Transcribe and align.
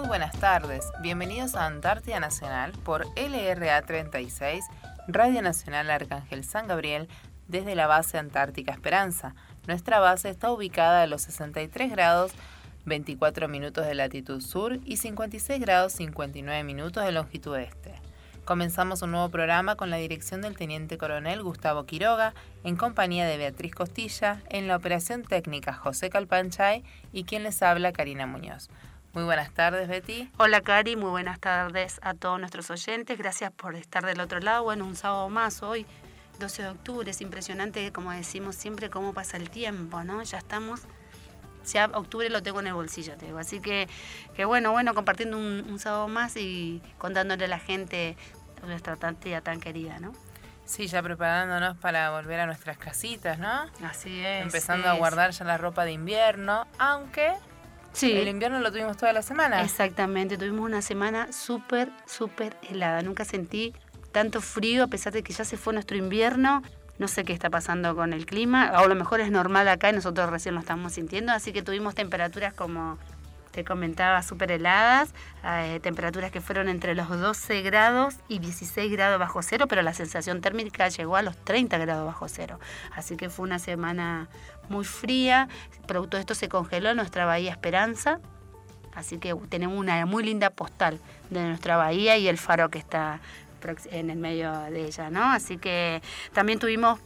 Muy 0.00 0.08
buenas 0.08 0.32
tardes, 0.40 0.90
bienvenidos 1.02 1.54
a 1.54 1.66
Antártida 1.66 2.20
Nacional 2.20 2.72
por 2.84 3.06
LRA 3.18 3.82
36, 3.82 4.64
Radio 5.08 5.42
Nacional 5.42 5.90
Arcángel 5.90 6.42
San 6.42 6.66
Gabriel, 6.68 7.06
desde 7.48 7.74
la 7.74 7.86
base 7.86 8.16
Antártica 8.16 8.72
Esperanza. 8.72 9.34
Nuestra 9.66 10.00
base 10.00 10.30
está 10.30 10.50
ubicada 10.52 11.02
a 11.02 11.06
los 11.06 11.20
63 11.20 11.90
grados 11.90 12.32
24 12.86 13.46
minutos 13.46 13.84
de 13.84 13.94
latitud 13.94 14.40
sur 14.40 14.78
y 14.86 14.96
56 14.96 15.60
grados 15.60 15.92
59 15.92 16.64
minutos 16.64 17.04
de 17.04 17.12
longitud 17.12 17.58
este. 17.58 17.92
Comenzamos 18.46 19.02
un 19.02 19.10
nuevo 19.10 19.28
programa 19.28 19.76
con 19.76 19.90
la 19.90 19.98
dirección 19.98 20.40
del 20.40 20.56
Teniente 20.56 20.96
Coronel 20.96 21.42
Gustavo 21.42 21.84
Quiroga, 21.84 22.32
en 22.64 22.76
compañía 22.76 23.26
de 23.26 23.36
Beatriz 23.36 23.74
Costilla, 23.74 24.40
en 24.48 24.66
la 24.66 24.76
operación 24.76 25.24
técnica 25.24 25.74
José 25.74 26.08
Calpanchay 26.08 26.84
y 27.12 27.24
quien 27.24 27.42
les 27.42 27.62
habla 27.62 27.92
Karina 27.92 28.26
Muñoz. 28.26 28.70
Muy 29.12 29.24
buenas 29.24 29.52
tardes, 29.52 29.88
Betty. 29.88 30.30
Hola, 30.38 30.60
Cari, 30.60 30.94
muy 30.94 31.10
buenas 31.10 31.40
tardes 31.40 31.98
a 32.02 32.14
todos 32.14 32.38
nuestros 32.38 32.70
oyentes. 32.70 33.18
Gracias 33.18 33.50
por 33.50 33.74
estar 33.74 34.06
del 34.06 34.20
otro 34.20 34.38
lado. 34.38 34.62
Bueno, 34.62 34.84
un 34.84 34.94
sábado 34.94 35.28
más 35.28 35.64
hoy, 35.64 35.84
12 36.38 36.62
de 36.62 36.68
octubre. 36.68 37.10
Es 37.10 37.20
impresionante, 37.20 37.90
como 37.90 38.12
decimos 38.12 38.54
siempre, 38.54 38.88
cómo 38.88 39.12
pasa 39.12 39.36
el 39.36 39.50
tiempo, 39.50 40.04
¿no? 40.04 40.22
Ya 40.22 40.38
estamos 40.38 40.82
ya 41.66 41.86
octubre 41.92 42.30
lo 42.30 42.42
tengo 42.42 42.60
en 42.60 42.68
el 42.68 42.74
bolsillo, 42.74 43.16
te 43.16 43.26
digo. 43.26 43.38
Así 43.38 43.60
que, 43.60 43.88
que 44.34 44.44
bueno, 44.44 44.70
bueno, 44.72 44.94
compartiendo 44.94 45.36
un, 45.36 45.78
sábado 45.78 46.08
más 46.08 46.36
y 46.36 46.80
contándole 46.98 47.46
a 47.46 47.48
la 47.48 47.58
gente 47.58 48.16
nuestra 48.64 48.96
tantía 48.96 49.40
tan 49.40 49.60
querida, 49.60 49.98
¿no? 49.98 50.12
Sí, 50.64 50.86
ya 50.86 51.02
preparándonos 51.02 51.76
para 51.78 52.10
volver 52.10 52.40
a 52.40 52.46
nuestras 52.46 52.78
casitas, 52.78 53.38
¿no? 53.38 53.66
Así 53.84 54.24
es. 54.24 54.42
Empezando 54.42 54.88
a 54.88 54.92
guardar 54.92 55.32
ya 55.32 55.44
la 55.44 55.58
ropa 55.58 55.84
de 55.84 55.92
invierno, 55.92 56.66
aunque 56.78 57.34
sí. 57.92 58.12
el 58.12 58.28
invierno 58.28 58.60
lo 58.60 58.70
tuvimos 58.70 58.96
toda 58.96 59.12
la 59.12 59.22
semana. 59.22 59.62
Exactamente, 59.62 60.36
tuvimos 60.36 60.60
una 60.60 60.82
semana 60.82 61.32
súper, 61.32 61.90
súper 62.06 62.56
helada. 62.68 63.02
Nunca 63.02 63.24
sentí 63.24 63.74
tanto 64.12 64.40
frío 64.40 64.84
a 64.84 64.86
pesar 64.88 65.12
de 65.12 65.22
que 65.22 65.32
ya 65.32 65.44
se 65.44 65.56
fue 65.56 65.72
nuestro 65.72 65.96
invierno. 65.96 66.62
No 66.98 67.08
sé 67.08 67.24
qué 67.24 67.32
está 67.32 67.48
pasando 67.48 67.96
con 67.96 68.12
el 68.12 68.26
clima, 68.26 68.72
o 68.74 68.84
a 68.84 68.88
lo 68.88 68.94
mejor 68.94 69.20
es 69.20 69.30
normal 69.30 69.66
acá 69.68 69.88
y 69.88 69.94
nosotros 69.94 70.28
recién 70.28 70.54
lo 70.54 70.60
estamos 70.60 70.92
sintiendo, 70.92 71.32
así 71.32 71.50
que 71.50 71.62
tuvimos 71.62 71.94
temperaturas 71.94 72.52
como 72.52 72.98
te 73.50 73.64
comentaba 73.64 74.22
súper 74.22 74.52
heladas, 74.52 75.12
eh, 75.44 75.80
temperaturas 75.82 76.30
que 76.30 76.40
fueron 76.40 76.68
entre 76.68 76.94
los 76.94 77.08
12 77.08 77.62
grados 77.62 78.16
y 78.28 78.38
16 78.38 78.90
grados 78.92 79.18
bajo 79.18 79.42
cero, 79.42 79.66
pero 79.68 79.82
la 79.82 79.94
sensación 79.94 80.40
térmica 80.40 80.88
llegó 80.88 81.16
a 81.16 81.22
los 81.22 81.36
30 81.36 81.78
grados 81.78 82.06
bajo 82.06 82.28
cero. 82.28 82.58
Así 82.94 83.16
que 83.16 83.28
fue 83.28 83.44
una 83.44 83.58
semana 83.58 84.28
muy 84.70 84.84
fría, 84.84 85.48
producto 85.86 86.16
de 86.16 86.22
esto 86.22 86.34
se 86.34 86.48
congeló 86.48 86.94
nuestra 86.94 87.26
bahía 87.26 87.50
Esperanza, 87.50 88.20
así 88.94 89.18
que 89.18 89.34
tenemos 89.48 89.78
una 89.78 90.06
muy 90.06 90.24
linda 90.24 90.50
postal 90.50 90.98
de 91.28 91.42
nuestra 91.42 91.76
bahía 91.76 92.16
y 92.16 92.28
el 92.28 92.38
faro 92.38 92.70
que 92.70 92.78
está 92.78 93.20
en 93.90 94.08
el 94.08 94.18
medio 94.18 94.52
de 94.70 94.86
ella, 94.86 95.10
¿no? 95.10 95.24
Así 95.24 95.58
que 95.58 96.00
también 96.32 96.58
tuvimos 96.58 96.98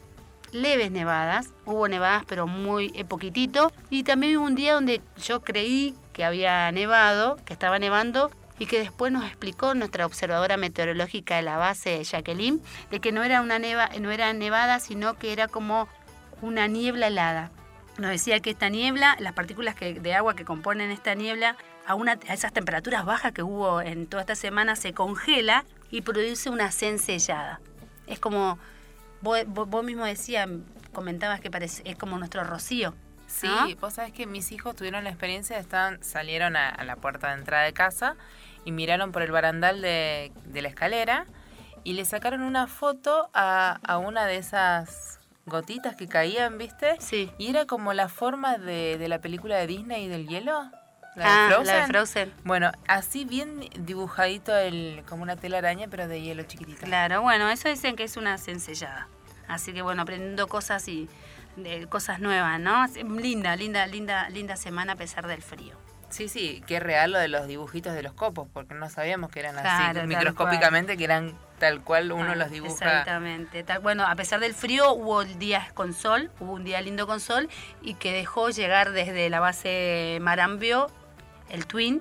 leves 0.53 0.91
nevadas, 0.91 1.51
hubo 1.65 1.89
nevadas 1.89 2.25
pero 2.27 2.47
muy 2.47 2.93
eh, 2.95 3.05
poquitito. 3.05 3.73
Y 3.91 4.05
también 4.05 4.37
hubo 4.37 4.47
un 4.47 4.55
día 4.55 4.75
donde 4.75 5.03
yo 5.17 5.43
creí 5.43 5.95
que 6.13 6.25
había 6.25 6.71
nevado, 6.71 7.37
que 7.45 7.53
estaba 7.53 7.79
nevando 7.79 8.31
y 8.59 8.67
que 8.67 8.79
después 8.79 9.13
nos 9.13 9.25
explicó 9.25 9.75
nuestra 9.75 10.07
observadora 10.07 10.57
meteorológica 10.57 11.37
de 11.37 11.43
la 11.43 11.57
base 11.57 12.05
Jacqueline 12.05 12.61
de 12.91 13.01
que 13.01 13.11
no 13.11 13.25
era 13.25 13.41
una 13.41 13.59
neva, 13.59 13.89
no 14.01 14.13
era 14.13 14.33
nevada, 14.33 14.79
sino 14.79 15.15
que 15.15 15.33
era 15.33 15.49
como 15.49 15.89
una 16.45 16.69
niebla 16.69 17.09
helada. 17.09 17.51
Nos 17.99 18.11
decía 18.11 18.41
que 18.41 18.51
esta 18.51 18.69
niebla, 18.69 19.17
las 19.21 19.33
partículas 19.33 19.77
de 19.79 20.15
agua 20.15 20.37
que 20.37 20.45
componen 20.45 20.91
esta 20.91 21.15
niebla, 21.15 21.57
a, 21.87 21.95
una, 21.95 22.19
a 22.29 22.35
esas 22.35 22.53
temperaturas 22.53 23.05
bajas 23.05 23.33
que 23.33 23.43
hubo 23.43 23.81
en 23.81 24.07
toda 24.07 24.23
esta 24.23 24.35
semana, 24.35 24.77
se 24.77 24.93
congela 24.93 25.65
y 25.91 26.03
produce 26.03 26.51
una 26.51 26.71
cencellada. 26.71 27.61
Es 28.07 28.19
como, 28.19 28.59
vos, 29.23 29.85
mismo 29.85 30.05
decías, 30.05 30.49
comentabas 30.93 31.41
que 31.41 31.51
parece, 31.51 31.83
es 31.87 31.97
como 31.97 32.19
nuestro 32.19 32.45
rocío. 32.45 32.95
Sí, 33.27 33.49
vos 33.81 33.95
sabés 33.95 34.13
que 34.13 34.27
mis 34.27 34.53
hijos 34.53 34.77
tuvieron 34.77 35.03
la 35.03 35.11
experiencia, 35.11 35.59
estaban, 35.59 36.03
salieron 36.05 36.57
a, 36.57 36.85
la 36.85 36.97
puerta 36.97 37.29
de 37.29 37.35
entrada 37.41 37.65
de 37.65 37.73
casa 37.73 38.17
y 38.65 38.73
miraron 38.73 39.13
por 39.13 39.23
el 39.23 39.33
barandal 39.33 39.81
de, 39.81 40.31
la 40.53 40.69
escalera 40.69 41.27
y 41.85 41.95
le 41.95 42.05
sacaron 42.05 42.43
una 42.43 42.67
foto 42.67 43.31
a, 43.35 43.81
a, 43.83 43.99
una 43.99 44.27
de 44.27 44.37
esas 44.37 45.21
gotitas 45.47 45.97
que 45.97 46.09
caían, 46.09 46.59
¿viste? 46.59 46.97
Sí. 47.01 47.31
Y 47.39 47.49
era 47.49 47.67
como 47.67 47.93
la 47.93 48.09
forma 48.09 48.59
de, 48.59 48.99
de 48.99 49.09
la 49.09 49.21
película 49.21 49.57
de 49.57 49.67
Disney 49.67 50.09
del 50.09 50.27
hielo. 50.27 50.71
¿La 51.17 51.61
de, 51.63 51.71
ah, 51.71 51.87
Frozen? 51.87 52.33
Bueno, 52.43 52.73
así 52.89 53.25
bien 53.25 53.69
dibujadito 53.79 54.57
el, 54.57 55.05
como 55.09 55.23
una 55.23 55.37
telaraña, 55.37 55.87
pero 55.89 56.09
de 56.09 56.21
hielo 56.21 56.43
chiquitita. 56.43 56.87
Claro, 56.87 57.23
bueno, 57.23 57.49
eso 57.51 57.69
dicen 57.69 57.95
que 57.95 58.03
es 58.05 58.17
una 58.17 58.37
cencellada. 58.37 59.07
Así 59.47 59.73
que 59.73 59.83
bueno, 59.83 60.03
aprendiendo 60.03 60.49
cosas 60.49 60.89
y 60.89 61.09
cosas 61.89 62.19
nuevas, 62.19 62.59
¿no? 62.59 62.85
Linda, 63.21 63.55
linda, 63.55 63.87
linda, 63.87 64.29
linda 64.31 64.57
semana 64.57 64.95
a 64.95 64.97
pesar 64.97 65.29
del 65.29 65.43
frío. 65.43 65.77
Sí, 66.15 66.29
sí, 66.29 66.63
qué 66.69 66.79
real 66.79 67.11
lo 67.11 67.19
de 67.19 67.27
los 67.27 67.49
dibujitos 67.49 67.93
de 67.93 68.05
los 68.05 68.13
copos, 68.13 68.47
porque 68.53 68.73
no 68.73 68.89
sabíamos 68.89 69.33
que 69.33 69.41
eran 69.41 69.59
así, 69.59 70.07
microscópicamente, 70.07 70.97
que 70.97 71.03
eran 71.03 71.37
tal 71.59 71.83
cual 71.83 72.13
uno 72.13 72.31
ah, 72.31 72.37
los 72.37 72.53
dibuja. 72.53 72.73
Exactamente. 73.01 73.65
bueno, 73.83 74.07
a 74.07 74.15
pesar 74.15 74.39
del 74.39 74.55
frío, 74.55 74.93
hubo 74.93 75.25
días 75.25 75.73
con 75.73 75.93
sol, 75.93 76.31
hubo 76.39 76.53
un 76.53 76.63
día 76.63 76.81
lindo 76.83 77.09
con 77.09 77.19
sol, 77.19 77.49
y 77.83 77.95
que 77.95 78.13
dejó 78.13 78.51
llegar 78.51 78.93
desde 78.93 79.29
la 79.29 79.41
base 79.41 80.19
Marambio 80.21 80.87
el 81.51 81.67
Twin, 81.67 82.01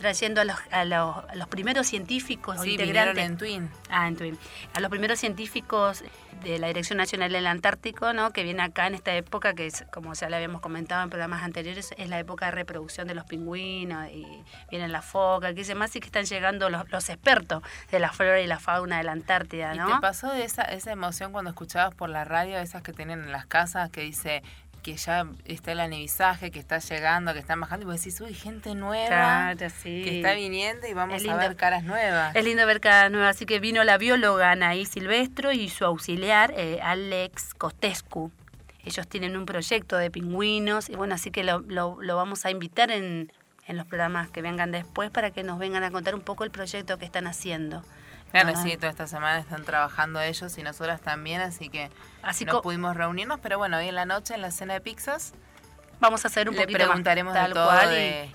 trayendo 0.00 0.40
a 0.40 0.44
los, 0.44 0.56
a 0.70 0.84
los, 0.84 1.16
a 1.28 1.34
los 1.34 1.46
primeros 1.48 1.86
científicos 1.86 2.60
sí, 2.62 2.72
integrantes. 2.72 3.24
en 3.24 3.36
Twin. 3.36 3.70
Ah, 3.90 4.08
en 4.08 4.16
Twin. 4.16 4.38
A 4.72 4.80
los 4.80 4.90
primeros 4.90 5.18
científicos 5.18 6.02
de 6.42 6.58
la 6.58 6.68
Dirección 6.68 6.96
Nacional 6.96 7.30
del 7.30 7.46
Antártico, 7.46 8.14
¿no? 8.14 8.32
que 8.32 8.42
viene 8.42 8.62
acá 8.62 8.86
en 8.86 8.94
esta 8.94 9.14
época, 9.14 9.52
que 9.54 9.66
es, 9.66 9.84
como 9.92 10.14
ya 10.14 10.30
le 10.30 10.36
habíamos 10.36 10.62
comentado 10.62 11.02
en 11.04 11.10
programas 11.10 11.42
anteriores, 11.42 11.94
es 11.98 12.08
la 12.08 12.18
época 12.18 12.46
de 12.46 12.52
reproducción 12.52 13.06
de 13.06 13.14
los 13.14 13.26
pingüinos, 13.26 14.08
y 14.10 14.26
vienen 14.70 14.90
las 14.90 15.04
focas, 15.04 15.54
que 15.54 15.74
más, 15.74 15.94
y 15.94 16.00
que 16.00 16.06
están 16.06 16.24
llegando 16.24 16.70
los, 16.70 16.90
los, 16.90 17.10
expertos 17.10 17.62
de 17.90 17.98
la 17.98 18.10
flora 18.10 18.40
y 18.40 18.46
la 18.46 18.58
fauna 18.58 18.96
de 18.96 19.04
la 19.04 19.12
Antártida. 19.12 19.74
¿no? 19.74 19.90
¿Y 19.90 19.92
te 19.92 20.00
pasó 20.00 20.32
de 20.32 20.44
esa, 20.44 20.62
esa 20.62 20.92
emoción 20.92 21.32
cuando 21.32 21.50
escuchabas 21.50 21.94
por 21.94 22.08
la 22.08 22.24
radio, 22.24 22.58
esas 22.58 22.82
que 22.82 22.94
tienen 22.94 23.22
en 23.22 23.32
las 23.32 23.44
casas, 23.44 23.90
que 23.90 24.00
dice 24.00 24.42
que 24.80 24.96
ya 24.96 25.26
está 25.44 25.72
el 25.72 25.80
anivisaje, 25.80 26.50
que 26.50 26.58
está 26.58 26.78
llegando, 26.78 27.32
que 27.32 27.38
están 27.38 27.60
bajando, 27.60 27.84
y 27.84 27.86
vos 27.86 27.96
decís, 27.96 28.20
uy, 28.20 28.34
gente 28.34 28.74
nueva 28.74 29.54
que 29.56 30.16
está 30.16 30.34
viniendo 30.34 30.86
y 30.86 30.94
vamos 30.94 31.26
a 31.26 31.36
ver 31.36 31.56
caras 31.56 31.84
nuevas. 31.84 32.34
Es 32.34 32.44
lindo 32.44 32.66
ver 32.66 32.80
caras 32.80 33.10
nuevas, 33.10 33.36
así 33.36 33.46
que 33.46 33.60
vino 33.60 33.84
la 33.84 33.98
bióloga 33.98 34.50
Anaí 34.50 34.86
Silvestro 34.86 35.52
y 35.52 35.68
su 35.68 35.84
auxiliar 35.84 36.52
eh, 36.56 36.80
Alex 36.82 37.54
Costescu. 37.54 38.32
Ellos 38.84 39.06
tienen 39.08 39.36
un 39.36 39.44
proyecto 39.44 39.96
de 39.96 40.10
pingüinos 40.10 40.88
y 40.88 40.96
bueno, 40.96 41.14
así 41.14 41.30
que 41.30 41.44
lo, 41.44 41.60
lo, 41.60 42.00
lo 42.00 42.16
vamos 42.16 42.46
a 42.46 42.50
invitar 42.50 42.90
en, 42.90 43.30
en 43.66 43.76
los 43.76 43.86
programas 43.86 44.30
que 44.30 44.40
vengan 44.42 44.72
después 44.72 45.10
para 45.10 45.30
que 45.30 45.42
nos 45.42 45.58
vengan 45.58 45.84
a 45.84 45.90
contar 45.90 46.14
un 46.14 46.22
poco 46.22 46.44
el 46.44 46.50
proyecto 46.50 46.98
que 46.98 47.04
están 47.04 47.26
haciendo. 47.26 47.84
Claro, 48.30 48.54
sí, 48.62 48.76
toda 48.76 48.90
esta 48.90 49.06
semana 49.06 49.40
están 49.40 49.64
trabajando 49.64 50.20
ellos 50.20 50.56
y 50.56 50.62
nosotras 50.62 51.00
también, 51.00 51.40
así 51.40 51.68
que 51.68 51.90
así 52.22 52.44
no 52.44 52.62
pudimos 52.62 52.96
reunirnos, 52.96 53.40
pero 53.40 53.58
bueno, 53.58 53.78
hoy 53.78 53.88
en 53.88 53.94
la 53.94 54.04
noche 54.04 54.34
en 54.34 54.42
la 54.42 54.50
cena 54.50 54.74
de 54.74 54.80
pizzas 54.80 55.32
vamos 56.00 56.24
a 56.24 56.28
hacer 56.28 56.48
un 56.48 56.54
le 56.54 56.62
poquito 56.62 56.78
preguntaremos 56.78 57.34
más, 57.34 57.48
de 57.48 57.54
todo 57.54 57.70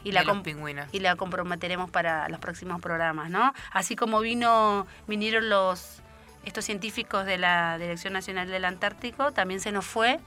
y, 0.03 0.11
la 0.11 0.23
los 0.23 0.41
pingüinos. 0.41 0.87
Y 0.91 0.99
la 0.99 1.15
comprometeremos 1.15 1.89
para 1.89 2.29
los 2.29 2.39
próximos 2.39 2.81
programas, 2.81 3.29
¿no? 3.29 3.53
Así 3.71 3.95
como 3.95 4.19
vino 4.21 4.87
vinieron 5.07 5.49
los 5.49 6.01
estos 6.45 6.63
científicos 6.65 7.25
de 7.25 7.39
la 7.39 7.77
Dirección 7.79 8.13
Nacional 8.13 8.47
del 8.47 8.65
Antártico, 8.65 9.31
también 9.31 9.59
se 9.59 9.71
nos 9.71 9.83
fue 9.83 10.19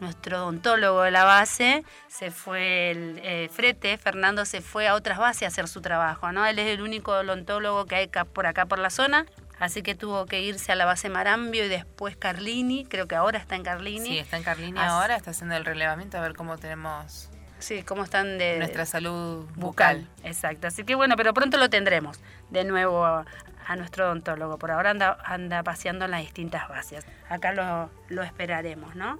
nuestro 0.00 0.38
odontólogo 0.38 1.02
de 1.02 1.10
la 1.10 1.24
base, 1.24 1.84
se 2.08 2.30
fue 2.30 2.90
el 2.90 3.20
eh, 3.22 3.48
Frete, 3.52 3.98
Fernando 3.98 4.44
se 4.44 4.60
fue 4.60 4.86
a 4.86 4.94
otras 4.94 5.18
bases 5.18 5.42
a 5.42 5.46
hacer 5.48 5.68
su 5.68 5.80
trabajo, 5.80 6.30
¿no? 6.32 6.46
Él 6.46 6.58
es 6.58 6.68
el 6.68 6.80
único 6.80 7.12
odontólogo 7.12 7.86
que 7.86 7.96
hay 7.96 8.08
por 8.32 8.46
acá 8.46 8.66
por 8.66 8.78
la 8.78 8.90
zona, 8.90 9.26
así 9.58 9.82
que 9.82 9.94
tuvo 9.94 10.26
que 10.26 10.42
irse 10.42 10.72
a 10.72 10.74
la 10.74 10.84
base 10.84 11.08
Marambio 11.08 11.64
y 11.64 11.68
después 11.68 12.16
Carlini, 12.16 12.84
creo 12.84 13.06
que 13.06 13.14
ahora 13.14 13.38
está 13.38 13.56
en 13.56 13.62
Carlini. 13.62 14.06
Sí, 14.06 14.18
está 14.18 14.36
en 14.36 14.42
Carlini 14.42 14.78
ahora, 14.78 15.16
está 15.16 15.32
haciendo 15.32 15.56
el 15.56 15.64
relevamiento 15.64 16.18
a 16.18 16.20
ver 16.20 16.34
cómo 16.34 16.58
tenemos 16.58 17.30
Sí, 17.60 17.82
cómo 17.82 18.04
están 18.04 18.36
de... 18.36 18.58
Nuestra 18.58 18.84
salud 18.84 19.46
bucal. 19.54 20.06
Exacto, 20.22 20.66
así 20.66 20.84
que 20.84 20.94
bueno, 20.94 21.16
pero 21.16 21.32
pronto 21.32 21.56
lo 21.56 21.70
tendremos 21.70 22.20
de 22.50 22.64
nuevo 22.64 23.06
a, 23.06 23.24
nuestro 23.76 24.04
odontólogo. 24.04 24.58
Por 24.58 24.70
ahora 24.70 24.90
anda, 24.90 25.16
anda 25.24 25.62
paseando 25.62 26.04
en 26.04 26.10
las 26.10 26.20
distintas 26.20 26.68
bases. 26.68 27.06
Acá 27.30 27.52
lo, 27.52 27.90
lo 28.08 28.22
esperaremos, 28.22 28.94
¿no? 28.94 29.18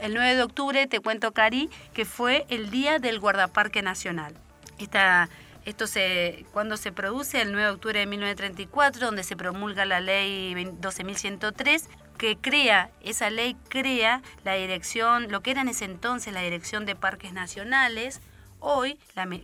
el 0.00 0.14
9 0.14 0.36
de 0.36 0.42
octubre, 0.42 0.86
te 0.86 1.00
cuento, 1.00 1.32
Cari, 1.32 1.70
que 1.92 2.04
fue 2.04 2.46
el 2.48 2.70
Día 2.70 2.98
del 2.98 3.18
Guardaparque 3.18 3.82
Nacional. 3.82 4.34
Esta, 4.78 5.28
esto 5.64 5.86
se, 5.86 6.44
cuando 6.52 6.76
se 6.76 6.92
produce 6.92 7.40
el 7.40 7.52
9 7.52 7.66
de 7.66 7.72
octubre 7.72 7.98
de 7.98 8.06
1934, 8.06 9.06
donde 9.06 9.22
se 9.22 9.36
promulga 9.36 9.84
la 9.84 10.00
ley 10.00 10.54
12.103, 10.54 11.84
que 12.18 12.36
crea, 12.36 12.90
esa 13.02 13.30
ley 13.30 13.56
crea 13.68 14.22
la 14.44 14.54
dirección, 14.54 15.30
lo 15.30 15.40
que 15.40 15.52
era 15.52 15.62
en 15.62 15.68
ese 15.68 15.84
entonces 15.84 16.32
la 16.32 16.40
Dirección 16.40 16.86
de 16.86 16.94
Parques 16.94 17.32
Nacionales, 17.32 18.20
hoy, 18.60 18.98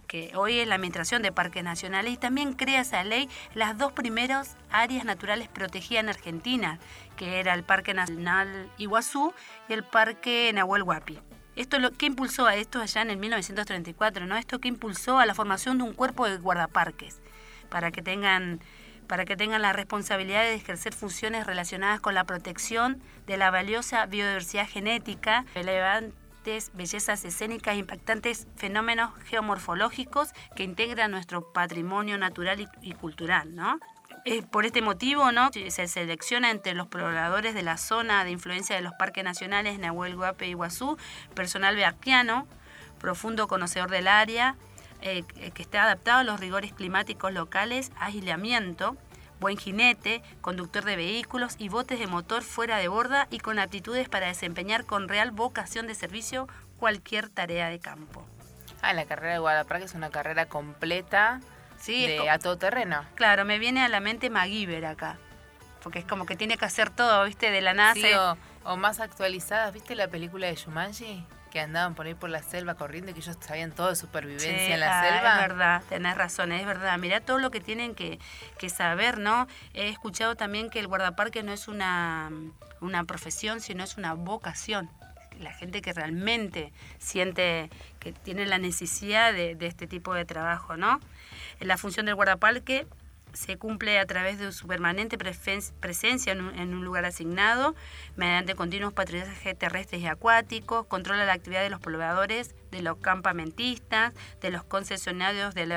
que 0.07 0.33
hoy 0.37 0.61
es 0.61 0.69
la 0.69 0.77
Administración 0.77 1.23
de 1.23 1.33
Parques 1.33 1.65
Nacionales, 1.65 2.13
y 2.13 2.17
también 2.17 2.53
crea 2.53 2.83
esa 2.83 3.03
ley 3.05 3.29
las 3.55 3.77
dos 3.77 3.93
primeras 3.93 4.57
áreas 4.71 5.05
naturales 5.05 5.49
protegidas 5.49 6.05
en 6.05 6.09
Argentina, 6.11 6.79
que 7.17 7.41
era 7.41 7.55
el 7.55 7.65
Parque 7.65 7.95
Nacional 7.95 8.71
Iguazú 8.79 9.35
y 9.69 9.73
el 9.73 9.83
Parque 9.83 10.51
Nahuel 10.55 10.85
Huapi. 10.85 11.19
Esto 11.59 11.79
¿Qué 11.99 12.07
impulsó 12.07 12.47
a 12.47 12.55
esto 12.55 12.81
allá 12.81 13.03
en 13.03 13.11
el 13.11 13.17
1934? 13.17 14.27
¿no? 14.27 14.37
Esto 14.37 14.61
que 14.61 14.69
impulsó 14.69 15.19
a 15.19 15.27
la 15.27 15.35
formación 15.35 15.79
de 15.79 15.85
un 15.85 15.93
cuerpo 15.93 16.29
de 16.29 16.39
guardaparques 16.39 17.21
para 17.69 17.91
que 17.91 18.01
tengan 18.01 18.61
para 19.09 19.25
que 19.25 19.37
tengan 19.37 19.63
la 19.63 19.73
responsabilidad 19.73 20.43
de 20.43 20.55
ejercer 20.55 20.95
funciones 20.95 21.47
relacionadas 21.47 21.99
con 21.99 22.15
la 22.15 22.25
protección 22.25 23.03
de 23.27 23.39
la 23.39 23.51
valiosa 23.51 24.05
biodiversidad 24.07 24.69
genética, 24.69 25.47
relevantes 25.55 26.71
bellezas 26.75 27.25
escénicas 27.25 27.75
e 27.75 27.79
impactantes 27.79 28.47
fenómenos 28.55 29.11
geomorfológicos 29.25 30.29
que 30.55 30.63
integran 30.63 31.11
nuestro 31.11 31.53
patrimonio 31.53 32.19
natural 32.19 32.71
y, 32.83 32.93
cultural, 32.93 33.57
¿no? 33.57 33.81
Por 34.51 34.67
este 34.67 34.83
motivo, 34.83 35.33
¿no? 35.33 35.51
Se 35.53 35.89
selecciona 35.89 36.51
entre 36.51 36.75
los 36.75 36.87
pobladores 36.87 37.55
de 37.55 37.63
la 37.63 37.77
zona 37.77 38.25
de 38.25 38.31
influencia 38.31 38.77
de 38.77 38.83
los 38.83 38.93
parques 38.95 39.25
nacionales 39.25 39.79
Nahuel 39.79 40.17
Huape 40.17 40.47
y 40.47 40.51
Iguazú, 40.51 40.97
personal 41.35 41.77
beaquiano, 41.77 42.47
profundo 43.01 43.49
conocedor 43.49 43.91
del 43.91 44.09
área, 44.09 44.57
eh, 45.01 45.23
que 45.25 45.63
esté 45.63 45.79
adaptado 45.79 46.19
a 46.19 46.25
los 46.25 46.41
rigores 46.41 46.73
climáticos 46.73 47.33
locales, 47.33 47.93
aislamiento, 47.99 48.97
buen 49.41 49.57
jinete, 49.57 50.23
conductor 50.41 50.85
de 50.85 50.97
vehículos 50.97 51.55
y 51.59 51.69
botes 51.69 51.99
de 51.99 52.07
motor 52.07 52.43
fuera 52.43 52.79
de 52.79 52.89
borda 52.89 53.29
y 53.31 53.39
con 53.39 53.59
aptitudes 53.59 54.09
para 54.09 54.27
desempeñar 54.27 54.85
con 54.85 55.09
real 55.09 55.31
vocación 55.31 55.87
de 55.87 55.95
servicio 55.95 56.49
cualquier 56.79 57.29
tarea 57.29 57.69
de 57.69 57.79
campo. 57.79 58.25
Ah, 58.83 58.93
la 58.93 59.05
carrera 59.07 59.35
de 59.35 59.39
Guadalajara 59.39 59.85
es 59.85 59.95
una 59.95 60.11
carrera 60.11 60.47
completa 60.47 61.41
sí, 61.79 62.07
de 62.07 62.29
a 62.31 62.39
todo 62.39 62.59
terreno. 62.59 63.05
Claro, 63.15 63.45
me 63.45 63.59
viene 63.59 63.85
a 63.85 63.89
la 63.89 64.01
mente 64.01 64.31
MacGyver 64.31 64.87
acá, 64.87 65.19
porque 65.83 66.01
es 66.01 66.05
como 66.05 66.27
que 66.27 66.37
tiene 66.37 66.57
que 66.57 66.65
hacer 66.65 66.91
todo, 66.91 67.25
¿viste? 67.25 67.51
De 67.51 67.61
la 67.61 67.75
NASA. 67.75 68.37
o, 68.65 68.73
o, 68.73 68.77
más 68.77 69.01
actualizadas, 69.01 69.73
¿viste 69.73 69.95
la 69.95 70.09
película 70.09 70.47
de 70.47 70.55
Shumanji? 70.55 71.25
que 71.49 71.61
andaban 71.61 71.95
por 71.95 72.07
ahí 72.07 72.15
por 72.15 72.31
la 72.31 72.43
selva 72.43 72.75
corriendo 72.75 73.11
y 73.11 73.15
que 73.15 73.21
ellos 73.21 73.37
sabían 73.41 73.73
todo 73.73 73.89
de 73.89 73.97
supervivencia 73.97 74.75
en 74.75 74.81
la 74.81 75.03
selva. 75.03 75.35
Es 75.35 75.41
verdad, 75.41 75.83
tenés 75.89 76.17
razón, 76.17 76.53
es 76.53 76.67
verdad. 76.67 76.99
Mirá 76.99 77.21
todo 77.21 77.39
lo 77.39 77.51
que 77.51 77.61
tienen 77.61 77.95
que, 77.95 78.19
saber, 78.69 79.19
¿no? 79.19 79.47
He 79.75 79.89
escuchado 79.89 80.37
también 80.37 80.71
que 80.71 80.79
el 80.79 80.87
guardaparque 80.87 81.43
no 81.43 81.53
es 81.53 81.69
una, 81.69 82.31
una 82.81 83.05
profesión, 83.05 83.61
sino 83.61 83.83
es 83.83 83.97
una 83.97 84.15
vocación. 84.15 84.91
La 85.41 85.53
gente 85.53 85.83
que 85.83 85.93
realmente 85.93 86.73
siente 86.99 87.71
que 88.01 88.13
tiene 88.13 88.47
la 88.47 88.59
necesidad 88.59 89.33
de, 89.33 89.57
este 89.61 89.87
tipo 89.87 90.15
de 90.15 90.25
trabajo, 90.25 90.77
¿no? 90.77 91.01
La 91.61 91.77
función 91.77 92.07
del 92.07 92.15
guardaparque 92.15 92.87
se 93.33 93.57
cumple 93.57 93.99
a 93.99 94.07
través 94.07 94.39
de 94.39 94.51
su 94.53 94.67
permanente 94.67 95.19
presencia 95.19 96.33
en 96.33 96.75
un, 96.75 96.85
lugar 96.85 97.05
asignado, 97.05 97.75
mediante 98.17 98.55
continuos 98.55 98.93
patrullajes 98.93 99.59
terrestres 99.59 100.01
y 100.01 100.07
acuáticos, 100.07 100.87
controla 100.87 101.25
la 101.25 101.35
actividad 101.35 101.63
de 101.63 101.71
los 101.71 101.81
pobladores, 101.81 102.55
de 102.71 102.83
los 102.83 102.97
campamentistas, 102.99 104.15
de 104.41 104.51
los 104.51 104.65
concesionarios 104.65 105.55
de 105.55 105.73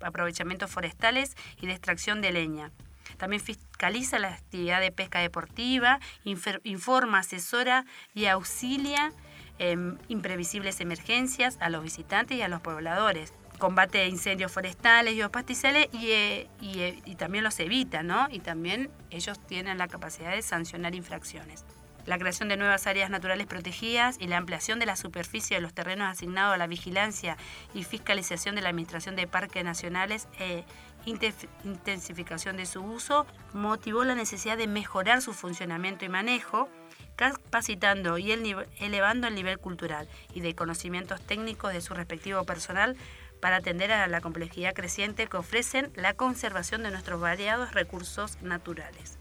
aprovechamientos 0.00 0.70
forestales 0.70 1.36
y 1.60 1.66
de 1.66 1.72
extracción 1.72 2.20
de 2.20 2.32
leña. 2.32 2.70
También 3.16 3.42
fiscaliza 3.42 4.18
la 4.18 4.34
actividad 4.34 4.80
de 4.80 4.92
pesca 4.92 5.20
deportiva, 5.20 6.00
informa, 6.24 7.20
asesora 7.20 7.84
y 8.14 8.26
auxilia 8.26 9.12
en 9.58 9.98
imprevisibles 10.08 10.80
emergencias 10.80 11.56
a 11.60 11.70
los 11.70 11.82
visitantes 11.82 12.36
y 12.36 12.42
a 12.42 12.48
los 12.48 12.60
pobladores 12.60 13.32
combate 13.58 14.06
incendios 14.06 14.52
forestales 14.52 15.14
y 15.14 15.28
pastizales 15.28 15.88
y, 15.92 16.10
eh, 16.10 16.48
eh, 16.62 17.00
y, 17.04 17.14
también 17.16 17.44
los 17.44 17.58
evita, 17.58 18.02
¿no? 18.02 18.28
Y 18.30 18.40
también 18.40 18.90
ellos 19.10 19.38
tienen 19.46 19.78
la 19.78 19.88
capacidad 19.88 20.32
de 20.32 20.42
sancionar 20.42 20.94
infracciones. 20.94 21.64
La 22.04 22.18
creación 22.18 22.48
de 22.48 22.56
nuevas 22.56 22.86
áreas 22.86 23.10
naturales 23.10 23.46
protegidas 23.46 24.16
y 24.20 24.28
la 24.28 24.36
ampliación 24.36 24.78
de 24.78 24.86
la 24.86 24.94
superficie 24.94 25.56
de 25.56 25.60
los 25.60 25.74
terrenos 25.74 26.08
asignados 26.08 26.54
a 26.54 26.56
la 26.56 26.68
vigilancia 26.68 27.36
y 27.74 27.82
fiscalización 27.82 28.54
de 28.54 28.62
la 28.62 28.68
Administración 28.68 29.16
de 29.16 29.26
Parques 29.26 29.64
Nacionales 29.64 30.28
e 30.38 30.64
intensificación 31.06 32.56
de 32.56 32.66
su 32.66 32.82
uso 32.82 33.26
motivó 33.54 34.04
la 34.04 34.14
necesidad 34.14 34.58
de 34.58 34.66
mejorar 34.66 35.22
su 35.22 35.32
funcionamiento 35.32 36.04
y 36.04 36.08
manejo, 36.08 36.68
capacitando 37.16 38.18
y 38.18 38.30
elevando 38.32 39.28
el 39.28 39.34
nivel 39.34 39.58
cultural 39.58 40.08
y 40.34 40.40
de 40.40 40.54
conocimientos 40.54 41.20
técnicos 41.22 41.72
de 41.72 41.80
su 41.80 41.94
respectivo 41.94 42.44
personal 42.44 42.96
para 43.40 43.56
atender 43.56 43.92
a 43.92 44.06
la 44.06 44.20
complejidad 44.20 44.74
creciente 44.74 45.26
que 45.26 45.36
ofrecen 45.36 45.90
la 45.94 46.14
conservación 46.14 46.82
de 46.82 46.90
nuestros 46.90 47.20
variados 47.20 47.72
recursos 47.72 48.40
naturales. 48.42 49.18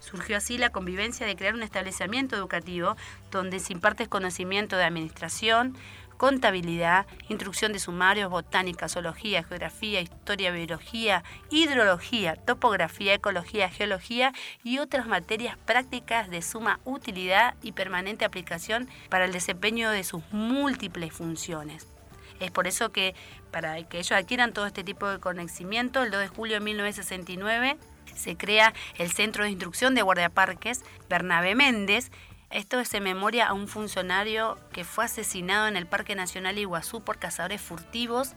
Surgió 0.00 0.36
así 0.36 0.58
la 0.58 0.70
convivencia 0.70 1.26
de 1.26 1.36
crear 1.36 1.54
un 1.54 1.62
establecimiento 1.62 2.36
educativo 2.36 2.96
donde 3.30 3.58
se 3.58 3.72
imparte 3.72 4.06
conocimiento 4.06 4.76
de 4.76 4.84
administración, 4.84 5.76
contabilidad, 6.18 7.06
instrucción 7.28 7.72
de 7.72 7.78
sumarios, 7.78 8.30
botánica, 8.30 8.88
zoología, 8.88 9.42
geografía, 9.44 10.02
historia, 10.02 10.50
biología, 10.50 11.24
hidrología, 11.50 12.36
topografía, 12.36 13.14
ecología, 13.14 13.70
geología 13.70 14.34
y 14.62 14.78
otras 14.78 15.06
materias 15.06 15.56
prácticas 15.64 16.28
de 16.28 16.42
suma 16.42 16.80
utilidad 16.84 17.54
y 17.62 17.72
permanente 17.72 18.26
aplicación 18.26 18.88
para 19.08 19.24
el 19.24 19.32
desempeño 19.32 19.90
de 19.90 20.04
sus 20.04 20.22
múltiples 20.32 21.12
funciones. 21.12 21.86
Es 22.40 22.50
por 22.50 22.66
eso 22.66 22.92
que 22.92 23.14
para 23.50 23.82
que 23.84 23.98
ellos 23.98 24.12
adquieran 24.12 24.52
todo 24.52 24.66
este 24.66 24.84
tipo 24.84 25.08
de 25.08 25.18
conocimiento, 25.18 26.02
el 26.02 26.10
2 26.10 26.20
de 26.20 26.28
julio 26.28 26.54
de 26.54 26.60
1969 26.60 27.78
se 28.14 28.36
crea 28.36 28.74
el 28.96 29.10
Centro 29.10 29.44
de 29.44 29.50
Instrucción 29.50 29.94
de 29.94 30.02
Guardiaparques 30.02 30.82
Bernabé 31.08 31.54
Méndez. 31.54 32.10
Esto 32.50 32.80
es 32.80 32.92
en 32.94 33.04
memoria 33.04 33.48
a 33.48 33.52
un 33.52 33.68
funcionario 33.68 34.58
que 34.72 34.84
fue 34.84 35.04
asesinado 35.04 35.68
en 35.68 35.76
el 35.76 35.86
Parque 35.86 36.14
Nacional 36.14 36.58
Iguazú 36.58 37.02
por 37.02 37.18
cazadores 37.18 37.60
furtivos 37.60 38.34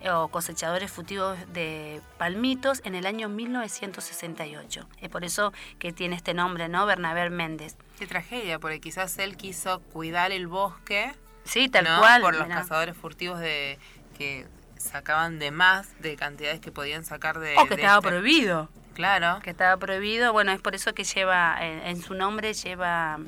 eh, 0.00 0.10
o 0.10 0.28
cosechadores 0.28 0.90
furtivos 0.90 1.36
de 1.52 2.00
palmitos 2.18 2.80
en 2.84 2.94
el 2.94 3.06
año 3.06 3.28
1968. 3.28 4.88
Es 5.00 5.08
por 5.08 5.24
eso 5.24 5.52
que 5.78 5.92
tiene 5.92 6.16
este 6.16 6.34
nombre, 6.34 6.68
¿no? 6.68 6.86
Bernabé 6.86 7.30
Méndez. 7.30 7.76
Qué 7.98 8.06
tragedia, 8.06 8.58
porque 8.58 8.80
quizás 8.80 9.18
él 9.18 9.36
quiso 9.36 9.80
cuidar 9.80 10.32
el 10.32 10.46
bosque 10.46 11.12
Sí, 11.44 11.68
tal 11.68 11.84
cual. 11.98 12.22
Por 12.22 12.36
los 12.36 12.48
cazadores 12.48 12.96
furtivos 12.96 13.40
de 13.40 13.78
que 14.16 14.46
sacaban 14.76 15.38
de 15.38 15.50
más 15.50 16.00
de 16.00 16.16
cantidades 16.16 16.60
que 16.60 16.72
podían 16.72 17.04
sacar 17.04 17.38
de. 17.38 17.56
O 17.58 17.66
que 17.66 17.74
estaba 17.74 17.96
este 17.96 18.08
prohibido. 18.08 18.68
Claro. 18.94 19.40
Que 19.42 19.50
estaba 19.50 19.76
prohibido. 19.76 20.32
Bueno, 20.32 20.52
es 20.52 20.60
por 20.60 20.74
eso 20.74 20.94
que 20.94 21.04
lleva, 21.04 21.56
en, 21.60 22.00
su 22.00 22.14
nombre 22.14 22.54
lleva 22.54 23.18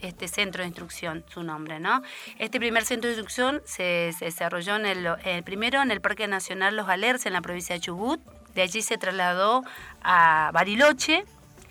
este 0.00 0.28
centro 0.28 0.62
de 0.62 0.68
instrucción, 0.68 1.24
su 1.28 1.42
nombre, 1.42 1.80
¿no? 1.80 2.02
Este 2.38 2.58
primer 2.58 2.84
centro 2.84 3.08
de 3.08 3.16
instrucción 3.16 3.62
se, 3.64 4.14
desarrolló 4.20 4.76
en 4.76 4.86
el, 4.86 5.42
primero 5.44 5.80
en 5.80 5.90
el 5.90 6.00
Parque 6.00 6.26
Nacional 6.28 6.76
Los 6.76 6.88
Alerces, 6.88 7.26
en 7.26 7.32
la 7.32 7.40
provincia 7.40 7.74
de 7.74 7.80
Chubut. 7.80 8.20
De 8.54 8.62
allí 8.62 8.82
se 8.82 8.98
trasladó 8.98 9.62
a 10.02 10.50
Bariloche. 10.52 11.24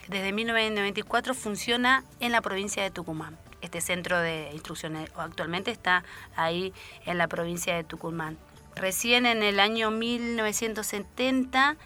Desde 0.08 0.34
1994 0.34 1.34
funciona 1.34 2.04
en 2.20 2.32
la 2.32 2.42
provincia 2.42 2.84
de 2.84 2.92
Tucumán 2.92 3.38
este 3.64 3.80
centro 3.80 4.20
de 4.20 4.50
instrucción 4.52 4.98
actualmente 5.16 5.72
está 5.72 6.04
ahí 6.36 6.74
en 7.06 7.18
la 7.18 7.28
provincia 7.28 7.74
de 7.76 7.84
Tucumán. 7.84 8.38
Recién 8.76 9.26
en 9.26 9.42
el 9.42 9.60
año 9.60 9.90
1970 9.90 11.78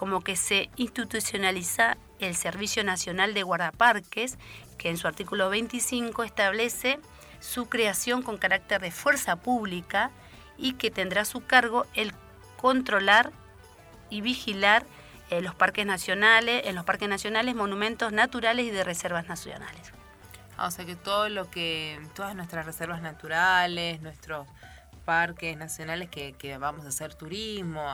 como 0.00 0.22
que 0.22 0.34
se 0.34 0.70
institucionaliza 0.76 1.98
el 2.20 2.34
Servicio 2.34 2.82
Nacional 2.82 3.34
de 3.34 3.42
Guardaparques, 3.42 4.38
que 4.78 4.88
en 4.88 4.96
su 4.96 5.06
artículo 5.06 5.50
25 5.50 6.22
establece 6.22 6.98
su 7.38 7.68
creación 7.68 8.22
con 8.22 8.38
carácter 8.38 8.80
de 8.80 8.92
fuerza 8.92 9.36
pública 9.36 10.10
y 10.56 10.72
que 10.72 10.90
tendrá 10.90 11.20
a 11.20 11.24
su 11.26 11.44
cargo 11.44 11.84
el 11.92 12.14
controlar 12.56 13.30
y 14.08 14.22
vigilar 14.22 14.86
eh, 15.28 15.42
los 15.42 15.54
parques 15.54 15.84
nacionales, 15.84 16.62
en 16.64 16.76
los 16.76 16.86
parques 16.86 17.10
nacionales, 17.10 17.54
monumentos 17.54 18.10
naturales 18.10 18.64
y 18.64 18.70
de 18.70 18.84
reservas 18.84 19.28
nacionales. 19.28 19.92
Ah, 20.56 20.68
o 20.68 20.70
sea 20.70 20.86
que 20.86 20.96
todo 20.96 21.28
lo 21.28 21.50
que, 21.50 22.00
todas 22.14 22.34
nuestras 22.34 22.64
reservas 22.64 23.02
naturales, 23.02 24.00
nuestros 24.00 24.46
parques 25.04 25.58
nacionales 25.58 26.08
que, 26.08 26.56
vamos 26.58 26.86
a 26.86 26.88
hacer 26.88 27.14
turismo 27.14 27.86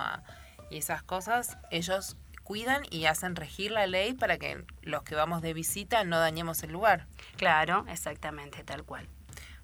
y 0.71 0.79
esas 0.79 1.03
cosas, 1.03 1.57
ellos 1.71 2.17
cuidan 2.43 2.83
y 2.91 3.07
hacen 3.07 3.35
regir 3.35 3.73
la 3.73 3.87
ley 3.87 4.15
para 4.15 4.39
que 4.39 4.65
los 4.83 5.03
que 5.03 5.15
vamos 5.15 5.43
de 5.43 5.53
visita 5.53 6.05
no 6.05 6.21
dañemos 6.21 6.63
el 6.63 6.73
lugar. 6.73 7.07
Claro, 7.37 7.85
exactamente, 7.89 8.63
tal 8.63 8.85
cual. 8.85 9.09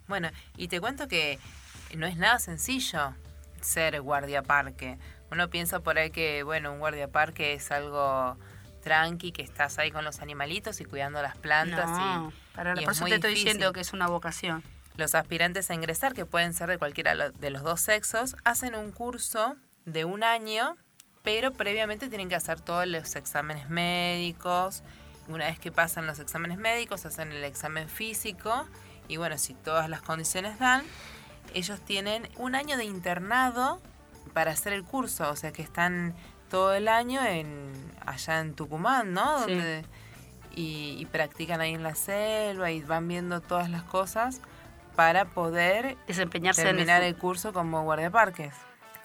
Bueno, 0.09 0.31
y 0.57 0.69
te 0.69 0.81
cuento 0.81 1.07
que 1.07 1.39
no 1.97 2.07
es 2.07 2.17
nada 2.17 2.39
sencillo 2.39 3.15
ser 3.61 4.01
guardiaparque. 4.01 4.99
Uno 5.31 5.49
piensa 5.49 5.81
por 5.81 5.99
ahí 5.99 6.11
que, 6.11 6.43
bueno, 6.43 6.73
un 6.73 6.81
guardiaparque 6.81 7.55
es 7.55 7.71
algo 7.71 8.37
tranqui, 8.83 9.33
que 9.33 9.43
estás 9.43 9.79
ahí 9.79 9.91
con 9.91 10.05
los 10.05 10.21
animalitos 10.21 10.81
y 10.81 10.85
cuidando 10.85 11.23
las 11.23 11.37
plantas. 11.37 11.89
No, 11.89 12.31
y, 12.31 12.55
para, 12.55 12.75
por 12.75 12.93
eso 12.93 13.05
te 13.05 13.15
estoy 13.15 13.35
diciendo 13.35 13.73
que 13.73 13.81
es 13.81 13.93
una 13.93 14.09
vocación. 14.09 14.63
Los 14.97 15.15
aspirantes 15.15 15.71
a 15.71 15.75
ingresar, 15.75 16.13
que 16.13 16.27
pueden 16.27 16.53
ser 16.53 16.69
de 16.69 16.79
cualquiera 16.79 17.31
de 17.31 17.51
los 17.51 17.63
dos 17.63 17.81
sexos, 17.81 18.37
hacen 18.45 18.75
un 18.75 18.93
curso 18.93 19.57
de 19.87 20.05
un 20.05 20.23
año, 20.23 20.77
pero 21.23 21.53
previamente 21.53 22.09
tienen 22.09 22.29
que 22.29 22.35
hacer 22.35 22.61
todos 22.61 22.87
los 22.87 23.17
exámenes 23.17 23.69
médicos. 23.71 24.83
Una 25.29 25.47
vez 25.47 25.59
que 25.59 25.71
pasan 25.71 26.07
los 26.07 26.19
exámenes 26.19 26.59
médicos, 26.59 27.07
hacen 27.07 27.33
el 27.33 27.45
examen 27.45 27.89
físico 27.89 28.67
y 29.09 29.17
bueno, 29.17 29.39
si 29.39 29.55
todas 29.55 29.89
las 29.89 30.03
condiciones 30.03 30.59
dan, 30.59 30.83
ellos 31.55 31.81
tienen 31.81 32.29
un 32.37 32.55
año 32.55 32.77
de 32.77 32.85
internado 32.85 33.81
para 34.33 34.53
hacer 34.53 34.73
el 34.73 34.85
curso, 34.85 35.29
o 35.31 35.37
sea 35.37 35.53
que 35.53 35.63
están 35.63 36.15
todo 36.51 36.75
el 36.75 36.89
año 36.89 37.25
en 37.25 37.73
allá 38.05 38.41
en 38.41 38.55
Tucumán, 38.55 39.13
¿no? 39.13 39.41
Donde, 39.41 39.85
y, 40.55 40.97
y, 40.99 41.07
practican 41.07 41.61
ahí 41.61 41.73
en 41.73 41.83
la 41.83 41.95
selva 41.95 42.71
y 42.71 42.83
van 42.83 43.09
viendo 43.09 43.41
todas 43.41 43.71
las 43.71 43.83
cosas 43.85 44.41
para 44.97 45.25
poder 45.25 45.97
desempeñarse 46.07 46.63
terminar 46.63 47.03
el... 47.03 47.17
curso 47.17 47.53
como 47.53 47.83
guardiaparques. 47.85 48.55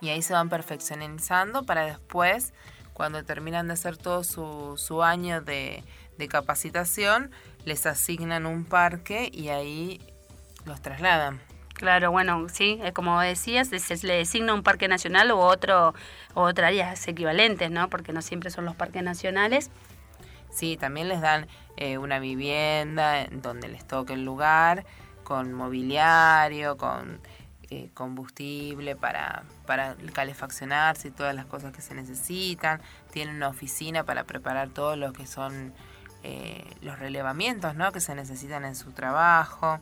Y 0.01 0.10
ahí 0.10 0.22
se 0.22 0.34
van 0.34 0.50
perfeccionando 0.50 1.63
para 1.63 1.86
después, 1.86 2.54
cuando 2.94 3.24
terminan 3.24 3.68
de 3.68 3.74
hacer 3.74 3.98
todo 3.98 4.24
su, 4.24 4.75
su 4.77 5.04
año 5.04 5.42
de, 5.42 5.84
de 6.18 6.27
capacitación, 6.27 7.32
les 7.66 7.86
asignan 7.86 8.46
un 8.46 8.66
parque 8.66 9.30
y 9.32 9.50
ahí 9.50 10.01
los 10.66 10.82
trasladan. 10.82 11.42
Claro, 11.74 12.10
bueno, 12.10 12.50
sí, 12.50 12.80
es 12.84 12.92
como 12.92 13.22
decías, 13.22 13.68
se 13.68 14.08
le 14.08 14.16
designa 14.16 14.56
un 14.56 14.63
parque 14.63 14.88
nacional 14.88 15.32
u 15.32 15.38
otro, 15.38 15.94
u 16.34 16.39
otra 16.39 16.68
áreas 16.68 17.08
equivalentes, 17.08 17.70
¿no? 17.70 17.88
Porque 17.88 18.13
no 18.13 18.24
siempre 18.24 18.50
son 18.50 18.66
los 18.66 18.75
parques 18.75 19.04
nacionales. 19.04 19.70
Sí, 20.50 20.75
también 20.75 21.08
les 21.08 21.22
dan 21.22 21.48
eh, 21.75 22.00
una 22.00 22.18
vivienda 22.18 23.27
donde 23.30 23.68
les 23.68 23.86
toque 23.86 24.13
el 24.13 24.25
lugar 24.25 24.86
con 25.24 25.54
mobiliario, 25.54 26.77
con 26.77 27.22
eh, 27.70 27.90
combustible 27.94 28.96
para, 28.96 29.44
para 29.66 29.98
calefaccionarse 30.14 31.10
y 31.10 31.12
todas 31.12 31.36
las 31.36 31.46
cosas 31.46 31.74
que 31.74 31.82
se 31.82 31.94
necesitan. 31.96 32.82
Tienen 33.12 33.36
una 33.36 33.50
oficina 33.50 34.04
para 34.04 34.24
preparar 34.24 34.70
todo 34.70 34.96
lo 34.96 35.12
que 35.12 35.28
son 35.28 35.74
eh, 36.24 36.64
los 36.82 36.98
relevamientos 36.98 37.76
¿no? 37.76 37.92
que 37.92 38.00
se 38.00 38.16
necesitan 38.16 38.64
en 38.64 38.76
su 38.76 38.92
trabajo. 38.92 39.80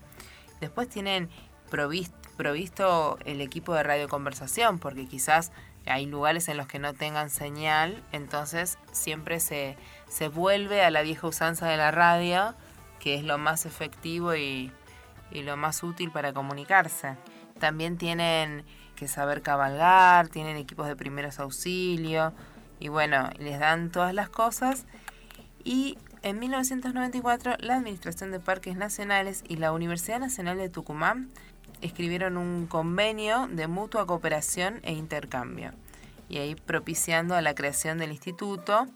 Después 0.61 0.89
tienen 0.89 1.29
provisto, 1.69 2.17
provisto 2.37 3.19
el 3.23 3.39
equipo 3.41 3.73
de 3.73 3.83
radioconversación, 3.83 4.79
porque 4.79 5.05
quizás 5.05 5.51
hay 5.85 6.07
lugares 6.07 6.47
en 6.47 6.57
los 6.57 6.67
que 6.67 6.79
no 6.79 6.93
tengan 6.93 7.29
señal, 7.29 8.03
entonces 8.11 8.79
siempre 8.91 9.39
se, 9.39 9.77
se 10.07 10.27
vuelve 10.27 10.83
a 10.83 10.89
la 10.89 11.03
vieja 11.03 11.27
usanza 11.27 11.67
de 11.67 11.77
la 11.77 11.91
radio, 11.91 12.55
que 12.99 13.15
es 13.15 13.23
lo 13.23 13.37
más 13.37 13.65
efectivo 13.65 14.35
y, 14.35 14.71
y 15.31 15.43
lo 15.43 15.55
más 15.57 15.83
útil 15.83 16.11
para 16.11 16.33
comunicarse. 16.33 17.15
También 17.59 17.97
tienen 17.97 18.65
que 18.95 19.07
saber 19.07 19.41
cabalgar, 19.41 20.29
tienen 20.29 20.57
equipos 20.57 20.87
de 20.87 20.95
primeros 20.95 21.39
auxilios 21.39 22.33
y 22.79 22.89
bueno, 22.89 23.29
les 23.37 23.59
dan 23.59 23.91
todas 23.91 24.13
las 24.13 24.29
cosas. 24.29 24.85
Y 25.63 25.97
en 26.21 26.39
1994 26.39 27.55
la 27.59 27.75
Administración 27.75 28.31
de 28.31 28.39
Parques 28.39 28.75
Nacionales 28.75 29.43
y 29.47 29.57
la 29.57 29.71
Universidad 29.71 30.19
Nacional 30.19 30.57
de 30.57 30.69
Tucumán 30.69 31.29
escribieron 31.81 32.37
un 32.37 32.67
convenio 32.67 33.47
de 33.47 33.67
mutua 33.67 34.05
cooperación 34.05 34.79
e 34.83 34.93
intercambio 34.93 35.71
y 36.29 36.39
ahí 36.39 36.55
propiciando 36.55 37.39
la 37.41 37.53
creación 37.53 37.97
del 37.97 38.11
instituto 38.11 38.87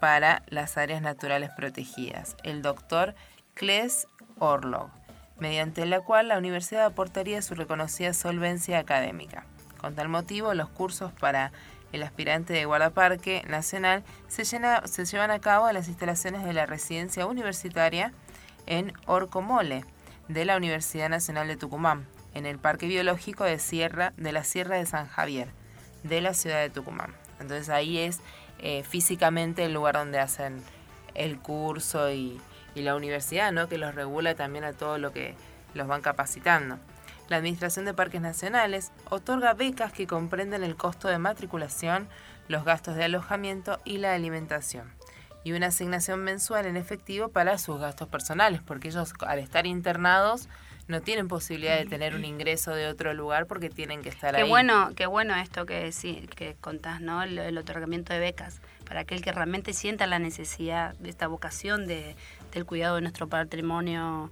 para 0.00 0.42
las 0.48 0.76
áreas 0.76 1.00
naturales 1.00 1.50
protegidas, 1.56 2.36
el 2.42 2.62
doctor 2.62 3.14
Kles 3.54 4.08
Orlov 4.38 4.95
mediante 5.38 5.84
la 5.86 6.00
cual 6.00 6.28
la 6.28 6.38
universidad 6.38 6.84
aportaría 6.84 7.42
su 7.42 7.54
reconocida 7.54 8.14
solvencia 8.14 8.78
académica. 8.78 9.44
Con 9.80 9.94
tal 9.94 10.08
motivo, 10.08 10.54
los 10.54 10.68
cursos 10.68 11.12
para 11.12 11.52
el 11.92 12.02
aspirante 12.02 12.52
de 12.52 12.64
guardaparque 12.64 13.42
nacional 13.48 14.04
se, 14.28 14.44
llevan 14.44 15.30
a 15.30 15.38
cabo 15.40 15.68
en 15.68 15.74
las 15.74 15.88
instalaciones 15.88 16.44
de 16.44 16.52
la 16.52 16.66
residencia 16.66 17.26
universitaria 17.26 18.12
en 18.66 18.92
Orcomole 19.06 19.84
de 20.28 20.44
la 20.44 20.56
Universidad 20.56 21.08
Nacional 21.08 21.46
de 21.48 21.56
Tucumán, 21.56 22.06
en 22.34 22.46
el 22.46 22.58
Parque 22.58 22.86
Biológico 22.86 23.44
de, 23.44 23.58
Sierra, 23.58 24.12
de 24.16 24.32
la 24.32 24.44
Sierra 24.44 24.76
de 24.76 24.86
San 24.86 25.06
Javier, 25.06 25.48
de 26.02 26.20
la 26.20 26.34
ciudad 26.34 26.60
de 26.60 26.70
Tucumán. 26.70 27.14
Entonces 27.38 27.68
ahí 27.68 27.98
es 27.98 28.20
eh, 28.58 28.82
físicamente 28.82 29.64
el 29.64 29.74
lugar 29.74 29.94
donde 29.94 30.18
hacen 30.18 30.62
el 31.14 31.38
curso 31.38 32.10
y, 32.10 32.40
y 32.76 32.82
la 32.82 32.94
universidad, 32.94 33.52
¿no? 33.52 33.68
que 33.68 33.78
los 33.78 33.94
regula 33.94 34.34
también 34.34 34.62
a 34.64 34.74
todo 34.74 34.98
lo 34.98 35.10
que 35.12 35.34
los 35.74 35.88
van 35.88 36.02
capacitando. 36.02 36.78
La 37.28 37.38
Administración 37.38 37.86
de 37.86 37.94
Parques 37.94 38.20
Nacionales 38.20 38.92
otorga 39.08 39.54
becas 39.54 39.92
que 39.92 40.06
comprenden 40.06 40.62
el 40.62 40.76
costo 40.76 41.08
de 41.08 41.18
matriculación, 41.18 42.06
los 42.48 42.64
gastos 42.64 42.94
de 42.94 43.04
alojamiento 43.04 43.80
y 43.84 43.96
la 43.96 44.14
alimentación, 44.14 44.92
y 45.42 45.52
una 45.52 45.68
asignación 45.68 46.22
mensual 46.22 46.66
en 46.66 46.76
efectivo 46.76 47.28
para 47.30 47.56
sus 47.58 47.80
gastos 47.80 48.08
personales, 48.08 48.60
porque 48.62 48.88
ellos 48.88 49.14
al 49.26 49.38
estar 49.38 49.66
internados 49.66 50.48
no 50.86 51.00
tienen 51.00 51.26
posibilidad 51.26 51.78
de 51.78 51.86
tener 51.86 52.14
un 52.14 52.24
ingreso 52.24 52.72
de 52.72 52.86
otro 52.86 53.12
lugar 53.12 53.46
porque 53.46 53.70
tienen 53.70 54.02
que 54.02 54.08
estar 54.10 54.36
qué 54.36 54.42
ahí. 54.42 54.48
Bueno, 54.48 54.90
qué 54.94 55.06
bueno 55.06 55.34
esto 55.34 55.66
que, 55.66 55.90
sí, 55.90 56.28
que 56.36 56.54
contás, 56.60 57.00
¿no? 57.00 57.22
el 57.24 57.58
otorgamiento 57.58 58.12
de 58.12 58.20
becas 58.20 58.60
para 58.86 59.00
aquel 59.00 59.20
que 59.20 59.32
realmente 59.32 59.72
sienta 59.72 60.06
la 60.06 60.18
necesidad 60.18 60.94
de 60.94 61.10
esta 61.10 61.26
vocación 61.26 61.86
de, 61.86 62.16
del 62.52 62.64
cuidado 62.64 62.96
de 62.96 63.02
nuestro 63.02 63.28
patrimonio 63.28 64.30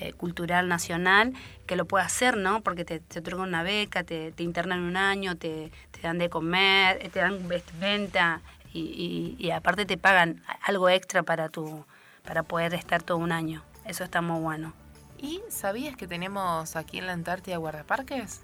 eh, 0.00 0.12
cultural 0.14 0.68
nacional, 0.68 1.34
que 1.66 1.76
lo 1.76 1.84
pueda 1.84 2.04
hacer, 2.04 2.36
¿no? 2.36 2.62
Porque 2.62 2.84
te, 2.84 3.00
te 3.00 3.18
otorgan 3.18 3.48
una 3.48 3.62
beca, 3.62 4.02
te, 4.02 4.32
te, 4.32 4.42
internan 4.42 4.80
un 4.80 4.96
año, 4.96 5.36
te, 5.36 5.70
te, 5.90 6.00
dan 6.00 6.16
de 6.18 6.30
comer, 6.30 6.98
eh, 7.02 7.10
te 7.10 7.20
dan 7.20 7.46
vestimenta 7.48 8.40
y, 8.72 8.80
y, 8.80 9.36
y, 9.38 9.50
aparte 9.50 9.84
te 9.84 9.98
pagan 9.98 10.42
algo 10.62 10.88
extra 10.88 11.22
para, 11.22 11.48
tu, 11.48 11.84
para 12.24 12.42
poder 12.44 12.72
estar 12.72 13.02
todo 13.02 13.18
un 13.18 13.30
año. 13.30 13.62
Eso 13.84 14.04
está 14.04 14.22
muy 14.22 14.40
bueno. 14.40 14.72
¿Y 15.18 15.42
sabías 15.50 15.96
que 15.96 16.06
tenemos 16.06 16.76
aquí 16.76 16.98
en 16.98 17.06
la 17.06 17.12
Antártida 17.12 17.58
guardaparques? 17.58 18.40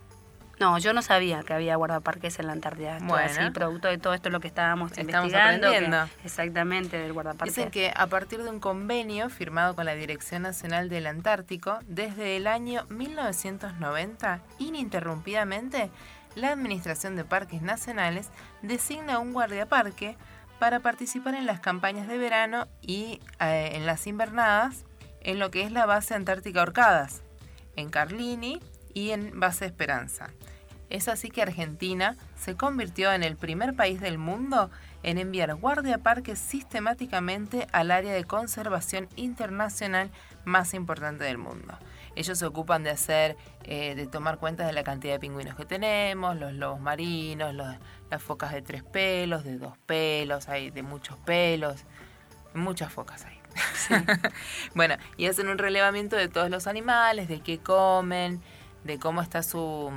No, 0.59 0.79
yo 0.79 0.93
no 0.93 1.03
sabía 1.03 1.43
que 1.43 1.53
había 1.53 1.77
guardaparques 1.77 2.39
en 2.39 2.47
la 2.47 2.53
Antártida. 2.53 2.99
bueno. 3.03 3.17
así, 3.27 3.51
producto 3.51 3.89
de 3.89 3.99
todo 3.99 4.15
esto 4.15 4.31
lo 4.31 4.41
que 4.41 4.49
estábamos 4.49 4.93
Estamos 4.93 5.13
investigando. 5.15 5.67
aprendiendo. 5.67 6.09
Que, 6.23 6.27
exactamente, 6.27 6.99
del 6.99 7.13
guardaparque. 7.13 7.51
Dicen 7.51 7.71
que 7.71 7.93
a 7.95 8.07
partir 8.07 8.43
de 8.43 8.49
un 8.49 8.61
convenio 8.61 9.29
firmado 9.29 9.75
con 9.75 9.85
la 9.85 9.95
Dirección 9.95 10.43
Nacional 10.43 10.89
del 10.89 11.07
Antártico, 11.07 11.79
desde 11.87 12.37
el 12.37 12.47
año 12.47 12.87
1990, 12.89 14.41
ininterrumpidamente, 14.59 15.91
la 16.35 16.53
Administración 16.53 17.17
de 17.17 17.25
Parques 17.25 17.63
Nacionales 17.63 18.31
designa 18.63 19.19
un 19.19 19.33
guardiaparque 19.33 20.17
para 20.59 20.81
participar 20.81 21.35
en 21.35 21.47
las 21.47 21.61
campañas 21.61 22.09
de 22.09 22.17
verano 22.19 22.67
y 22.81 23.21
eh, 23.41 23.73
en 23.75 23.85
las 23.85 24.07
invernadas 24.07 24.85
en 25.21 25.39
lo 25.39 25.51
que 25.51 25.63
es 25.63 25.73
la 25.73 25.87
base 25.87 26.15
Antártica 26.15 26.63
Orcadas, 26.63 27.23
en 27.75 27.91
Carlini 27.91 28.61
y 28.97 29.11
en 29.11 29.39
Base 29.39 29.67
Esperanza. 29.67 30.31
Es 30.89 31.09
así 31.09 31.29
que 31.29 31.43
Argentina 31.43 32.17
se 32.35 32.57
convirtió 32.57 33.13
en 33.13 33.23
el 33.23 33.37
primer 33.37 33.77
país 33.77 34.01
del 34.01 34.17
mundo 34.17 34.71
en 35.03 35.19
enviar 35.19 35.55
guardiaparques 35.55 36.39
sistemáticamente 36.39 37.67
al 37.73 37.91
área 37.91 38.15
de 38.15 38.25
conservación 38.25 39.07
internacional 39.15 40.11
más 40.47 40.73
importante 40.73 41.25
del 41.25 41.37
mundo. 41.37 41.77
Ellos 42.15 42.39
se 42.39 42.47
ocupan 42.47 42.85
de 42.85 42.91
hacer, 42.91 43.37
eh, 43.65 43.95
de 43.95 44.07
tomar 44.07 44.39
cuenta 44.39 44.67
de 44.67 44.73
la 44.73 44.83
cantidad 44.83 45.13
de 45.13 45.21
pingüinos 45.21 45.57
que 45.57 45.67
tenemos, 45.67 46.35
los 46.35 46.55
lobos 46.55 46.81
marinos, 46.81 47.53
los, 47.53 47.69
las 48.11 48.23
focas 48.23 48.55
de 48.55 48.63
tres 48.63 48.83
pelos, 48.83 49.45
de 49.45 49.59
dos 49.59 49.77
pelos, 49.85 50.49
hay 50.49 50.71
de 50.71 50.83
muchos 50.83 51.19
pelos, 51.19 51.85
muchas 52.55 52.91
focas 52.91 53.27
hay. 53.27 53.39
Sí. 53.75 53.95
bueno, 54.75 54.97
y 55.19 55.27
hacen 55.27 55.49
un 55.49 55.59
relevamiento 55.59 56.17
de 56.17 56.29
todos 56.29 56.49
los 56.49 56.67
animales, 56.67 57.29
de 57.29 57.41
qué 57.41 57.59
comen, 57.59 58.41
de 58.87 58.99
cómo 58.99 59.23
está 59.23 59.43
su 59.43 59.91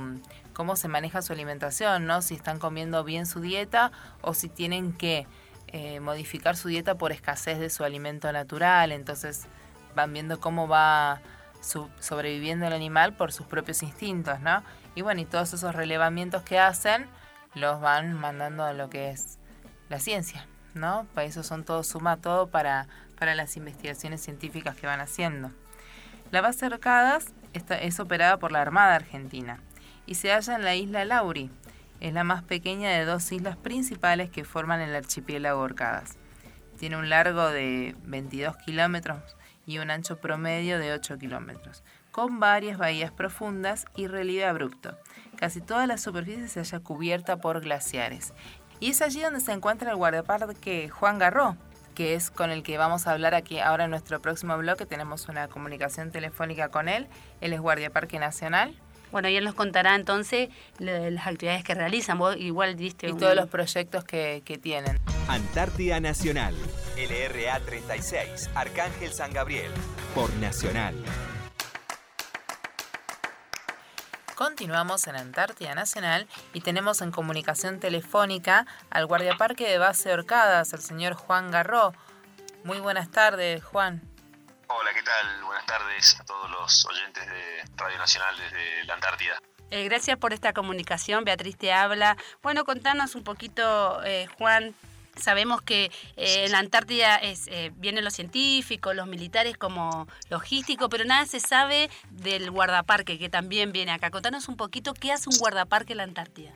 cómo 0.52 0.76
se 0.76 0.88
maneja 0.88 1.22
su 1.22 1.32
alimentación, 1.32 2.06
¿no? 2.06 2.20
Si 2.22 2.34
están 2.34 2.58
comiendo 2.58 3.02
bien 3.04 3.26
su 3.26 3.40
dieta 3.40 3.92
o 4.20 4.34
si 4.34 4.48
tienen 4.48 4.92
que 4.92 5.26
eh, 5.68 6.00
modificar 6.00 6.56
su 6.56 6.68
dieta 6.68 6.96
por 6.96 7.12
escasez 7.12 7.58
de 7.58 7.70
su 7.70 7.84
alimento 7.84 8.30
natural. 8.32 8.92
Entonces 8.92 9.46
van 9.94 10.12
viendo 10.12 10.40
cómo 10.40 10.68
va 10.68 11.20
su, 11.60 11.88
sobreviviendo 12.00 12.66
el 12.66 12.72
animal 12.72 13.14
por 13.14 13.32
sus 13.32 13.46
propios 13.46 13.82
instintos, 13.82 14.40
¿no? 14.40 14.62
Y 14.94 15.02
bueno, 15.02 15.20
y 15.20 15.24
todos 15.24 15.52
esos 15.54 15.74
relevamientos 15.74 16.42
que 16.42 16.58
hacen 16.58 17.06
los 17.54 17.80
van 17.80 18.12
mandando 18.14 18.64
a 18.64 18.72
lo 18.72 18.90
que 18.90 19.10
es 19.10 19.38
la 19.88 19.98
ciencia, 19.98 20.46
¿no? 20.74 21.06
Para 21.14 21.26
eso 21.26 21.42
son 21.42 21.64
todo, 21.64 21.84
suma 21.84 22.16
todo 22.16 22.48
para, 22.48 22.86
para 23.18 23.34
las 23.34 23.56
investigaciones 23.56 24.20
científicas 24.20 24.76
que 24.76 24.86
van 24.86 25.00
haciendo. 25.00 25.50
La 26.30 26.40
base 26.40 26.66
Arcadas 26.66 27.32
es 27.52 28.00
operada 28.00 28.38
por 28.38 28.52
la 28.52 28.60
Armada 28.60 28.94
Argentina 28.94 29.60
y 30.06 30.14
se 30.14 30.32
halla 30.32 30.56
en 30.56 30.64
la 30.64 30.74
isla 30.74 31.04
Lauri. 31.04 31.50
Es 32.00 32.12
la 32.12 32.24
más 32.24 32.42
pequeña 32.42 32.90
de 32.90 33.04
dos 33.04 33.30
islas 33.30 33.56
principales 33.56 34.30
que 34.30 34.44
forman 34.44 34.80
el 34.80 34.94
archipiélago 34.94 35.60
Orcadas. 35.60 36.16
Tiene 36.78 36.96
un 36.96 37.10
largo 37.10 37.48
de 37.48 37.94
22 38.04 38.56
kilómetros 38.56 39.36
y 39.66 39.78
un 39.78 39.90
ancho 39.90 40.18
promedio 40.18 40.78
de 40.78 40.92
8 40.92 41.18
kilómetros. 41.18 41.82
con 42.10 42.40
varias 42.40 42.76
bahías 42.76 43.12
profundas 43.12 43.86
y 43.94 44.08
relieve 44.08 44.44
abrupto. 44.44 44.98
Casi 45.36 45.60
toda 45.60 45.86
la 45.86 45.96
superficie 45.96 46.48
se 46.48 46.58
halla 46.58 46.80
cubierta 46.80 47.36
por 47.36 47.60
glaciares. 47.60 48.34
Y 48.80 48.90
es 48.90 49.00
allí 49.00 49.20
donde 49.20 49.38
se 49.38 49.52
encuentra 49.52 49.92
el 49.92 49.96
guardaparque 49.96 50.88
Juan 50.88 51.18
Garró, 51.20 51.56
que 51.94 52.14
es 52.14 52.30
con 52.30 52.50
el 52.50 52.62
que 52.62 52.78
vamos 52.78 53.06
a 53.06 53.12
hablar 53.12 53.34
aquí 53.34 53.58
ahora 53.58 53.84
en 53.84 53.90
nuestro 53.90 54.20
próximo 54.20 54.56
bloque. 54.58 54.86
Tenemos 54.86 55.28
una 55.28 55.48
comunicación 55.48 56.10
telefónica 56.10 56.68
con 56.68 56.88
él. 56.88 57.06
Él 57.40 57.52
es 57.52 57.60
guardiaparque 57.60 58.18
nacional. 58.18 58.74
Bueno, 59.12 59.28
y 59.28 59.36
él 59.36 59.44
nos 59.44 59.54
contará 59.54 59.96
entonces 59.96 60.50
las 60.78 61.26
actividades 61.26 61.64
que 61.64 61.74
realizan. 61.74 62.18
Vos 62.18 62.36
igual 62.36 62.76
diste 62.76 63.08
Y 63.08 63.14
todos 63.14 63.34
los 63.34 63.48
proyectos 63.48 64.04
que, 64.04 64.42
que 64.44 64.56
tienen. 64.58 64.98
Antártida 65.28 66.00
Nacional, 66.00 66.54
LRA 66.96 67.60
36, 67.60 68.50
Arcángel 68.54 69.12
San 69.12 69.32
Gabriel, 69.32 69.70
por 70.14 70.32
Nacional. 70.34 70.94
Continuamos 74.40 75.06
en 75.06 75.16
Antártida 75.16 75.74
Nacional 75.74 76.26
y 76.54 76.62
tenemos 76.62 77.02
en 77.02 77.10
comunicación 77.10 77.78
telefónica 77.78 78.66
al 78.88 79.04
guardiaparque 79.04 79.68
de 79.68 79.76
base 79.76 80.10
Orcadas, 80.14 80.72
el 80.72 80.80
señor 80.80 81.12
Juan 81.12 81.50
Garró. 81.50 81.92
Muy 82.64 82.80
buenas 82.80 83.10
tardes, 83.10 83.62
Juan. 83.62 84.00
Hola, 84.68 84.94
¿qué 84.94 85.02
tal? 85.02 85.44
Buenas 85.44 85.66
tardes 85.66 86.18
a 86.18 86.24
todos 86.24 86.50
los 86.52 86.86
oyentes 86.86 87.26
de 87.26 87.64
Radio 87.76 87.98
Nacional 87.98 88.34
desde 88.38 88.84
la 88.84 88.94
Antártida. 88.94 89.38
Eh, 89.70 89.84
gracias 89.84 90.16
por 90.16 90.32
esta 90.32 90.54
comunicación, 90.54 91.22
Beatriz 91.24 91.58
te 91.58 91.74
habla. 91.74 92.16
Bueno, 92.42 92.64
contanos 92.64 93.16
un 93.16 93.24
poquito, 93.24 94.02
eh, 94.04 94.26
Juan, 94.38 94.74
Sabemos 95.16 95.62
que 95.62 95.86
eh, 96.16 96.44
en 96.44 96.52
la 96.52 96.58
Antártida 96.58 97.16
es, 97.16 97.46
eh, 97.48 97.72
vienen 97.74 98.04
los 98.04 98.14
científicos, 98.14 98.94
los 98.94 99.06
militares 99.06 99.56
como 99.56 100.08
logístico, 100.28 100.88
pero 100.88 101.04
nada 101.04 101.26
se 101.26 101.40
sabe 101.40 101.90
del 102.10 102.50
guardaparque 102.50 103.18
que 103.18 103.28
también 103.28 103.72
viene 103.72 103.92
acá. 103.92 104.10
Contanos 104.10 104.48
un 104.48 104.56
poquito 104.56 104.94
qué 104.94 105.12
hace 105.12 105.28
un 105.28 105.36
guardaparque 105.38 105.92
en 105.92 105.98
la 105.98 106.04
Antártida. 106.04 106.52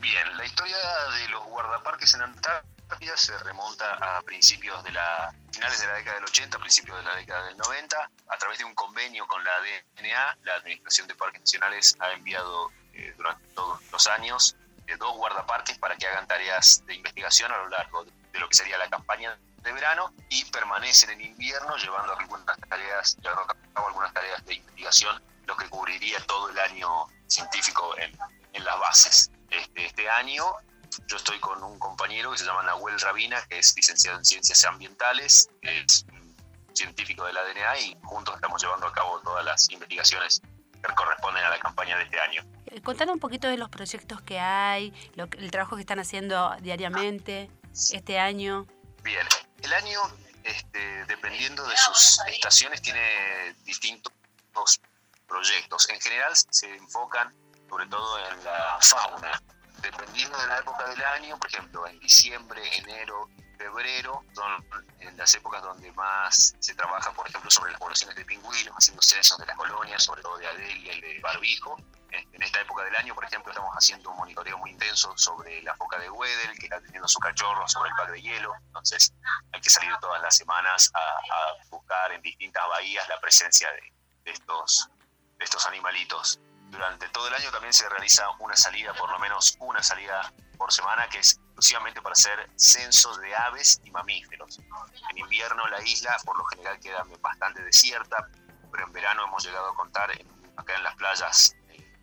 Bien, 0.00 0.36
la 0.36 0.46
historia 0.46 0.76
de 0.76 1.28
los 1.28 1.44
guardaparques 1.44 2.14
en 2.14 2.22
Antártida 2.22 3.16
se 3.16 3.36
remonta 3.38 3.94
a 3.94 4.22
principios 4.22 4.82
de 4.82 4.92
la 4.92 5.34
finales 5.52 5.80
de 5.80 5.86
la 5.86 5.94
década 5.94 6.16
del 6.16 6.24
80, 6.24 6.58
principios 6.58 6.96
de 6.96 7.02
la 7.02 7.16
década 7.16 7.46
del 7.46 7.56
90, 7.56 8.10
a 8.28 8.38
través 8.38 8.58
de 8.58 8.64
un 8.64 8.74
convenio 8.74 9.26
con 9.26 9.44
la 9.44 9.52
DNA, 9.60 10.38
la 10.42 10.54
Administración 10.54 11.06
de 11.06 11.14
Parques 11.14 11.40
Nacionales 11.40 11.96
ha 12.00 12.12
enviado 12.12 12.70
eh, 12.94 13.12
durante 13.16 13.46
todos 13.48 13.80
los 13.92 14.06
años 14.06 14.56
dos 14.96 15.16
guardaparques 15.16 15.78
para 15.78 15.96
que 15.96 16.06
hagan 16.06 16.26
tareas 16.26 16.84
de 16.86 16.94
investigación 16.94 17.52
a 17.52 17.58
lo 17.58 17.68
largo 17.68 18.04
de 18.04 18.38
lo 18.38 18.48
que 18.48 18.54
sería 18.54 18.78
la 18.78 18.88
campaña 18.88 19.38
de 19.62 19.72
verano 19.72 20.12
y 20.28 20.44
permanecen 20.46 21.10
en 21.10 21.20
invierno 21.20 21.76
llevando 21.76 22.16
algunas 22.16 22.58
tareas, 22.68 23.16
llevando 23.20 23.42
a 23.42 23.46
cabo 23.74 23.88
algunas 23.88 24.12
tareas 24.12 24.44
de 24.46 24.54
investigación, 24.54 25.22
lo 25.46 25.56
que 25.56 25.68
cubriría 25.68 26.18
todo 26.26 26.48
el 26.48 26.58
año 26.58 27.06
científico 27.26 27.96
en, 27.98 28.16
en 28.52 28.64
las 28.64 28.78
bases. 28.78 29.30
Este, 29.50 29.86
este 29.86 30.08
año 30.08 30.44
yo 31.06 31.16
estoy 31.16 31.38
con 31.38 31.62
un 31.62 31.78
compañero 31.78 32.32
que 32.32 32.38
se 32.38 32.44
llama 32.44 32.62
Nahuel 32.62 32.98
Rabina, 33.00 33.42
que 33.48 33.58
es 33.58 33.74
licenciado 33.76 34.18
en 34.18 34.24
Ciencias 34.24 34.64
Ambientales, 34.64 35.48
es 35.62 36.04
científico 36.72 37.24
de 37.24 37.32
la 37.32 37.42
DNA 37.44 37.78
y 37.78 37.98
juntos 38.02 38.34
estamos 38.34 38.62
llevando 38.62 38.86
a 38.86 38.92
cabo 38.92 39.20
todas 39.20 39.44
las 39.44 39.70
investigaciones 39.70 40.40
que 40.72 40.94
corresponden 40.94 41.44
a 41.44 41.50
la 41.50 41.58
campaña 41.58 41.96
de 41.96 42.04
este 42.04 42.20
año. 42.20 42.42
Contanos 42.84 43.14
un 43.14 43.20
poquito 43.20 43.48
de 43.48 43.56
los 43.56 43.68
proyectos 43.68 44.20
que 44.22 44.38
hay, 44.38 44.92
el 45.16 45.50
trabajo 45.50 45.76
que 45.76 45.82
están 45.82 45.98
haciendo 45.98 46.54
diariamente 46.60 47.50
este 47.92 48.18
año. 48.18 48.66
Bien, 49.02 49.26
el 49.62 49.72
año, 49.72 50.00
este, 50.44 51.04
dependiendo 51.06 51.66
de 51.66 51.76
sus 51.76 52.20
estaciones, 52.28 52.80
tiene 52.80 53.54
distintos 53.64 54.12
proyectos. 55.26 55.88
En 55.90 56.00
general 56.00 56.32
se 56.34 56.74
enfocan 56.76 57.34
sobre 57.70 57.86
todo 57.86 58.18
en 58.18 58.44
la 58.44 58.78
fauna. 58.80 59.42
Dependiendo 59.80 60.36
de 60.38 60.46
la 60.48 60.58
época 60.58 60.86
del 60.88 61.02
año, 61.02 61.38
por 61.38 61.48
ejemplo, 61.48 61.86
en 61.86 61.98
diciembre, 62.00 62.60
enero, 62.78 63.30
febrero 63.56 64.24
son 64.34 64.64
las 65.16 65.34
épocas 65.34 65.62
donde 65.62 65.90
más 65.92 66.54
se 66.58 66.74
trabaja, 66.74 67.12
por 67.12 67.28
ejemplo, 67.28 67.50
sobre 67.50 67.70
las 67.72 67.80
poblaciones 67.80 68.16
de 68.16 68.24
pingüinos, 68.24 68.74
haciendo 68.76 69.02
censos 69.02 69.38
de 69.38 69.46
las 69.46 69.56
colonias, 69.56 70.02
sobre 70.02 70.22
todo 70.22 70.36
de 70.38 70.46
Adelia 70.46 70.94
y 70.94 71.00
de 71.00 71.20
Barbijo. 71.20 71.76
En 72.12 72.42
esta 72.42 72.60
época 72.60 72.84
del 72.84 72.96
año, 72.96 73.14
por 73.14 73.24
ejemplo, 73.24 73.52
estamos 73.52 73.74
haciendo 73.74 74.10
un 74.10 74.16
monitoreo 74.16 74.58
muy 74.58 74.70
intenso 74.70 75.16
sobre 75.16 75.62
la 75.62 75.74
foca 75.76 75.98
de 75.98 76.10
Wedel, 76.10 76.58
que 76.58 76.66
está 76.66 76.80
teniendo 76.80 77.06
su 77.06 77.18
cachorro, 77.18 77.68
sobre 77.68 77.90
el 77.90 77.96
pack 77.96 78.10
de 78.10 78.22
hielo. 78.22 78.52
Entonces, 78.66 79.12
hay 79.52 79.60
que 79.60 79.70
salir 79.70 79.92
todas 80.00 80.20
las 80.22 80.36
semanas 80.36 80.90
a, 80.94 81.68
buscar 81.70 82.12
en 82.12 82.22
distintas 82.22 82.66
bahías 82.68 83.08
la 83.08 83.20
presencia 83.20 83.70
de, 83.72 84.32
estos, 84.32 84.88
de 85.38 85.44
estos 85.44 85.66
animalitos. 85.66 86.40
Durante 86.70 87.08
todo 87.10 87.28
el 87.28 87.34
año 87.34 87.50
también 87.50 87.72
se 87.72 87.88
realiza 87.88 88.28
una 88.38 88.56
salida, 88.56 88.92
por 88.94 89.10
lo 89.10 89.18
menos 89.18 89.56
una 89.60 89.82
salida 89.82 90.32
por 90.56 90.72
semana, 90.72 91.08
que 91.08 91.18
es 91.18 91.34
exclusivamente 91.34 92.02
para 92.02 92.12
hacer 92.14 92.50
censos 92.56 93.20
de 93.20 93.34
aves 93.34 93.80
y 93.84 93.90
mamíferos. 93.90 94.58
En 95.10 95.18
invierno 95.18 95.66
la 95.68 95.82
isla 95.82 96.16
por 96.24 96.36
lo 96.36 96.44
general 96.46 96.78
queda 96.80 97.04
bastante 97.20 97.62
desierta, 97.62 98.28
pero 98.70 98.84
en 98.84 98.92
verano 98.92 99.24
hemos 99.24 99.44
llegado 99.44 99.68
a 99.68 99.74
contar 99.74 100.10
acá 100.56 100.74
en 100.74 100.82
las 100.82 100.94
playas 100.96 101.54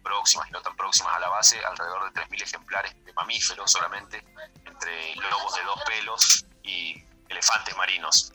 próximas 0.08 0.48
y 0.48 0.52
no 0.52 0.62
tan 0.62 0.76
próximas 0.76 1.14
a 1.16 1.20
la 1.20 1.30
base, 1.30 1.60
alrededor 1.64 2.12
de 2.12 2.22
3.000 2.22 2.44
ejemplares 2.44 3.06
de 3.06 3.14
mamíferos 3.14 3.70
solamente, 3.70 4.24
entre 4.66 5.16
lobos 5.16 5.56
de 5.56 5.64
dos 5.64 5.84
pelos 5.84 6.46
y 6.64 7.04
elefantes 7.28 7.76
marinos. 7.76 8.32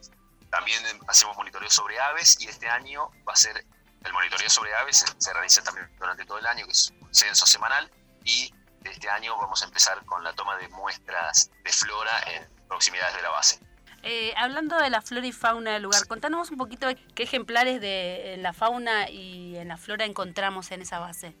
También 0.51 0.83
hacemos 1.07 1.35
monitoreo 1.35 1.69
sobre 1.69 1.99
aves 1.99 2.39
y 2.39 2.47
este 2.47 2.69
año 2.69 3.09
va 3.27 3.33
a 3.33 3.35
ser 3.35 3.65
el 4.03 4.13
monitoreo 4.13 4.49
sobre 4.49 4.73
aves, 4.75 5.03
se, 5.17 5.33
realiza 5.33 5.63
también 5.63 5.89
durante 5.97 6.25
todo 6.25 6.37
el 6.37 6.45
año, 6.45 6.65
que 6.65 6.71
es 6.71 6.93
un 7.01 7.13
censo 7.13 7.45
semanal, 7.45 7.89
y 8.23 8.53
este 8.83 9.09
año 9.09 9.35
vamos 9.37 9.61
a 9.63 9.65
empezar 9.65 10.05
con 10.05 10.23
la 10.23 10.33
toma 10.33 10.57
de 10.57 10.67
muestras 10.69 11.49
de 11.63 11.71
flora 11.71 12.21
en 12.27 12.47
proximidades 12.67 13.15
de 13.15 13.21
la 13.21 13.29
base. 13.29 13.59
Eh, 14.03 14.33
hablando 14.35 14.77
de 14.77 14.89
la 14.89 15.01
flora 15.01 15.25
y 15.25 15.31
fauna 15.31 15.71
del 15.71 15.83
lugar, 15.83 16.05
contanos 16.07 16.51
un 16.51 16.57
poquito 16.57 16.87
qué 17.15 17.23
ejemplares 17.23 17.79
de 17.79 18.35
la 18.39 18.51
fauna 18.51 19.09
y 19.09 19.55
en 19.55 19.69
la 19.69 19.77
flora 19.77 20.03
encontramos 20.03 20.69
en 20.71 20.81
esa 20.81 20.99
base. 20.99 21.35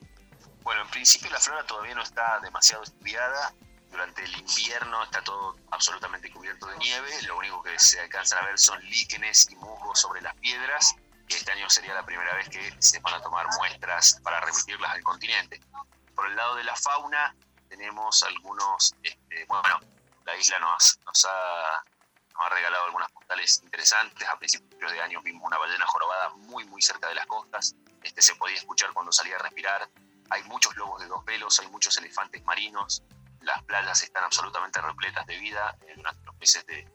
Bueno, 0.63 0.81
en 0.83 0.87
principio 0.87 1.29
la 1.29 1.39
flora 1.39 1.65
todavía 1.65 1.93
no 1.93 2.01
está 2.01 2.39
demasiado 2.39 2.83
estudiada. 2.83 3.53
Durante 3.91 4.23
el 4.23 4.33
invierno 4.39 5.03
está 5.03 5.21
todo 5.21 5.57
absolutamente 5.71 6.31
cubierto 6.31 6.65
de 6.67 6.77
nieve. 6.77 7.21
Lo 7.23 7.37
único 7.37 7.61
que 7.61 7.77
se 7.77 7.99
alcanza 7.99 8.39
a 8.39 8.45
ver 8.45 8.57
son 8.57 8.81
líquenes 8.85 9.49
y 9.51 9.55
musgos 9.57 9.99
sobre 9.99 10.21
las 10.21 10.33
piedras. 10.35 10.95
Y 11.27 11.33
este 11.33 11.51
año 11.51 11.69
sería 11.69 11.93
la 11.93 12.05
primera 12.05 12.33
vez 12.35 12.47
que 12.49 12.75
se 12.79 12.99
van 13.01 13.13
a 13.13 13.21
tomar 13.21 13.45
muestras 13.57 14.19
para 14.23 14.39
remitirlas 14.39 14.91
al 14.91 15.03
continente. 15.03 15.59
Por 16.15 16.27
el 16.27 16.35
lado 16.35 16.55
de 16.55 16.63
la 16.63 16.75
fauna 16.75 17.35
tenemos 17.67 18.23
algunos, 18.23 18.93
este, 19.03 19.45
bueno, 19.47 19.79
la 20.25 20.35
isla 20.37 20.59
nos, 20.59 20.97
nos, 21.05 21.25
ha, 21.25 21.83
nos 22.33 22.45
ha 22.45 22.49
regalado 22.49 22.85
algunas 22.85 23.11
postales 23.11 23.61
interesantes. 23.63 24.27
A 24.29 24.37
principios 24.39 24.91
de 24.91 25.01
año 25.01 25.21
vimos 25.21 25.43
una 25.45 25.57
ballena 25.57 25.85
jorobada 25.87 26.29
muy, 26.29 26.63
muy 26.65 26.81
cerca 26.81 27.09
de 27.09 27.15
las 27.15 27.25
costas. 27.25 27.75
Este 28.01 28.21
se 28.21 28.35
podía 28.35 28.55
escuchar 28.55 28.93
cuando 28.93 29.11
salía 29.11 29.35
a 29.35 29.39
respirar 29.39 29.89
hay 30.33 30.43
muchos 30.43 30.75
lobos 30.75 30.99
de 30.99 31.07
dos 31.07 31.23
pelos, 31.23 31.59
hay 31.59 31.67
muchos 31.67 31.95
elefantes 31.97 32.43
marinos, 32.43 33.03
las 33.41 33.61
playas 33.63 34.01
están 34.01 34.23
absolutamente 34.23 34.81
repletas 34.81 35.25
de 35.27 35.37
vida 35.37 35.77
eh, 35.87 35.93
durante 35.95 36.25
los 36.25 36.35
meses 36.37 36.65
de, 36.65 36.87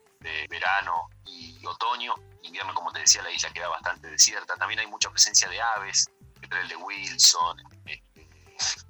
verano 0.50 1.08
y 1.24 1.64
otoño. 1.64 2.12
invierno, 2.42 2.74
como 2.74 2.92
te 2.92 2.98
decía, 2.98 3.22
la 3.22 3.30
isla 3.30 3.50
queda 3.50 3.68
bastante 3.68 4.08
desierta. 4.08 4.56
También 4.56 4.80
hay 4.80 4.86
mucha 4.88 5.08
presencia 5.10 5.48
de 5.48 5.60
aves, 5.60 6.10
entre 6.42 6.60
el 6.60 6.68
de 6.68 6.76
Wilson, 6.76 7.56
este, 7.84 8.28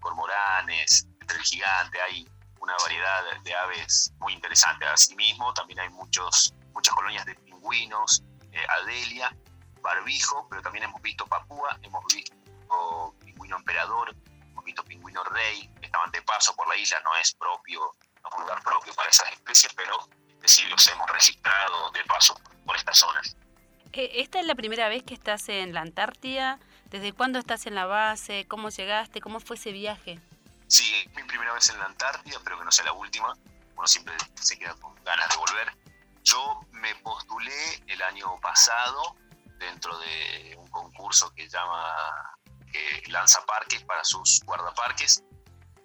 cormoranes, 0.00 1.06
entre 1.20 1.36
el 1.36 1.44
gigante, 1.44 2.00
hay 2.00 2.26
una 2.60 2.74
variedad 2.82 3.40
de 3.42 3.54
aves 3.54 4.10
muy 4.20 4.32
interesante. 4.32 4.86
Asimismo, 4.86 5.52
también 5.52 5.80
hay 5.80 5.90
muchos, 5.90 6.54
muchas 6.72 6.94
colonias 6.94 7.26
de 7.26 7.34
pingüinos, 7.34 8.24
eh, 8.50 8.66
Adelia, 8.82 9.30
Barbijo, 9.82 10.48
pero 10.48 10.62
también 10.62 10.84
hemos 10.84 11.02
visto 11.02 11.26
Papúa, 11.26 11.78
hemos 11.82 12.02
visto 12.06 13.14
pingüino 13.20 13.56
emperador, 13.56 14.16
pingüino 14.84 15.22
rey, 15.24 15.70
estaban 15.80 16.10
de 16.10 16.22
paso 16.22 16.54
por 16.54 16.68
la 16.68 16.76
isla, 16.76 17.00
no 17.04 17.14
es 17.16 17.32
propio, 17.34 17.80
no 18.22 18.28
es 18.28 18.34
un 18.36 18.42
lugar 18.42 18.62
propio 18.62 18.94
para 18.94 19.10
esas 19.10 19.30
especies, 19.32 19.72
pero 19.74 20.08
sí 20.44 20.64
los 20.66 20.86
hemos 20.88 21.10
registrado 21.10 21.90
de 21.90 22.04
paso 22.04 22.38
por 22.64 22.76
estas 22.76 22.98
zonas. 22.98 23.36
Eh, 23.92 24.10
¿Esta 24.20 24.40
es 24.40 24.46
la 24.46 24.54
primera 24.54 24.88
vez 24.88 25.02
que 25.02 25.14
estás 25.14 25.48
en 25.48 25.72
la 25.74 25.80
Antártida? 25.80 26.58
¿Desde 26.86 27.12
cuándo 27.12 27.38
estás 27.38 27.66
en 27.66 27.74
la 27.74 27.86
base? 27.86 28.46
¿Cómo 28.48 28.70
llegaste? 28.70 29.20
¿Cómo 29.20 29.40
fue 29.40 29.56
ese 29.56 29.72
viaje? 29.72 30.20
Sí, 30.68 30.94
es 30.94 31.14
mi 31.14 31.22
primera 31.24 31.52
vez 31.52 31.68
en 31.70 31.78
la 31.78 31.86
Antártida, 31.86 32.36
espero 32.36 32.58
que 32.58 32.64
no 32.64 32.72
sea 32.72 32.84
la 32.84 32.92
última. 32.92 33.34
Uno 33.76 33.86
siempre 33.86 34.14
se 34.34 34.58
queda 34.58 34.74
con 34.74 34.94
ganas 35.04 35.28
de 35.28 35.36
volver. 35.36 35.72
Yo 36.24 36.60
me 36.72 36.94
postulé 36.96 37.82
el 37.86 38.02
año 38.02 38.38
pasado 38.40 39.16
dentro 39.58 39.98
de 39.98 40.56
un 40.58 40.68
concurso 40.68 41.32
que 41.34 41.48
llama 41.48 42.37
que 43.02 43.10
lanza 43.10 43.44
parques 43.46 43.82
para 43.84 44.04
sus 44.04 44.40
guardaparques 44.44 45.22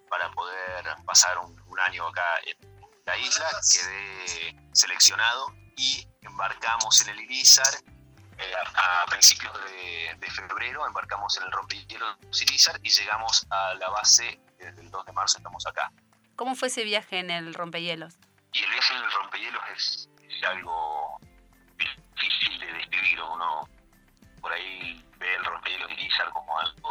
para 0.08 0.30
poder 0.32 0.84
pasar 1.04 1.38
un, 1.38 1.54
año 1.80 2.06
acá 2.06 2.38
en 2.46 2.56
la 3.04 3.18
isla. 3.18 3.50
Quedé 3.72 4.56
seleccionado 4.72 5.52
y 5.76 6.06
embarcamos 6.22 7.00
en 7.02 7.10
el 7.10 7.20
Irizar 7.20 7.74
eh, 8.38 8.52
a, 8.74 9.06
principios 9.06 9.52
de, 9.64 10.30
febrero 10.30 10.84
embarcamos 10.86 11.36
en 11.36 11.44
el 11.44 11.52
rompehielos 11.52 12.16
Sirizar 12.30 12.80
y 12.82 12.90
llegamos 12.90 13.46
a 13.50 13.74
la 13.74 13.88
base 13.90 14.40
desde 14.58 14.80
el 14.80 14.90
2 14.90 15.06
de 15.06 15.12
marzo, 15.12 15.36
estamos 15.36 15.64
acá. 15.66 15.92
¿Cómo 16.34 16.56
fue 16.56 16.68
ese 16.68 16.82
viaje 16.82 17.18
en 17.18 17.30
el 17.30 17.54
rompehielos? 17.54 18.14
Y 18.52 18.64
el 18.64 18.70
viaje 18.70 18.94
en 18.94 19.04
el 19.04 19.10
rompehielos 19.12 19.62
es, 19.76 20.08
algo 20.44 21.18
difícil 21.76 22.58
de 22.58 22.72
describir. 22.72 23.20
Uno 23.22 23.68
por 24.44 24.52
ahí 24.52 25.02
ve 25.16 25.34
el 25.36 25.44
rompehielos 25.46 25.88
de 25.88 25.94
Irizar 25.94 26.28
como 26.28 26.58
algo 26.58 26.90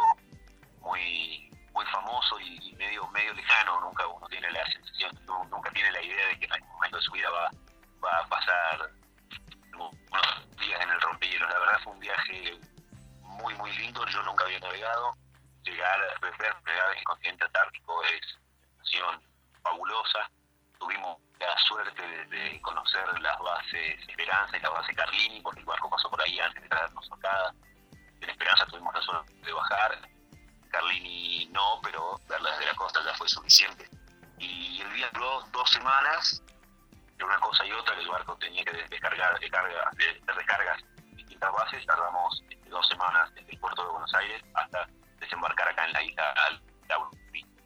muy 0.80 1.48
muy 1.70 1.86
famoso 1.86 2.40
y, 2.40 2.74
medio 2.74 3.06
medio 3.10 3.32
lejano. 3.32 3.80
Nunca 3.80 4.04
uno 4.08 4.26
tiene 4.26 4.50
la 4.50 4.66
sensación, 4.72 5.16
nunca 5.48 5.70
tiene 5.70 5.92
la 5.92 6.02
idea 6.02 6.26
de 6.26 6.38
que 6.40 6.46
en 6.46 6.52
algún 6.52 6.68
momento 6.70 6.96
de 6.96 7.02
su 7.04 7.12
vida 7.12 7.30
va, 7.30 7.50
va 8.04 8.18
a 8.18 8.26
pasar 8.26 8.90
unos 9.72 9.94
días 10.58 10.80
en 10.82 10.90
el 10.90 11.00
rompehielos. 11.00 11.48
La 11.48 11.58
verdad 11.60 11.78
fue 11.84 11.92
un 11.92 12.00
viaje 12.00 12.58
muy, 13.20 13.54
muy 13.54 13.70
lindo. 13.76 14.04
Yo 14.08 14.20
nunca 14.24 14.44
había 14.44 14.58
navegado. 14.58 15.16
Llegar, 15.62 16.00
ver 16.22 16.34
en 16.40 16.98
el 16.98 17.04
continente 17.04 17.44
antártico 17.44 18.02
es 18.02 18.36
una 18.36 18.84
situación 18.84 19.22
fabulosa. 19.62 20.28
Tuvimos 20.84 21.16
la 21.40 21.56
suerte 21.60 22.26
de, 22.26 22.60
conocer 22.60 23.18
las 23.20 23.38
bases 23.38 24.06
Esperanza 24.06 24.54
y 24.54 24.60
la 24.60 24.68
base 24.68 24.94
Carlini, 24.94 25.40
porque 25.40 25.60
el 25.60 25.64
barco 25.64 25.88
pasó 25.88 26.10
por 26.10 26.20
ahí 26.20 26.38
antes 26.38 26.62
de 26.62 26.68
traernos 26.68 27.10
acá. 27.10 27.54
En 28.20 28.28
Esperanza 28.28 28.66
tuvimos 28.66 28.92
la 28.92 29.00
suerte 29.00 29.32
de 29.32 29.52
bajar. 29.54 29.98
Carlini 30.70 31.46
no, 31.52 31.80
pero 31.82 32.20
verla 32.28 32.50
desde 32.50 32.66
la 32.66 32.74
costa 32.74 33.00
ya 33.02 33.14
fue 33.14 33.26
suficiente. 33.30 33.88
Y 34.38 34.82
el 34.82 34.92
día 34.92 35.08
duró 35.14 35.40
dos 35.52 35.70
semanas 35.70 36.42
de 37.16 37.24
una 37.24 37.38
cosa 37.38 37.64
y 37.64 37.72
otra, 37.72 37.94
que 37.94 38.02
el 38.02 38.08
barco 38.08 38.36
tenía 38.36 38.62
que 38.62 38.72
descargar 38.72 39.40
de, 39.40 39.48
carga, 39.48 39.90
de, 39.94 40.08
en 40.98 41.16
distintas 41.16 41.50
bases, 41.50 41.86
tardamos 41.86 42.42
este, 42.50 42.68
dos 42.68 42.86
semanas 42.88 43.32
desde 43.32 43.52
el 43.52 43.58
puerto 43.58 43.82
de 43.84 43.88
Buenos 43.90 44.14
Aires 44.16 44.42
hasta 44.52 44.86
desembarcar 45.18 45.66
acá 45.66 45.86
en 45.86 45.92
la 45.94 46.02
isla 46.02 46.34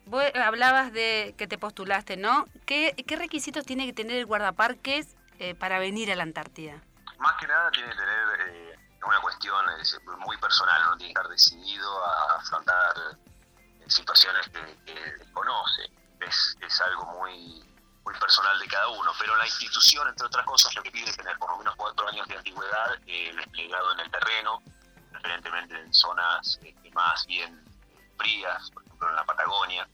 Vos 0.09 0.25
hablabas 0.35 0.93
de 0.93 1.35
que 1.37 1.47
te 1.47 1.59
postulaste, 1.59 2.17
¿no? 2.17 2.47
¿Qué, 2.67 2.95
qué 3.07 3.17
requisitos 3.17 3.65
tiene 3.65 3.87
que 3.87 3.93
tener 3.93 4.17
el 4.17 4.27
guardaparques 4.27 5.17
eh, 5.39 5.55
para 5.55 5.79
venir 5.79 6.11
a 6.11 6.17
la 6.17 6.23
Antártida? 6.23 6.83
Más 7.19 7.37
que 7.39 7.47
nada 7.47 7.71
tiene 7.71 7.91
que 7.91 7.97
tener 7.97 8.41
eh, 8.49 8.79
una 9.07 9.21
cuestión 9.21 9.65
muy 10.21 10.37
personal, 10.39 10.83
no 10.87 10.97
tiene 10.97 11.13
que 11.13 11.21
estar 11.21 11.31
decidido 11.31 12.05
a 12.05 12.37
afrontar 12.37 12.95
eh, 13.81 13.85
situaciones 13.87 14.49
que, 14.49 14.79
que 14.87 15.33
conoce. 15.33 15.91
Es, 16.21 16.57
es 16.61 16.81
algo 16.81 17.05
muy 17.21 17.63
muy 18.09 18.19
personal 18.19 18.59
de 18.59 18.67
cada 18.67 18.89
uno, 18.89 19.13
pero 19.19 19.37
la 19.37 19.45
institución, 19.45 20.09
entre 20.09 20.27
otras 20.27 20.47
cosas, 20.47 20.75
lo 20.75 20.83
que 20.83 20.91
pide 20.91 21.11
es 21.11 21.17
tener 21.19 21.37
por 21.37 21.51
lo 21.51 21.59
menos 21.59 21.77
cuatro 21.77 22.09
años 22.09 22.27
de 22.27 22.37
antigüedad 22.39 22.95
eh, 23.07 23.35
desplegado 23.37 23.93
en 23.93 24.01
el 24.01 24.11
terreno, 24.11 24.63
preferentemente 25.11 25.79
en 25.79 25.93
zonas 25.93 26.59
eh, 26.63 26.75
más 26.95 27.27
bien 27.27 27.63
frías, 28.17 28.71
por 28.71 28.83
ejemplo 28.83 29.11
en 29.11 29.17
la 29.17 29.25
Patagonia. 29.25 29.87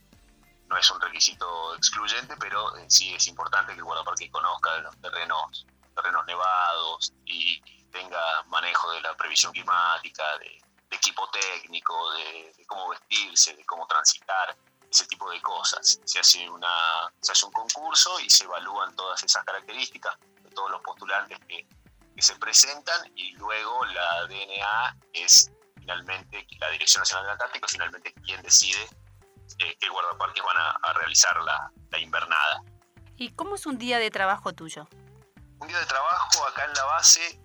No 0.75 0.81
es 0.81 0.91
un 0.91 1.01
requisito 1.01 1.77
excluyente, 1.77 2.35
pero 2.37 2.77
eh, 2.77 2.87
sí 2.89 3.15
es 3.15 3.29
importante 3.29 3.75
que 3.75 3.79
el 3.79 3.85
guardaparque 3.85 4.29
conozca 4.29 4.77
los 4.79 5.01
terrenos, 5.01 5.65
terrenos 5.95 6.27
nevados 6.27 7.13
y 7.25 7.61
tenga 7.93 8.43
manejo 8.49 8.91
de 8.91 9.01
la 9.03 9.17
previsión 9.17 9.53
climática, 9.53 10.37
de, 10.39 10.61
equipo 10.91 11.29
técnico, 11.31 12.11
de 12.15 12.65
cómo 12.67 12.89
vestirse, 12.89 13.55
de 13.55 13.65
cómo 13.65 13.87
transitar 13.87 14.57
ese 14.91 15.07
tipo 15.07 15.31
de 15.31 15.41
cosas. 15.43 16.01
Se 16.05 16.19
hace, 16.19 16.51
una, 16.51 16.69
se 17.21 17.31
hace 17.31 17.47
un 17.47 17.53
concurso 17.53 18.19
y 18.19 18.29
se 18.29 18.43
evalúan 18.43 18.97
todas 18.97 19.23
esas 19.23 19.45
características 19.45 20.19
de 20.43 20.51
todos 20.51 20.73
los 20.73 20.83
postulantes 20.83 21.39
que, 21.47 21.69
que 22.17 22.23
se 22.23 22.35
presentan 22.37 23.13
y 23.15 23.31
luego 23.35 23.85
la 23.87 24.27
DNA 24.27 24.97
es 25.13 25.53
finalmente, 25.77 26.49
la 26.59 26.71
Dirección 26.71 27.03
Nacional 27.03 27.27
del 27.27 27.33
Antártico 27.33 27.69
finalmente 27.69 28.13
quien 28.15 28.43
decide 28.43 28.89
qué 29.57 29.89
guardaparques 29.89 30.43
van 30.43 30.57
a, 30.57 30.93
realizar 30.95 31.41
la, 31.43 31.71
la 31.91 31.99
invernada. 31.99 32.63
¿Y 33.17 33.33
cómo 33.35 33.55
es 33.55 33.67
un 33.67 33.79
día 33.79 33.99
de 33.99 34.11
trabajo 34.11 34.53
tuyo? 34.53 34.89
Un 35.61 35.69
día 35.69 35.79
de 35.79 35.87
trabajo 35.87 36.47
acá 36.47 36.65
en 36.65 36.75
la 36.75 36.85
base 36.85 37.41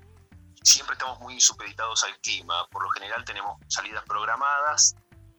siempre 0.63 0.93
estamos 0.93 1.19
muy 1.19 1.39
supeditados 1.39 2.03
al 2.03 2.17
clima. 2.19 2.67
Por 2.69 2.83
lo 2.83 2.89
general 2.89 3.23
tenemos 3.25 3.57
salidas 3.67 4.03
programadas 4.05 4.95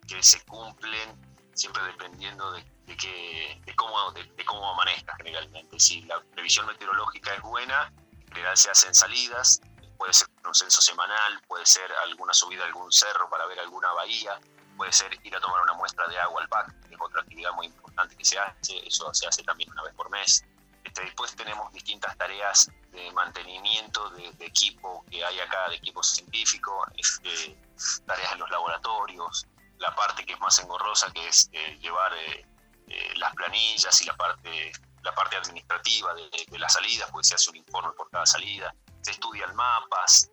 que 0.06 0.22
se 0.22 0.44
cumplen 0.44 1.30
siempre 1.54 1.83
dependiendo 1.85 2.50
de, 2.52 2.64
de, 2.87 3.74
cómo, 3.76 4.12
de, 4.12 4.44
cómo 4.44 4.70
amanezca 4.70 5.14
generalmente. 5.16 5.78
Si 5.78 6.02
la 6.02 6.20
previsión 6.35 6.66
meteorológica 6.66 7.35
es 7.35 7.42
buena, 7.42 7.92
en 8.12 8.28
general 8.28 8.56
se 8.56 8.70
hacen 8.70 8.94
salidas, 8.94 9.61
puede 9.98 10.12
ser 10.12 10.28
un 10.44 10.54
censo 10.54 10.80
semanal, 10.80 11.40
puede 11.46 11.66
ser 11.66 11.90
alguna 12.04 12.33
subida 12.33 12.64
a 12.64 12.66
algún 12.66 12.90
cerro 12.90 13.28
para 13.28 13.46
ver 13.46 13.61
alguna 13.61 13.92
bahía, 13.92 14.40
puede 14.81 14.95
ser 14.95 15.14
ir 15.23 15.37
a 15.37 15.40
tomar 15.40 15.61
una 15.61 15.75
muestra 15.75 16.09
de 16.09 16.19
agua 16.19 16.40
al 16.40 16.49
PAC, 16.49 16.88
que 16.88 16.95
es 16.95 17.01
otra 17.03 17.21
actividad 17.21 17.53
muy 17.53 17.66
importante 17.66 18.16
que 18.16 18.25
se 18.25 18.38
hace, 18.38 18.79
eso 18.88 19.12
se 19.12 19.27
hace 19.27 19.43
también 19.43 19.71
una 19.73 19.83
vez 19.83 19.93
por 19.95 20.09
mes. 20.09 20.43
Este, 20.83 21.03
después 21.03 21.37
tenemos 21.37 21.71
distintas 21.71 22.16
tareas 22.16 22.71
de 22.90 23.12
mantenimiento 23.12 24.09
de, 24.09 24.29
equipo 24.40 25.05
que 25.11 25.23
hay 25.23 25.38
acá, 25.38 25.69
de 25.69 25.77
equipo 25.77 26.03
científico, 26.03 26.87
este, 26.97 27.59
tareas 28.07 28.33
en 28.33 28.38
los 28.38 28.51
laboratorios, 28.51 29.47
la 29.77 29.95
parte 29.95 30.25
que 30.25 30.33
es 30.33 30.40
más 30.40 30.59
engorrosa, 30.61 31.12
que 31.12 31.29
es 31.29 31.51
eh, 31.53 31.77
llevar 31.83 32.14
eh, 32.14 32.47
eh, 32.87 33.12
las 33.16 33.35
planillas 33.35 34.01
y 34.01 34.07
la 34.07 34.16
parte, 34.16 34.73
la 35.03 35.14
parte 35.14 35.37
administrativa 35.37 36.14
de, 36.14 36.31
de, 36.49 36.59
las 36.59 36.73
salidas, 36.73 37.11
porque 37.11 37.29
se 37.29 37.35
hace 37.35 37.51
un 37.51 37.57
informe 37.57 37.93
por 37.93 38.09
cada 38.09 38.25
salida, 38.25 38.75
se 39.03 39.11
estudian 39.11 39.55
mapas, 39.55 40.31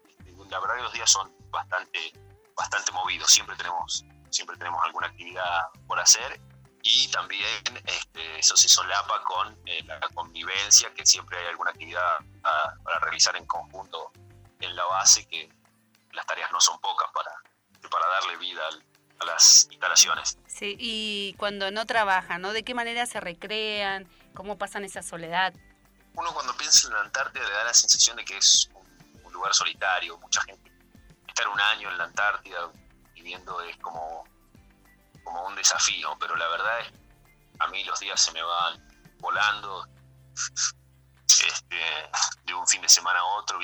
la 0.49 0.61
verdad 0.61 0.77
que 0.77 0.83
los 0.83 0.93
días 0.93 1.11
son 1.11 1.35
bastante, 1.49 2.13
bastante 2.55 2.93
movidos, 2.93 3.29
siempre 3.29 3.57
tenemos, 3.57 4.05
siempre 4.29 4.57
tenemos 4.57 4.83
alguna 4.85 5.07
actividad 5.07 5.67
por 5.87 5.99
hacer 5.99 6.39
y 6.83 7.07
también 7.09 7.63
este, 7.85 8.39
eso 8.39 8.55
se 8.55 8.69
solapa 8.69 9.21
con 9.23 9.57
la 9.85 9.99
convivencia, 10.13 10.93
que 10.93 11.05
siempre 11.05 11.37
hay 11.37 11.47
alguna 11.47 11.71
actividad 11.71 12.17
para 12.41 12.99
realizar 12.99 13.35
en 13.35 13.45
conjunto 13.45 14.11
en 14.59 14.75
la 14.75 14.85
base, 14.85 15.27
que 15.27 15.49
las 16.13 16.25
tareas 16.25 16.51
no 16.51 16.61
son 16.61 16.79
pocas 16.79 17.09
para, 17.13 17.31
para 17.89 18.07
darle 18.07 18.37
vida 18.37 18.65
al, 18.67 18.83
a 19.19 19.25
las 19.25 19.67
instalaciones. 19.69 20.37
Sí, 20.47 20.75
y 20.79 21.35
cuando 21.37 21.71
no 21.71 21.85
trabajan, 21.85 22.41
¿no? 22.41 22.53
¿De 22.53 22.63
qué 22.63 22.73
manera 22.73 23.05
se 23.05 23.19
recrean? 23.19 24.07
¿Cómo 24.33 24.57
pasan 24.57 24.85
esa 24.85 25.01
soledad? 25.01 25.53
Uno 26.13 26.33
cuando 26.33 26.55
piensa 26.57 26.87
en 26.87 26.93
la 26.93 27.01
Antártida 27.01 27.43
le 27.47 27.53
da 27.53 27.63
la 27.65 27.73
sensación 27.73 28.17
de 28.17 28.25
que 28.25 28.37
es 28.37 28.69
un, 29.23 29.33
lugar 29.33 29.53
solitario, 29.53 30.17
mucha 30.17 30.41
gente. 30.41 30.71
Estar 31.27 31.47
un 31.47 31.59
año 31.59 31.91
en 31.91 31.97
la 31.97 32.05
Antártida 32.05 32.71
viviendo 33.27 33.59
es 33.61 33.75
como, 33.77 34.23
como 35.23 35.47
un 35.47 35.55
desafío, 35.55 36.15
pero 36.17 36.35
la 36.37 36.47
verdad 36.47 36.79
es 36.79 36.93
a 37.59 37.67
mí 37.67 37.83
los 37.83 37.99
días 37.99 38.21
se 38.21 38.31
me 38.31 38.41
van 38.41 38.81
volando 39.19 39.85
este, 41.27 41.75
de 42.45 42.53
un 42.53 42.65
fin 42.67 42.81
de 42.81 42.87
semana 42.87 43.19
a 43.19 43.25
otro, 43.25 43.59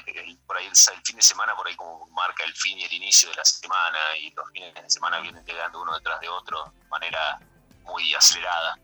por 0.46 0.58
ahí 0.58 0.66
el, 0.66 1.02
fin 1.04 1.16
de 1.16 1.22
semana 1.22 1.56
por 1.56 1.68
ahí 1.68 1.76
como 1.76 2.08
marca 2.08 2.44
el 2.44 2.54
fin 2.56 2.78
y 2.80 2.84
el 2.84 2.94
inicio 2.94 3.30
de 3.30 3.36
la 3.36 3.46
semana 3.46 4.18
y 4.18 4.32
los 4.32 4.50
fines 4.52 4.74
de 4.74 4.90
semana 4.90 5.20
vienen 5.20 5.46
llegando 5.46 5.82
uno 5.82 5.94
detrás 5.94 6.20
de 6.20 6.28
otro 6.28 6.66
de 6.66 6.88
manera 6.90 7.40
muy 7.84 8.14
acelerada. 8.16 8.78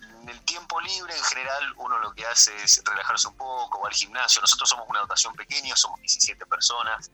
En 0.00 0.28
el 0.28 0.44
tiempo 0.44 0.80
libre 0.80 1.16
en 1.16 1.24
general 1.24 1.74
uno 1.76 1.98
lo 1.98 2.12
que 2.12 2.26
hace 2.26 2.54
es 2.62 2.82
relajarse 2.84 3.28
un 3.28 3.36
poco, 3.36 3.80
va 3.80 3.88
al 3.88 3.94
gimnasio. 3.94 4.42
Nosotros 4.42 4.68
somos 4.68 4.86
una 4.88 5.00
dotación 5.00 5.34
pequeña, 5.34 5.76
somos 5.76 6.00
17 6.00 6.44
personas 6.46 7.10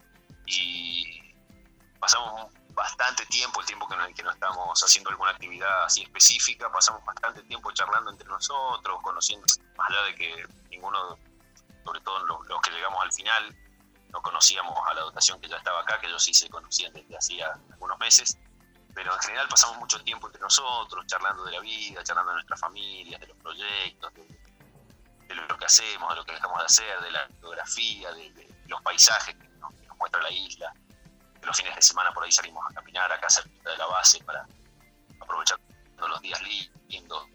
y 0.46 1.34
pasamos 2.00 2.50
bastante 2.74 3.26
tiempo, 3.26 3.60
el 3.60 3.66
tiempo 3.66 3.86
que 3.88 3.96
no, 3.96 4.04
estamos 4.06 4.82
haciendo 4.82 5.10
alguna 5.10 5.30
actividad 5.30 5.84
así 5.84 6.02
específica, 6.02 6.70
pasamos 6.70 7.04
bastante 7.04 7.42
tiempo 7.42 7.70
charlando 7.72 8.10
entre 8.10 8.28
nosotros, 8.28 9.00
conociendo, 9.02 9.46
más 9.76 9.90
allá 9.90 10.02
de 10.04 10.14
que 10.14 10.46
ninguno, 10.70 11.18
sobre 11.84 12.00
todo 12.00 12.24
los, 12.26 12.60
que 12.62 12.70
llegamos 12.70 13.02
al 13.02 13.12
final, 13.12 13.56
no 14.10 14.22
conocíamos 14.22 14.76
a 14.86 14.94
la 14.94 15.02
dotación 15.02 15.40
que 15.40 15.48
ya 15.48 15.56
estaba 15.56 15.80
acá, 15.80 16.00
que 16.00 16.06
ellos 16.06 16.22
sí 16.22 16.34
se 16.34 16.48
conocían 16.48 16.92
desde 16.92 17.16
hacía 17.16 17.52
algunos 17.70 17.98
meses, 17.98 18.38
pero 18.94 19.14
en 19.14 19.20
general 19.20 19.48
pasamos 19.48 19.78
mucho 19.78 20.02
tiempo 20.02 20.26
entre 20.26 20.40
nosotros, 20.40 21.06
charlando 21.06 21.44
de 21.44 21.52
la 21.52 21.60
vida, 21.60 22.02
charlando 22.04 22.32
de 22.32 22.36
nuestras 22.36 22.60
familias, 22.60 23.20
de 23.20 23.26
los 23.26 23.36
proyectos, 23.38 24.12
de, 24.14 25.34
lo 25.34 25.56
que 25.56 25.64
hacemos, 25.64 26.10
de 26.10 26.16
lo 26.16 26.24
que 26.24 26.32
dejamos 26.32 26.58
de 26.58 26.64
hacer, 26.64 27.00
de 27.00 27.10
la 27.10 27.26
geografía, 27.40 28.12
de, 28.12 28.48
los 28.66 28.82
paisajes 28.82 29.34
que 29.34 29.48
nos, 29.58 29.72
muestra 29.98 30.22
la 30.22 30.30
isla. 30.30 30.74
De 31.42 31.46
los 31.48 31.56
fines 31.56 31.74
de 31.74 31.82
semana 31.82 32.12
por 32.12 32.22
ahí 32.22 32.30
salimos 32.30 32.64
a 32.70 32.72
caminar 32.72 33.10
acá 33.10 33.28
cerca 33.28 33.70
de 33.70 33.76
la 33.76 33.86
base 33.86 34.22
para 34.22 34.46
aprovechar 35.20 35.58
los 35.98 36.20
días 36.20 36.40
lindos. 36.86 37.26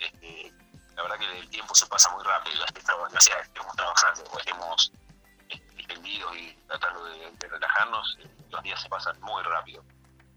Este, 0.00 0.52
la 0.96 1.02
verdad 1.02 1.16
que 1.16 1.38
el 1.38 1.48
tiempo 1.48 1.72
se 1.72 1.86
pasa 1.86 2.10
muy 2.10 2.24
rápido, 2.24 2.64
ya 3.12 3.20
sea 3.20 3.38
estemos 3.38 3.76
trabajando 3.76 4.24
o 4.32 4.38
estemos 4.40 4.92
extendidos 5.78 6.36
y 6.36 6.56
tratando 6.66 7.04
de, 7.04 7.48
relajarnos, 7.48 8.18
eh, 8.18 8.28
los 8.50 8.62
días 8.64 8.82
se 8.82 8.88
pasan 8.88 9.20
muy 9.20 9.40
rápido. 9.44 9.84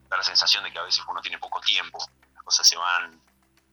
Da 0.08 0.18
la 0.18 0.24
sensación 0.24 0.64
de 0.64 0.72
que 0.72 0.78
a 0.78 0.84
veces 0.84 1.04
uno 1.08 1.20
tiene 1.20 1.40
poco 1.40 1.60
tiempo, 1.62 1.98
las 2.36 2.44
cosas 2.44 2.68
se 2.68 2.78
van, 2.78 3.20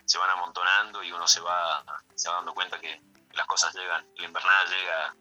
se 0.07 0.17
van 0.17 0.31
amontonando 0.31 1.03
y 1.03 1.13
uno 1.13 1.29
se 1.29 1.41
va, 1.41 1.85
se 2.15 2.31
va 2.31 2.37
dando 2.37 2.55
cuenta 2.55 2.81
que 2.81 3.03
las 3.33 3.47
cosas 3.47 3.75
llegan, 3.75 4.07
la 4.17 4.25
invernada 4.25 4.65
llega 4.65 5.15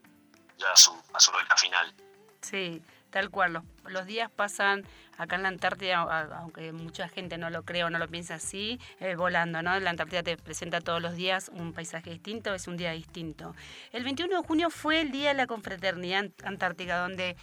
ya 0.58 0.72
a 0.72 0.76
su, 0.78 1.04
a 1.14 1.20
su 1.20 1.34
recta 1.34 1.58
final. 1.58 1.94
Sí, 2.42 2.82
Tal 3.16 3.30
cual, 3.30 3.54
los, 3.54 3.64
los 3.88 4.06
días 4.06 4.30
pasan 4.30 4.86
acá 5.18 5.38
en 5.38 5.44
la 5.44 5.48
Antártida, 5.48 6.00
aunque 6.38 6.74
mucha 6.74 7.08
gente 7.08 7.38
no 7.38 7.50
lo 7.50 7.64
cree 7.64 7.86
o 7.86 7.90
no 7.90 7.98
lo 7.98 8.10
piensa 8.10 8.36
así, 8.36 8.78
eh, 9.00 9.16
volando, 9.16 9.62
¿no? 9.62 9.80
La 9.80 9.92
Antártida 9.92 10.22
te 10.22 10.36
presenta 10.36 10.82
todos 10.82 11.02
los 11.02 11.16
días 11.16 11.50
un 11.54 11.72
paisaje 11.72 12.10
distinto, 12.10 12.54
es 12.54 12.68
un 12.68 12.76
día 12.76 12.92
distinto. 12.92 13.56
El 13.94 14.04
21 14.04 14.42
de 14.42 14.46
junio 14.46 14.70
fue 14.70 15.00
el 15.00 15.14
Día 15.14 15.30
de 15.30 15.36
la 15.36 15.48
Confraternidad 15.48 16.26
Antártica, 16.44 16.98
donde 16.98 17.38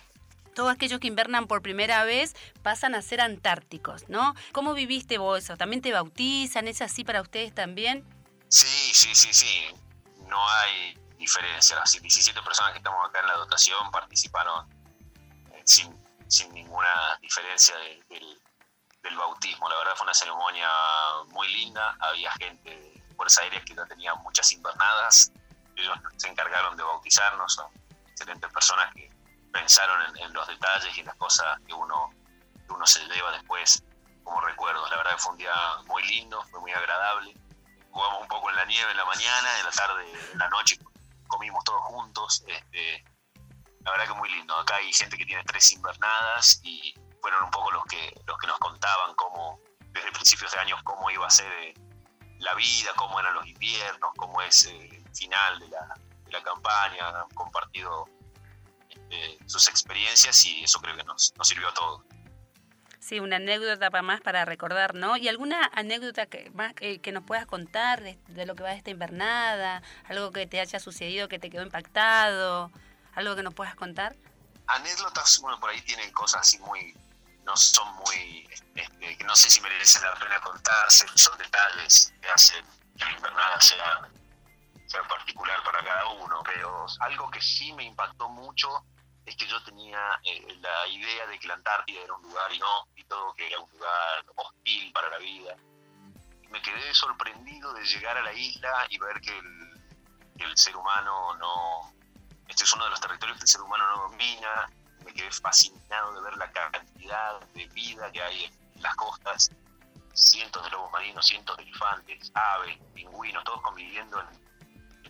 todos 0.54 0.70
aquellos 0.70 1.00
que 1.00 1.06
invernan 1.06 1.46
por 1.46 1.62
primera 1.62 2.04
vez 2.04 2.34
pasan 2.60 2.94
a 2.94 3.00
ser 3.00 3.22
antárticos, 3.22 4.10
¿no? 4.10 4.34
¿Cómo 4.52 4.74
viviste 4.74 5.16
vos 5.16 5.42
eso? 5.42 5.56
¿También 5.56 5.80
te 5.80 5.90
bautizan? 5.90 6.68
¿Es 6.68 6.82
así 6.82 7.02
para 7.02 7.22
ustedes 7.22 7.54
también? 7.54 8.04
Sí, 8.48 8.92
sí, 8.92 9.14
sí, 9.14 9.32
sí. 9.32 9.74
No 10.28 10.36
hay 10.36 10.98
diferencia. 11.16 11.76
Las 11.76 11.92
17 11.92 12.42
personas 12.42 12.72
que 12.72 12.78
estamos 12.78 13.08
acá 13.08 13.20
en 13.20 13.26
la 13.28 13.36
dotación 13.38 13.90
participaron 13.90 14.81
sin, 15.64 16.04
sin 16.28 16.52
ninguna 16.52 17.18
diferencia 17.20 17.76
del, 17.76 18.38
bautismo. 19.16 19.68
La 19.68 19.76
verdad 19.76 19.92
fue 19.94 20.04
una 20.04 20.14
ceremonia 20.14 20.68
muy 21.28 21.46
linda. 21.48 21.96
Había 22.00 22.32
gente 22.32 22.70
de 22.70 23.14
Fuerza 23.14 23.42
Aérea 23.42 23.62
que 23.62 23.74
no 23.74 23.86
tenía 23.86 24.14
muchas 24.14 24.50
invernadas. 24.52 25.32
Ellos 25.76 25.98
se 26.16 26.28
encargaron 26.28 26.76
de 26.76 26.82
bautizarnos. 26.82 27.52
Son 27.52 27.70
excelentes 28.08 28.50
personas 28.50 28.92
que 28.94 29.10
pensaron 29.52 30.16
en, 30.16 30.32
los 30.32 30.46
detalles 30.48 30.96
y 30.96 31.02
las 31.02 31.14
cosas 31.16 31.60
que 31.66 31.74
uno, 31.74 32.10
que 32.66 32.72
uno 32.72 32.86
se 32.86 33.04
lleva 33.06 33.32
después 33.32 33.84
como 34.24 34.40
recuerdos. 34.40 34.90
La 34.90 34.96
verdad 34.96 35.12
que 35.12 35.18
fue 35.18 35.32
un 35.32 35.38
día 35.38 35.54
muy 35.86 36.02
lindo, 36.04 36.42
fue 36.50 36.60
muy 36.60 36.72
agradable. 36.72 37.36
Jugamos 37.90 38.22
un 38.22 38.28
poco 38.28 38.48
en 38.48 38.56
la 38.56 38.64
nieve 38.64 38.90
en 38.90 38.96
la 38.96 39.04
mañana, 39.04 39.58
en 39.58 39.64
la 39.66 39.72
tarde, 39.72 40.30
en 40.32 40.38
la 40.38 40.48
noche 40.48 40.78
comimos 41.32 41.64
todos 41.64 41.82
juntos. 41.84 42.44
Este, 42.46 43.04
la 43.84 43.90
verdad 43.90 44.06
que 44.06 44.14
muy 44.14 44.28
lindo. 44.30 44.54
Acá 44.56 44.76
hay 44.76 44.92
gente 44.92 45.16
que 45.16 45.26
tiene 45.26 45.42
tres 45.44 45.72
invernadas 45.72 46.60
y 46.62 46.94
fueron 47.20 47.44
un 47.44 47.50
poco 47.50 47.70
los 47.72 47.84
que, 47.84 48.14
los 48.26 48.38
que 48.38 48.46
nos 48.46 48.58
contaban 48.58 49.14
cómo, 49.14 49.60
desde 49.90 50.10
principios 50.12 50.52
de 50.52 50.58
años, 50.58 50.80
cómo 50.84 51.10
iba 51.10 51.26
a 51.26 51.30
ser 51.30 51.52
eh, 51.52 51.74
la 52.38 52.54
vida, 52.54 52.92
cómo 52.96 53.20
eran 53.20 53.34
los 53.34 53.46
inviernos, 53.46 54.12
cómo 54.16 54.42
es 54.42 54.66
eh, 54.66 54.88
el 54.90 55.14
final 55.14 55.58
de 55.60 55.68
la, 55.68 55.94
de 56.24 56.32
la 56.32 56.42
campaña. 56.42 57.08
Han 57.08 57.28
compartido 57.30 58.06
este, 58.88 59.38
sus 59.46 59.68
experiencias 59.68 60.44
y 60.46 60.64
eso 60.64 60.80
creo 60.80 60.96
que 60.96 61.04
nos, 61.04 61.32
nos 61.36 61.48
sirvió 61.48 61.68
a 61.68 61.74
todos. 61.74 62.02
Sí, 63.02 63.18
una 63.18 63.36
anécdota 63.36 63.90
para 63.90 64.02
más 64.02 64.20
para 64.20 64.44
recordar, 64.44 64.94
¿no? 64.94 65.16
¿Y 65.16 65.26
alguna 65.26 65.68
anécdota 65.74 66.26
que 66.26 66.50
más 66.50 66.72
que, 66.72 67.00
nos 67.12 67.24
puedas 67.24 67.46
contar 67.46 68.00
de, 68.00 68.46
lo 68.46 68.54
que 68.54 68.62
va 68.62 68.70
de 68.70 68.76
esta 68.76 68.90
invernada? 68.90 69.82
¿Algo 70.04 70.30
que 70.30 70.46
te 70.46 70.60
haya 70.60 70.78
sucedido 70.78 71.26
que 71.26 71.40
te 71.40 71.50
quedó 71.50 71.64
impactado? 71.64 72.70
¿Algo 73.14 73.36
que 73.36 73.42
nos 73.42 73.54
puedas 73.54 73.74
contar? 73.74 74.16
Anécdotas, 74.66 75.38
bueno, 75.40 75.60
por 75.60 75.70
ahí 75.70 75.80
tienen 75.82 76.10
cosas 76.12 76.42
así 76.42 76.58
muy, 76.60 76.94
no 77.44 77.56
son 77.56 77.94
muy, 77.96 78.48
este, 78.74 79.16
que 79.18 79.24
no 79.24 79.36
sé 79.36 79.50
si 79.50 79.60
merecen 79.60 80.02
la 80.02 80.14
pena 80.14 80.40
contarse, 80.40 81.06
son 81.14 81.36
detalles 81.36 82.12
que 82.20 82.28
hacen 82.28 82.64
que 82.96 83.04
la 83.04 83.12
invernada 83.12 83.60
sea, 83.60 84.08
sea 84.86 85.02
particular 85.08 85.62
para 85.64 85.84
cada 85.84 86.06
uno, 86.08 86.42
pero 86.44 86.86
algo 87.00 87.30
que 87.30 87.42
sí 87.42 87.72
me 87.74 87.84
impactó 87.84 88.28
mucho 88.30 88.68
es 89.26 89.36
que 89.36 89.46
yo 89.46 89.62
tenía 89.64 90.20
eh, 90.24 90.58
la 90.60 90.86
idea 90.88 91.26
de 91.26 91.38
que 91.38 91.48
la 91.48 91.54
Antártida 91.54 92.00
era 92.00 92.14
un 92.14 92.22
lugar 92.22 92.52
inhóspito, 92.52 93.34
que 93.36 93.46
era 93.46 93.58
un 93.60 93.70
lugar 93.70 94.24
hostil 94.36 94.92
para 94.92 95.10
la 95.10 95.18
vida. 95.18 95.56
Me 96.48 96.60
quedé 96.60 96.94
sorprendido 96.94 97.72
de 97.74 97.84
llegar 97.84 98.16
a 98.16 98.22
la 98.22 98.32
isla 98.32 98.86
y 98.90 98.98
ver 98.98 99.20
que 99.20 99.38
el 100.38 100.56
ser 100.56 100.76
humano 100.76 101.36
no, 101.36 101.92
este 102.52 102.64
es 102.64 102.74
uno 102.74 102.84
de 102.84 102.90
los 102.90 103.00
territorios 103.00 103.38
que 103.38 103.44
el 103.44 103.48
ser 103.48 103.62
humano 103.62 103.84
no 103.88 104.02
domina. 104.02 104.68
Me 105.06 105.14
quedé 105.14 105.30
fascinado 105.30 106.12
de 106.12 106.20
ver 106.20 106.36
la 106.36 106.52
cantidad 106.52 107.40
de 107.54 107.66
vida 107.68 108.12
que 108.12 108.22
hay 108.22 108.44
en 108.44 108.82
las 108.82 108.94
costas. 108.94 109.50
Cientos 110.12 110.62
de 110.62 110.70
lobos 110.70 110.92
marinos, 110.92 111.26
cientos 111.26 111.56
de 111.56 111.62
elefantes, 111.62 112.30
aves, 112.34 112.78
pingüinos, 112.92 113.42
todos 113.44 113.62
conviviendo 113.62 114.20
en 114.20 114.26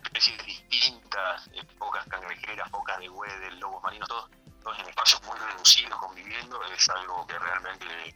especies 0.01 0.45
distintas, 0.45 1.49
pocas 1.77 2.07
cangrejeras, 2.07 2.69
pocas 2.69 2.97
de 2.99 3.09
huedes, 3.09 3.53
lobos 3.55 3.83
marinos, 3.83 4.07
todos, 4.07 4.29
todos 4.63 4.79
en 4.79 4.87
espacios 4.87 5.21
muy 5.23 5.37
reducidos 5.37 5.99
conviviendo. 5.99 6.63
Es 6.63 6.89
algo 6.89 7.27
que 7.27 7.37
realmente 7.37 8.15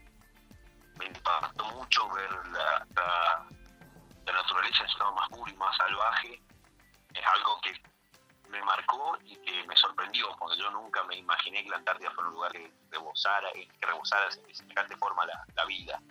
me 0.97 1.05
impactó 1.05 1.65
mucho 1.75 2.09
ver 2.11 2.31
la, 2.47 2.87
la, 2.95 3.45
la 4.25 4.31
naturaleza 4.31 4.83
en 4.83 4.89
su 4.89 4.97
lado 4.99 5.15
más 5.15 5.29
puro 5.29 5.51
y 5.51 5.55
más 5.57 5.75
salvaje. 5.75 6.41
Es 7.13 7.25
algo 7.25 7.59
que 7.59 7.73
me 8.49 8.61
marcó 8.63 9.17
y 9.23 9.35
que 9.37 9.65
me 9.67 9.75
sorprendió, 9.75 10.27
porque 10.37 10.57
yo 10.57 10.69
nunca 10.71 11.03
me 11.03 11.15
imaginé 11.15 11.63
que 11.63 11.69
la 11.69 11.77
Antártida 11.77 12.11
fuera 12.11 12.29
un 12.29 12.35
lugar 12.35 12.51
que 12.51 12.71
rebosara, 12.89 13.49
que 13.53 13.85
rebosara 13.85 14.29
de 14.29 14.55
semejante 14.55 14.95
forma 14.97 15.25
la, 15.25 15.45
la 15.55 15.65
vida. 15.65 16.01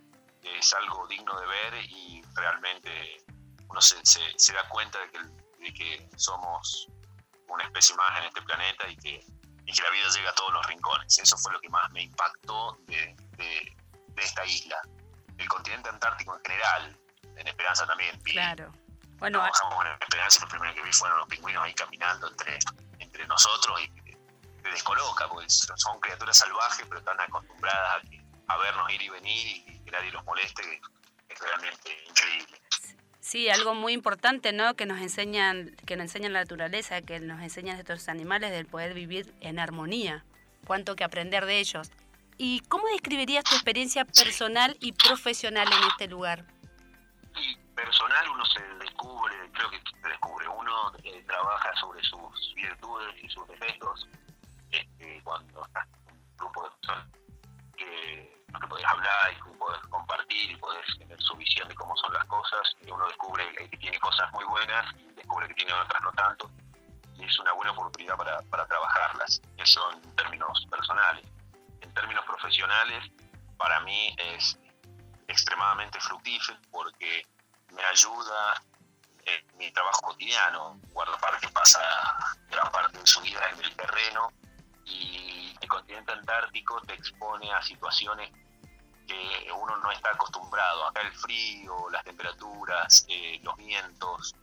Es 0.42 0.72
algo 0.74 1.06
digno 1.08 1.38
de 1.38 1.46
ver 1.46 1.74
y 1.88 2.22
realmente 2.34 3.24
uno 3.68 3.80
se, 3.80 3.96
se, 4.04 4.52
da 4.52 4.68
cuenta 4.68 4.98
de 5.00 5.10
que, 5.10 5.18
de 5.18 5.74
que, 5.74 6.08
somos 6.16 6.88
una 7.48 7.64
especie 7.64 7.96
más 7.96 8.20
en 8.20 8.26
este 8.26 8.42
planeta 8.42 8.88
y 8.88 8.96
que, 8.96 9.24
y 9.64 9.72
que 9.72 9.82
la 9.82 9.90
vida 9.90 10.08
llega 10.14 10.30
a 10.30 10.34
todos 10.34 10.52
los 10.52 10.66
rincones. 10.66 11.18
Eso 11.18 11.36
fue 11.36 11.52
lo 11.52 11.60
que 11.60 11.68
más 11.68 11.90
me 11.90 12.02
impactó 12.02 12.78
de, 12.86 13.16
de 13.36 14.22
esta 14.22 14.44
isla. 14.46 14.80
El 15.36 15.48
continente 15.48 15.88
antártico 15.88 16.36
en 16.36 16.44
general, 16.44 16.98
en 17.36 17.48
Esperanza 17.48 17.86
también. 17.86 18.18
Claro 18.22 18.72
bueno, 19.18 19.38
trabajamos 19.38 19.86
en 19.86 19.92
Esperanza, 19.92 20.40
lo 20.42 20.48
primero 20.48 20.74
que 20.74 20.82
vi 20.82 20.92
fueron 20.92 21.18
los 21.18 21.28
pingüinos 21.28 21.64
ahí 21.64 21.74
caminando 21.74 22.28
entre, 22.28 22.58
entre 22.98 23.26
nosotros 23.26 23.80
y 23.80 23.88
te 24.62 24.70
descoloca, 24.70 25.28
porque 25.28 25.46
son 25.48 26.00
criaturas 26.00 26.36
salvajes, 26.36 26.84
pero 26.86 26.98
están 26.98 27.20
acostumbradas 27.20 28.02
a, 28.48 28.56
vernos 28.58 28.92
ir 28.92 29.02
y 29.02 29.08
venir 29.08 29.56
y 29.66 29.80
que 29.80 29.90
nadie 29.90 30.10
los 30.10 30.24
moleste, 30.24 30.80
es 31.28 31.38
realmente 31.38 32.04
increíble. 32.08 32.60
Sí, 33.20 33.48
algo 33.50 33.74
muy 33.74 33.92
importante, 33.92 34.52
¿no? 34.52 34.74
Que 34.74 34.86
nos 34.86 35.00
enseñan, 35.00 35.74
que 35.84 35.96
nos 35.96 36.04
enseñan 36.04 36.32
la 36.32 36.40
naturaleza, 36.40 37.02
que 37.02 37.18
nos 37.18 37.42
enseñan 37.42 37.76
estos 37.76 38.08
animales 38.08 38.52
del 38.52 38.66
poder 38.66 38.94
vivir 38.94 39.34
en 39.40 39.58
armonía. 39.58 40.24
Cuánto 40.64 40.94
que 40.94 41.02
aprender 41.02 41.44
de 41.44 41.58
ellos. 41.58 41.90
¿Y 42.38 42.60
cómo 42.68 42.86
describirías 42.86 43.42
tu 43.42 43.54
experiencia 43.54 44.04
personal 44.04 44.76
y 44.78 44.92
profesional 44.92 45.66
en 45.72 45.88
este 45.88 46.06
lugar? 46.06 46.44
Personal 47.76 48.28
uno 48.30 48.44
se 48.46 48.62
descubre, 48.80 49.34
creo 49.52 49.70
que 49.70 49.78
se 49.78 50.08
descubre, 50.08 50.48
uno 50.48 50.92
eh, 51.04 51.22
trabaja 51.26 51.72
sobre 51.76 52.02
sus 52.02 52.54
virtudes 52.54 53.22
y 53.22 53.28
sus 53.28 53.46
defectos 53.48 54.08
este, 54.70 55.20
cuando 55.22 55.64
estás 55.64 55.86
en 56.08 56.14
un 56.14 56.36
grupo 56.38 56.64
de 56.64 56.70
personas 56.70 57.08
que, 57.76 58.44
que 58.58 58.66
podés 58.66 58.86
hablar 58.86 59.32
y 59.32 59.58
podés 59.58 59.80
compartir 59.90 60.50
y 60.50 60.56
podés 60.56 60.86
tener 60.98 61.20
su 61.20 61.36
visión 61.36 61.68
de 61.68 61.74
cómo 61.74 61.94
son 61.98 62.12
las 62.14 62.24
cosas, 62.24 62.74
y 62.80 62.90
uno 62.90 63.06
descubre 63.06 63.44
que 63.54 63.76
tiene 63.76 63.98
cosas 64.00 64.32
muy 64.32 64.44
buenas 64.46 64.86
y 64.98 65.12
descubre 65.12 65.46
que 65.48 65.54
tiene 65.54 65.72
otras 65.74 66.02
no 66.02 66.12
tanto, 66.12 66.50
y 67.14 67.24
es 67.24 67.38
una 67.38 67.52
buena 67.52 67.72
oportunidad 67.72 68.16
para, 68.16 68.40
para 68.50 68.66
trabajarlas, 68.66 69.40
eso 69.58 69.92
en 69.92 70.16
términos 70.16 70.66
personales. 70.70 71.26
En 71.82 71.92
términos 71.92 72.24
profesionales, 72.24 73.04
para 73.58 73.80
mí 73.80 74.14
es 74.18 74.58
extremadamente 75.28 76.00
fructífero 76.00 76.58
porque 76.70 77.22
me 77.76 77.84
ayuda 77.84 78.62
en 79.24 79.56
mi 79.58 79.70
trabajo 79.70 80.00
cotidiano. 80.02 80.80
Guardaparque 80.92 81.48
pasa 81.48 81.80
gran 82.48 82.70
parte 82.72 82.98
de 82.98 83.06
su 83.06 83.20
vida 83.20 83.40
en 83.52 83.64
el 83.64 83.76
terreno 83.76 84.32
y 84.84 85.54
el 85.60 85.68
continente 85.68 86.12
antártico 86.12 86.80
te 86.82 86.94
expone 86.94 87.52
a 87.52 87.62
situaciones 87.62 88.32
que 89.06 89.52
uno 89.52 89.76
no 89.76 89.90
está 89.92 90.10
acostumbrado. 90.10 90.86
Acá 90.86 91.02
el 91.02 91.12
frío, 91.12 91.88
las 91.90 92.02
temperaturas, 92.04 93.04
eh, 93.08 93.38
los 93.42 93.56
vientos, 93.56 94.34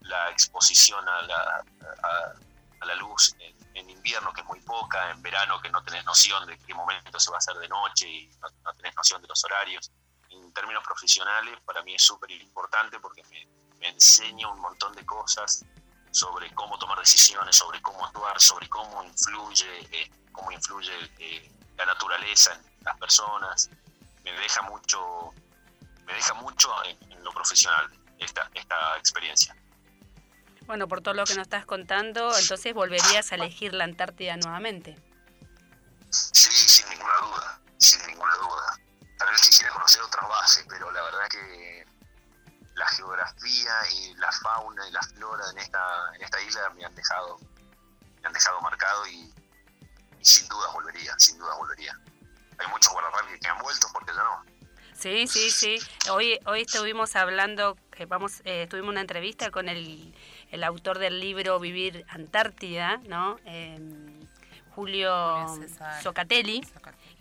la 0.00 0.30
exposición 0.30 1.06
a 1.08 1.22
la, 1.22 1.64
a, 2.02 2.84
la 2.86 2.94
luz 2.96 3.34
en, 3.38 3.54
invierno 3.88 4.32
que 4.34 4.42
es 4.42 4.46
muy 4.46 4.60
poca, 4.60 5.10
en 5.10 5.22
verano 5.22 5.60
que 5.60 5.70
no 5.70 5.82
tenés 5.82 6.04
noción 6.04 6.46
de 6.46 6.58
qué 6.58 6.74
momento 6.74 7.18
se 7.18 7.30
va 7.30 7.36
a 7.36 7.38
hacer 7.38 7.56
de 7.56 7.68
noche 7.68 8.06
y 8.06 8.26
no, 8.40 8.48
no 8.62 8.74
tenés 8.74 8.94
noción 8.94 9.22
de 9.22 9.28
los 9.28 9.42
horarios 9.44 9.90
términos 10.54 10.82
profesionales 10.84 11.58
para 11.66 11.82
mí 11.82 11.94
es 11.94 12.02
súper 12.02 12.30
importante 12.30 12.98
porque 13.00 13.22
me, 13.24 13.46
enseña 13.80 14.48
un 14.48 14.60
montón 14.60 14.94
de 14.94 15.04
cosas 15.04 15.62
sobre 16.10 16.50
cómo 16.54 16.78
tomar 16.78 16.98
decisiones, 16.98 17.54
sobre 17.54 17.82
cómo 17.82 18.06
actuar, 18.06 18.40
sobre 18.40 18.66
cómo 18.70 19.04
influye, 19.04 19.66
eh, 19.92 20.10
cómo 20.32 20.50
influye 20.52 20.90
eh, 21.18 21.52
la 21.76 21.84
naturaleza 21.84 22.54
en 22.54 22.84
las 22.84 22.96
personas. 22.98 23.68
Me 24.22 24.32
deja 24.32 24.62
mucho, 24.62 25.34
me 26.06 26.14
deja 26.14 26.32
mucho 26.32 26.72
en, 26.84 27.22
lo 27.22 27.30
profesional 27.32 27.90
esta, 28.18 28.50
esta 28.54 28.96
experiencia. 28.96 29.54
Bueno, 30.62 30.88
por 30.88 31.02
todo 31.02 31.12
lo 31.12 31.26
que 31.26 31.34
nos 31.34 31.42
estás 31.42 31.66
contando, 31.66 32.34
entonces 32.38 32.72
volverías 32.72 33.32
a 33.32 33.34
elegir 33.34 33.74
la 33.74 33.84
Antártida 33.84 34.34
nuevamente. 34.38 34.96
Sí, 36.08 36.50
sin 36.50 36.88
ninguna 36.88 37.16
duda, 37.20 37.60
sin 37.76 38.06
ninguna 38.06 38.34
duda 38.36 38.83
vez 39.34 39.42
quisiera 39.42 39.72
conocer 39.72 40.00
otras 40.02 40.28
bases, 40.28 40.64
pero 40.68 40.90
la 40.92 41.02
verdad 41.02 41.28
que 41.28 41.86
la 42.74 42.86
geografía 42.88 43.72
y 43.92 44.14
la 44.14 44.30
fauna 44.32 44.88
y 44.88 44.92
la 44.92 45.02
flora 45.02 45.44
en 45.50 45.58
esta, 45.58 46.12
en 46.14 46.22
esta 46.22 46.40
isla 46.42 46.70
me 46.70 46.84
han 46.84 46.94
dejado, 46.94 47.38
me 48.20 48.28
han 48.28 48.32
dejado 48.32 48.60
marcado 48.60 49.06
y, 49.08 49.32
sin 50.20 50.48
duda 50.48 50.68
volvería, 50.72 51.14
sin 51.18 51.38
duda 51.38 51.54
volvería. 51.56 51.98
Hay 52.58 52.66
muchos 52.68 52.92
guardarrapes 52.92 53.40
que 53.40 53.48
han 53.48 53.58
vuelto, 53.58 53.88
porque 53.92 54.12
ya 54.14 54.22
no. 54.22 54.44
Sí, 54.94 55.26
sí, 55.26 55.50
sí. 55.50 55.78
Hoy, 56.10 56.38
hoy 56.46 56.62
estuvimos 56.62 57.16
hablando, 57.16 57.76
que 57.90 58.06
vamos, 58.06 58.40
eh, 58.44 58.66
tuvimos 58.70 58.90
una 58.90 59.00
entrevista 59.00 59.50
con 59.50 59.68
el, 59.68 60.14
el, 60.50 60.64
autor 60.64 60.98
del 60.98 61.18
libro 61.20 61.58
Vivir 61.58 62.04
Antártida, 62.08 62.98
¿no? 63.08 63.38
Em, 63.44 64.14
Julio 64.74 65.46
Socatelli. 66.02 66.62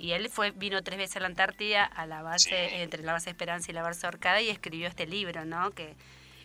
Y 0.03 0.11
él 0.11 0.29
fue 0.29 0.51
vino 0.51 0.83
tres 0.83 0.97
veces 0.97 1.15
a 1.15 1.19
la 1.21 1.27
Antártida, 1.27 1.85
a 1.85 2.05
la 2.05 2.21
base, 2.21 2.83
entre 2.83 3.03
la 3.03 3.13
base 3.13 3.29
Esperanza 3.29 3.71
y 3.71 3.73
la 3.73 3.83
base 3.83 4.05
Orcada, 4.05 4.41
y 4.41 4.49
escribió 4.49 4.89
este 4.89 5.07
libro, 5.07 5.45
¿no? 5.45 5.71
Que, 5.71 5.95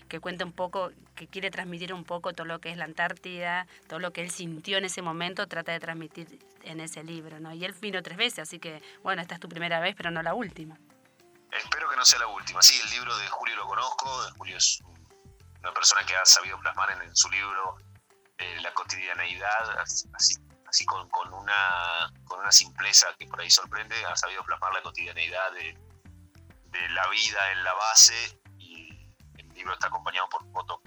que 0.08 0.20
cuenta 0.20 0.44
un 0.44 0.52
poco, 0.52 0.92
que 1.16 1.26
quiere 1.26 1.50
transmitir 1.50 1.92
un 1.92 2.04
poco 2.04 2.32
todo 2.32 2.46
lo 2.46 2.60
que 2.60 2.70
es 2.70 2.76
la 2.76 2.84
Antártida, 2.84 3.66
todo 3.88 3.98
lo 3.98 4.12
que 4.12 4.20
él 4.20 4.30
sintió 4.30 4.78
en 4.78 4.84
ese 4.84 5.02
momento, 5.02 5.48
trata 5.48 5.72
de 5.72 5.80
transmitir 5.80 6.38
en 6.62 6.78
ese 6.78 7.02
libro, 7.02 7.40
¿no? 7.40 7.52
Y 7.52 7.64
él 7.64 7.74
vino 7.80 8.00
tres 8.00 8.16
veces, 8.16 8.38
así 8.38 8.60
que, 8.60 8.80
bueno, 9.02 9.22
esta 9.22 9.34
es 9.34 9.40
tu 9.40 9.48
primera 9.48 9.80
vez, 9.80 9.96
pero 9.96 10.12
no 10.12 10.22
la 10.22 10.34
última. 10.34 10.78
Espero 11.50 11.90
que 11.90 11.96
no 11.96 12.04
sea 12.04 12.20
la 12.20 12.28
última. 12.28 12.62
Sí, 12.62 12.80
el 12.80 12.90
libro 12.90 13.16
de 13.18 13.26
Julio 13.26 13.56
lo 13.56 13.66
conozco, 13.66 14.08
Julio 14.36 14.56
es 14.56 14.80
una 15.58 15.72
persona 15.72 16.06
que 16.06 16.14
ha 16.14 16.24
sabido 16.24 16.60
plasmar 16.60 16.92
en, 17.02 17.16
su 17.16 17.28
libro 17.28 17.74
eh, 18.38 18.60
la 18.62 18.72
cotidianeidad, 18.72 19.80
así, 19.80 20.38
así 20.68 20.84
con, 20.84 21.08
con, 21.08 21.32
una, 21.32 22.12
con 22.24 22.40
una 22.40 22.52
simpleza 22.52 23.08
que 23.18 23.26
por 23.26 23.40
ahí 23.40 23.50
sorprende, 23.50 24.04
ha 24.04 24.16
sabido 24.16 24.44
plasmar 24.44 24.72
la 24.72 24.82
cotidianeidad 24.82 25.52
de, 25.52 25.76
de 26.70 26.88
la 26.90 27.08
vida 27.08 27.52
en 27.52 27.64
la 27.64 27.74
base 27.74 28.38
libro 29.58 29.74
está 29.74 29.88
acompañado 29.88 30.28
por 30.28 30.50
fotos 30.52 30.78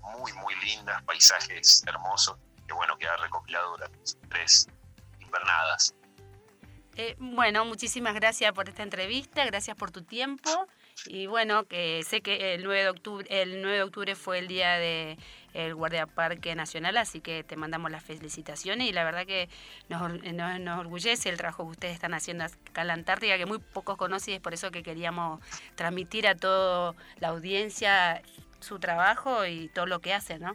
muy, 0.00 0.32
muy 0.32 0.54
lindas, 0.64 1.02
paisajes 1.02 1.84
hermosos, 1.86 2.38
que 2.66 2.72
bueno, 2.72 2.96
que 2.96 3.06
ha 3.06 3.16
recopilado 3.16 3.70
durante 3.72 3.98
tres 4.28 4.68
invernadas. 5.20 5.94
Eh, 6.96 7.14
bueno, 7.18 7.64
muchísimas 7.66 8.14
gracias 8.14 8.52
por 8.52 8.68
esta 8.68 8.82
entrevista, 8.82 9.44
gracias 9.44 9.76
por 9.76 9.90
tu 9.90 10.02
tiempo 10.02 10.50
y 11.06 11.26
bueno, 11.26 11.66
que 11.66 12.02
sé 12.04 12.22
que 12.22 12.54
el 12.54 12.64
9 12.64 12.82
de 12.84 12.88
octubre, 12.88 13.26
el 13.28 13.60
9 13.60 13.76
de 13.76 13.82
octubre 13.82 14.14
fue 14.16 14.38
el 14.38 14.48
día 14.48 14.78
de 14.78 15.18
el 15.56 15.74
Guardiaparque 15.74 16.54
Nacional, 16.54 16.96
así 16.98 17.20
que 17.20 17.42
te 17.42 17.56
mandamos 17.56 17.90
las 17.90 18.04
felicitaciones 18.04 18.88
y 18.88 18.92
la 18.92 19.04
verdad 19.04 19.26
que 19.26 19.48
nos, 19.88 20.22
nos, 20.22 20.60
nos, 20.60 20.78
orgullece 20.78 21.28
el 21.30 21.38
trabajo 21.38 21.64
que 21.64 21.70
ustedes 21.70 21.94
están 21.94 22.14
haciendo 22.14 22.44
acá 22.44 22.82
en 22.82 22.88
la 22.88 22.94
Antártida, 22.94 23.38
que 23.38 23.46
muy 23.46 23.58
pocos 23.58 23.96
conocen 23.96 24.34
y 24.34 24.36
es 24.36 24.42
por 24.42 24.54
eso 24.54 24.70
que 24.70 24.82
queríamos 24.82 25.40
transmitir 25.74 26.28
a 26.28 26.34
toda 26.34 26.94
la 27.18 27.28
audiencia 27.28 28.22
su 28.60 28.78
trabajo 28.78 29.46
y 29.46 29.68
todo 29.68 29.86
lo 29.86 30.00
que 30.00 30.12
hacen, 30.12 30.42
¿no? 30.42 30.54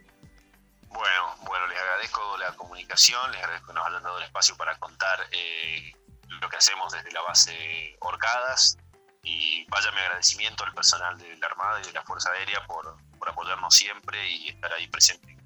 Bueno, 0.90 1.36
bueno, 1.44 1.68
les 1.68 1.80
agradezco 1.80 2.38
la 2.38 2.54
comunicación, 2.56 3.32
les 3.32 3.42
agradezco 3.42 3.68
que 3.68 3.74
nos 3.74 3.88
hayan 3.88 4.04
dado 4.04 4.18
el 4.18 4.24
espacio 4.26 4.56
para 4.58 4.78
contar 4.78 5.20
eh, 5.32 5.94
lo 6.42 6.50
que 6.50 6.58
hacemos 6.58 6.92
desde 6.94 7.12
la 7.12 7.22
base 7.22 7.96
Orcadas 8.02 8.78
y 9.24 9.66
vaya 9.70 9.92
mi 9.92 10.00
agradecimiento 10.00 10.64
al 10.64 10.74
personal 10.74 11.18
de 11.18 11.38
la 11.38 11.48
Armada 11.48 11.80
y 11.80 11.86
de 11.86 11.94
la 11.94 12.04
Fuerza 12.04 12.32
Aérea 12.32 12.66
por, 12.66 12.98
por 13.22 13.30
apoyarnos 13.30 13.76
siempre 13.76 14.28
y 14.32 14.50
estar 14.50 14.74
ahí 14.74 14.88
presente 14.88 15.38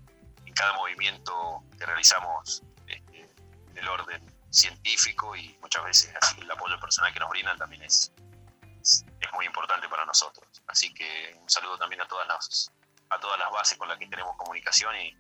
en 0.46 0.54
cada 0.54 0.72
movimiento 0.78 1.62
que 1.78 1.86
realizamos 1.86 2.64
este, 2.88 3.30
del 3.74 3.88
orden 3.90 4.24
científico 4.50 5.36
y 5.36 5.58
muchas 5.62 5.84
veces 5.84 6.16
el 6.38 6.50
apoyo 6.50 6.80
personal 6.80 7.12
que 7.12 7.20
nos 7.20 7.30
brindan 7.30 7.58
también 7.58 7.84
es, 7.84 8.14
es, 8.82 9.04
muy 9.34 9.46
importante 9.46 9.90
para 9.90 10.06
nosotros. 10.06 10.48
Así 10.68 10.94
que 10.94 11.38
un 11.42 11.50
saludo 11.50 11.78
también 11.78 12.00
a 12.00 12.08
todas 12.08 12.26
las 12.30 12.72
a 13.10 13.20
todas 13.20 13.38
las 13.38 13.52
bases 13.52 13.78
con 13.78 13.90
las 13.90 14.00
que 14.00 14.08
tenemos 14.08 14.38
comunicación 14.38 14.96
y 14.96 15.14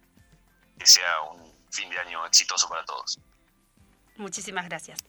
que 0.79 0.87
sea 0.87 1.21
un 1.23 1.53
fin 1.69 1.89
de 1.89 1.99
año 1.99 2.25
exitoso 2.25 2.69
para 2.69 2.85
todos. 2.85 3.19
Muchísimas 4.15 4.63
gracias. 4.69 4.99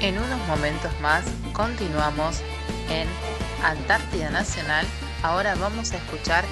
En 0.00 0.18
unos 0.18 0.40
momentos 0.48 0.98
más 0.98 1.24
continuamos 1.54 2.40
en 2.90 3.08
Antártida 3.66 4.30
Nacional. 4.30 4.86
Ahora 5.22 5.56
vamos 5.56 5.92
a 5.92 5.96
escuchar 5.96 6.44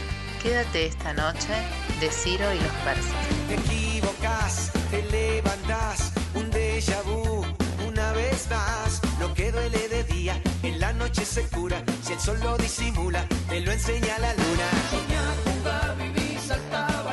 Quédate 0.43 0.87
esta 0.87 1.15
noche 1.15 1.55
de 2.01 2.11
Ciro 2.11 2.53
y 2.53 2.59
los 2.59 2.73
persas. 2.85 3.15
Te 3.49 3.55
equivocas, 3.55 4.73
te 4.91 5.03
levantas, 5.05 6.13
un 6.35 6.51
déjà 6.51 7.01
vu, 7.03 7.47
una 7.89 8.13
vez 8.13 8.47
más. 8.51 9.01
Lo 9.19 9.33
que 9.33 9.51
duele 9.53 9.89
de 9.89 10.05
día, 10.05 10.39
en 10.63 10.81
la 10.81 10.93
noche 10.93 11.25
se 11.25 11.49
cura. 11.49 11.83
Si 12.03 12.13
el 12.13 12.21
sol 12.21 12.39
lo 12.43 12.59
disimula, 12.59 13.25
te 13.49 13.61
lo 13.61 13.73
enseña 13.73 14.19
la 14.19 14.35
luna. 14.35 14.69
Soñar, 14.91 15.35
jugar, 15.45 15.97
vivir, 15.97 16.39
saltar, 16.39 17.04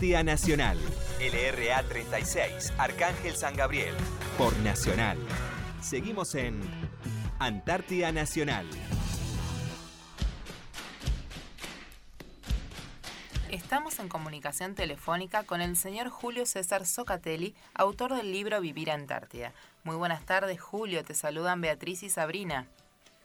Antártida 0.00 0.22
Nacional. 0.22 0.78
LRA 1.20 1.82
36, 1.82 2.72
Arcángel 2.78 3.36
San 3.36 3.54
Gabriel. 3.54 3.94
Por 4.38 4.56
Nacional. 4.60 5.18
Seguimos 5.82 6.34
en 6.34 6.58
Antártida 7.38 8.10
Nacional. 8.10 8.66
Estamos 13.50 13.98
en 13.98 14.08
comunicación 14.08 14.74
telefónica 14.74 15.44
con 15.44 15.60
el 15.60 15.76
señor 15.76 16.08
Julio 16.08 16.46
César 16.46 16.86
Socatelli, 16.86 17.54
autor 17.74 18.14
del 18.14 18.32
libro 18.32 18.58
Vivir 18.62 18.90
Antártida. 18.90 19.52
Muy 19.84 19.96
buenas 19.96 20.24
tardes, 20.24 20.58
Julio. 20.62 21.04
Te 21.04 21.12
saludan 21.12 21.60
Beatriz 21.60 22.02
y 22.04 22.08
Sabrina. 22.08 22.66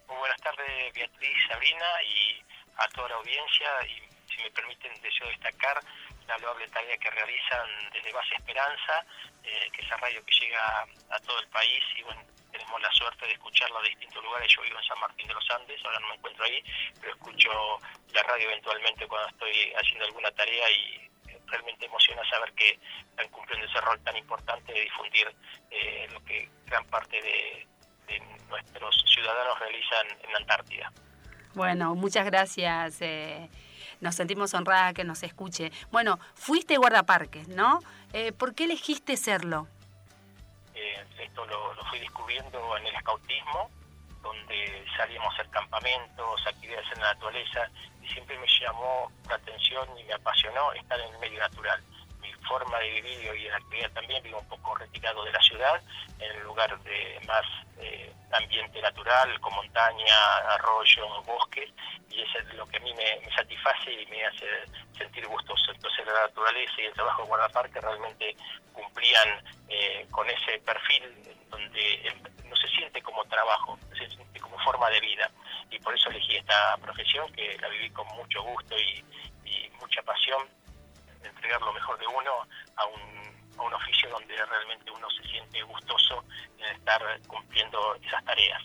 Muy 0.09 0.17
buenas 0.17 0.41
tardes, 0.41 0.93
Beatriz 0.93 1.31
y 1.31 1.47
Sabrina, 1.47 1.85
y 2.03 2.43
a 2.75 2.87
toda 2.89 3.07
la 3.07 3.15
audiencia. 3.15 3.67
Y 3.87 4.33
si 4.35 4.43
me 4.43 4.51
permiten, 4.51 4.91
deseo 5.01 5.29
destacar 5.29 5.79
la 6.27 6.37
loable 6.39 6.67
tarea 6.69 6.97
que 6.97 7.09
realizan 7.09 7.67
desde 7.93 8.11
Base 8.11 8.35
Esperanza, 8.35 9.05
eh, 9.43 9.69
que 9.71 9.81
es 9.81 9.89
la 9.89 9.97
radio 9.97 10.23
que 10.25 10.33
llega 10.33 10.85
a 11.09 11.19
todo 11.19 11.39
el 11.39 11.47
país 11.49 11.83
y 11.97 12.03
bueno, 12.03 12.21
tenemos 12.51 12.81
la 12.81 12.91
suerte 12.91 13.25
de 13.25 13.33
escucharla 13.33 13.81
de 13.81 13.89
distintos 13.89 14.23
lugares. 14.23 14.51
Yo 14.55 14.61
vivo 14.63 14.77
en 14.77 14.85
San 14.85 14.99
Martín 14.99 15.27
de 15.27 15.33
los 15.33 15.49
Andes, 15.51 15.79
ahora 15.83 15.99
no 15.99 16.07
me 16.09 16.15
encuentro 16.15 16.45
ahí, 16.45 16.63
pero 16.99 17.13
escucho 17.13 17.49
la 18.13 18.23
radio 18.23 18.49
eventualmente 18.49 19.07
cuando 19.07 19.29
estoy 19.29 19.73
haciendo 19.73 20.05
alguna 20.05 20.31
tarea 20.31 20.69
y 20.71 21.09
realmente 21.47 21.85
emociona 21.85 22.21
saber 22.29 22.51
que 22.53 22.79
están 23.09 23.29
cumpliendo 23.29 23.65
ese 23.67 23.81
rol 23.81 23.99
tan 24.01 24.17
importante 24.17 24.73
de 24.73 24.81
difundir 24.81 25.35
eh, 25.69 26.07
lo 26.11 26.23
que 26.23 26.49
gran 26.65 26.85
parte 26.85 27.21
de, 27.21 27.67
nuestros 28.79 29.11
ciudadanos 29.11 29.57
realizan 29.59 30.05
en 30.23 30.31
la 30.31 30.37
Antártida. 30.37 30.91
Bueno, 31.55 31.95
muchas 31.95 32.25
gracias. 32.25 33.01
Eh, 33.01 33.49
nos 34.01 34.15
sentimos 34.15 34.53
honradas 34.53 34.93
que 34.93 35.03
nos 35.03 35.23
escuche. 35.23 35.71
Bueno, 35.91 36.19
fuiste 36.35 36.77
guardaparques, 36.77 37.47
¿no? 37.47 37.79
Eh, 38.13 38.31
¿Por 38.31 38.55
qué 38.55 38.65
elegiste 38.65 39.17
serlo? 39.17 39.67
esto 41.19 41.45
lo, 41.45 41.73
lo, 41.73 41.83
fui 41.85 41.99
descubriendo 41.99 42.77
en 42.77 42.85
el 42.87 42.95
escautismo, 42.95 43.69
donde 44.21 44.85
salíamos 44.97 45.31
a 45.31 45.33
hacer 45.33 45.49
campamentos, 45.49 46.47
actividades 46.47 46.85
en 46.93 47.01
la 47.01 47.13
naturaleza, 47.13 47.69
y 48.03 48.07
siempre 48.07 48.37
me 48.37 48.47
llamó 48.59 49.11
la 49.29 49.35
atención 49.35 49.87
y 49.97 50.03
me 50.03 50.13
apasionó 50.13 50.73
estar 50.73 50.99
en 50.99 51.13
el 51.13 51.19
medio 51.19 51.39
natural. 51.39 51.81
Forma 52.47 52.79
de 52.79 52.89
vivir 53.01 53.35
y 53.35 53.45
en 53.45 53.51
la 53.51 53.57
actividad 53.57 53.91
también 53.91 54.23
vivo 54.23 54.39
un 54.39 54.47
poco 54.47 54.75
retirado 54.75 55.23
de 55.23 55.31
la 55.31 55.41
ciudad, 55.41 55.81
en 56.19 56.31
el 56.31 56.43
lugar 56.43 56.77
de 56.83 57.19
más 57.25 57.45
eh, 57.79 58.13
ambiente 58.31 58.81
natural, 58.81 59.39
con 59.39 59.53
montaña, 59.55 60.37
arroyo, 60.49 61.21
bosques, 61.23 61.69
y 62.09 62.21
eso 62.21 62.39
es 62.39 62.53
lo 62.55 62.65
que 62.67 62.77
a 62.77 62.81
mí 62.81 62.93
me, 62.93 63.29
satisface 63.35 63.91
y 63.91 64.05
me 64.07 64.25
hace 64.25 64.45
sentir 64.97 65.27
gustoso. 65.27 65.71
Entonces 65.71 66.05
la 66.05 66.27
naturaleza 66.27 66.73
y 66.77 66.85
el 66.85 66.93
trabajo 66.93 67.23
de 67.23 67.27
guardaparque 67.27 67.81
realmente 67.81 68.35
cumplían 68.73 69.43
eh, 69.69 70.07
con 70.11 70.29
ese 70.29 70.59
perfil 70.59 71.03
donde 71.49 72.13
no 72.45 72.55
se 72.55 72.67
siente 72.69 73.01
como 73.01 73.23
trabajo, 73.25 73.77
se 73.97 74.07
siente 74.09 74.39
como 74.39 74.57
forma 74.59 74.89
de 74.89 74.99
vida. 74.99 75.29
Y 75.69 75.79
por 75.79 75.95
eso 75.95 76.09
elegí 76.09 76.35
esta 76.35 76.77
profesión, 76.77 77.31
que 77.33 77.57
la 77.59 77.67
viví 77.69 77.89
con 77.89 78.07
mucho 78.15 78.41
gusto 78.43 78.75
y, 78.77 79.03
mucha 79.79 80.01
pasión, 80.01 80.47
de 81.25 81.31
entregar 81.31 81.61
lo 81.61 81.73
mejor 81.73 81.97
de 81.97 82.07
uno 82.07 82.31
a 82.75 82.85
un, 82.85 83.59
a 83.59 83.61
un 83.63 83.73
oficio 83.73 84.09
donde 84.09 84.35
realmente 84.45 84.91
uno 84.91 85.09
se 85.09 85.23
siente 85.27 85.61
gustoso 85.63 86.23
en 86.59 86.75
estar 86.75 87.01
cumpliendo 87.27 87.95
esas 87.95 88.23
tareas. 88.25 88.61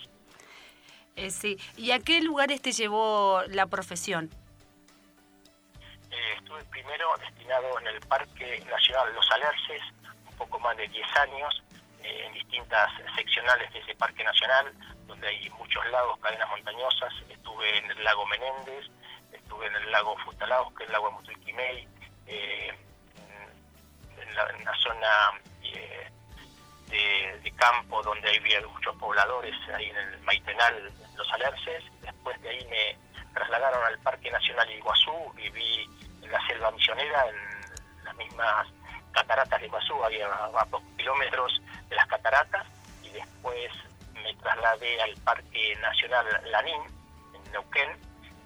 Eh, 1.15 1.31
sí, 1.31 1.57
¿y 1.75 1.91
a 1.91 1.99
qué 1.99 2.21
lugares 2.21 2.61
te 2.61 2.71
llevó 2.71 3.41
la 3.47 3.65
profesión? 3.65 4.29
Eh, 6.09 6.33
estuve 6.37 6.63
primero 6.65 7.07
destinado 7.19 7.79
en 7.79 7.87
el 7.87 7.99
Parque 8.01 8.63
Nacional 8.69 9.13
Los 9.13 9.29
Alerces, 9.31 9.81
un 10.29 10.37
poco 10.37 10.59
más 10.59 10.77
de 10.77 10.87
10 10.87 11.07
años, 11.17 11.63
eh, 12.03 12.25
en 12.27 12.33
distintas 12.33 12.91
seccionales 13.15 13.71
de 13.73 13.79
ese 13.79 13.95
Parque 13.95 14.23
Nacional, 14.23 14.73
donde 15.07 15.27
hay 15.27 15.49
muchos 15.51 15.85
lagos, 15.87 16.19
cadenas 16.19 16.49
montañosas. 16.49 17.13
Estuve 17.29 17.77
en 17.77 17.91
el 17.91 18.03
lago 18.03 18.25
Menéndez, 18.27 18.87
estuve 19.31 19.67
en 19.67 19.75
el 19.75 19.91
lago 19.91 20.17
Futalaos, 20.19 20.73
que 20.73 20.83
es 20.83 20.89
el 20.89 20.93
lago 20.93 21.09
de 21.09 21.15
Mutilquimey, 21.15 21.87
eh, 22.31 22.71
en, 24.17 24.35
la, 24.65 24.75
zona 24.77 25.41
eh, 25.63 26.09
de, 27.43 27.51
campo 27.51 28.01
donde 28.01 28.37
había 28.37 28.65
muchos 28.67 28.95
pobladores, 28.95 29.53
ahí 29.75 29.89
en 29.89 29.97
el 29.97 30.19
Maitenal, 30.21 30.91
Los 31.15 31.31
Alerces. 31.33 31.83
Después 32.01 32.41
de 32.41 32.49
ahí 32.49 32.65
me 32.69 32.97
trasladaron 33.33 33.83
al 33.85 33.99
Parque 33.99 34.31
Nacional 34.31 34.71
Iguazú, 34.71 35.31
viví 35.35 35.87
en 36.23 36.31
la 36.31 36.47
selva 36.47 36.71
misionera, 36.71 37.27
en 37.27 38.05
las 38.05 38.15
mismas 38.15 38.67
cataratas 39.11 39.59
de 39.59 39.67
Iguazú, 39.67 40.03
había 40.03 40.27
a 40.27 40.65
pocos 40.65 40.83
kilómetros 40.97 41.61
de 41.89 41.95
las 41.95 42.07
cataratas, 42.07 42.65
y 43.03 43.09
después 43.09 43.71
me 44.13 44.33
trasladé 44.35 45.01
al 45.01 45.15
Parque 45.17 45.75
Nacional 45.81 46.25
Lanín, 46.49 46.81
en 47.33 47.51
Neuquén, 47.51 47.89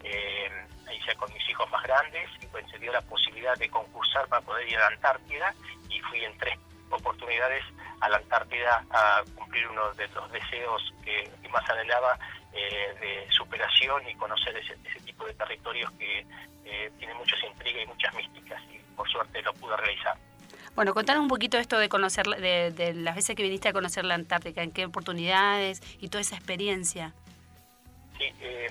eh, 0.04 0.66
ahí 0.88 1.00
ya 1.06 1.16
con 1.16 1.32
mis 1.34 1.48
hijos 1.50 1.70
más 1.72 1.84
grandes, 1.84 2.30
y 2.42 2.46
pues 2.48 2.66
se 2.70 2.78
dio 2.80 2.92
la 2.92 3.02
posibilidad 3.02 3.58
de 3.58 3.70
concursar 3.70 4.28
para 4.28 4.42
poder 4.42 4.68
ir 4.68 4.78
a 4.78 4.82
la 4.82 4.88
Antártida, 4.88 5.54
y 5.90 6.00
fui 6.02 6.24
en 6.24 6.38
tres 6.38 6.58
oportunidades 6.90 7.64
a 8.02 8.10
la 8.10 8.18
Antártida 8.18 8.86
a 8.92 9.24
cumplir 9.36 9.68
uno 9.68 9.92
de 9.94 10.08
los 10.10 10.32
deseos 10.32 10.94
que, 11.04 11.30
más 11.50 11.70
anhelaba 11.70 12.20
eh, 12.52 12.94
de 13.00 13.32
superación 13.32 14.06
y 14.10 14.16
conocer 14.16 14.58
ese, 14.58 14.76
tipo 15.06 15.26
de 15.26 15.34
territorios 15.36 15.90
que 15.94 16.26
eh, 16.66 16.92
tienen 16.98 17.16
muchas 17.16 17.42
intrigas 17.44 17.84
y 17.84 17.88
muchas 17.88 18.14
místicas, 18.14 18.62
y 18.70 18.78
por 18.96 19.10
suerte 19.10 19.42
lo 19.42 19.54
pude 19.54 19.78
realizar. 19.78 20.18
Bueno, 20.76 20.94
contanos 20.94 21.22
un 21.24 21.30
poquito 21.30 21.58
esto 21.58 21.78
de 21.78 21.88
conocer, 21.88 22.26
de, 22.26 22.94
las 22.96 23.16
veces 23.16 23.36
que 23.38 23.44
viniste 23.44 23.70
a 23.70 23.74
conocer 23.74 24.04
la 24.04 24.16
Antártica, 24.16 24.62
en 24.62 24.72
qué 24.72 24.86
oportunidades 24.86 25.82
y 26.02 26.10
toda 26.10 26.20
esa 26.22 26.36
experiencia. 26.36 27.14
Sí, 28.18 28.26
eh, 28.42 28.68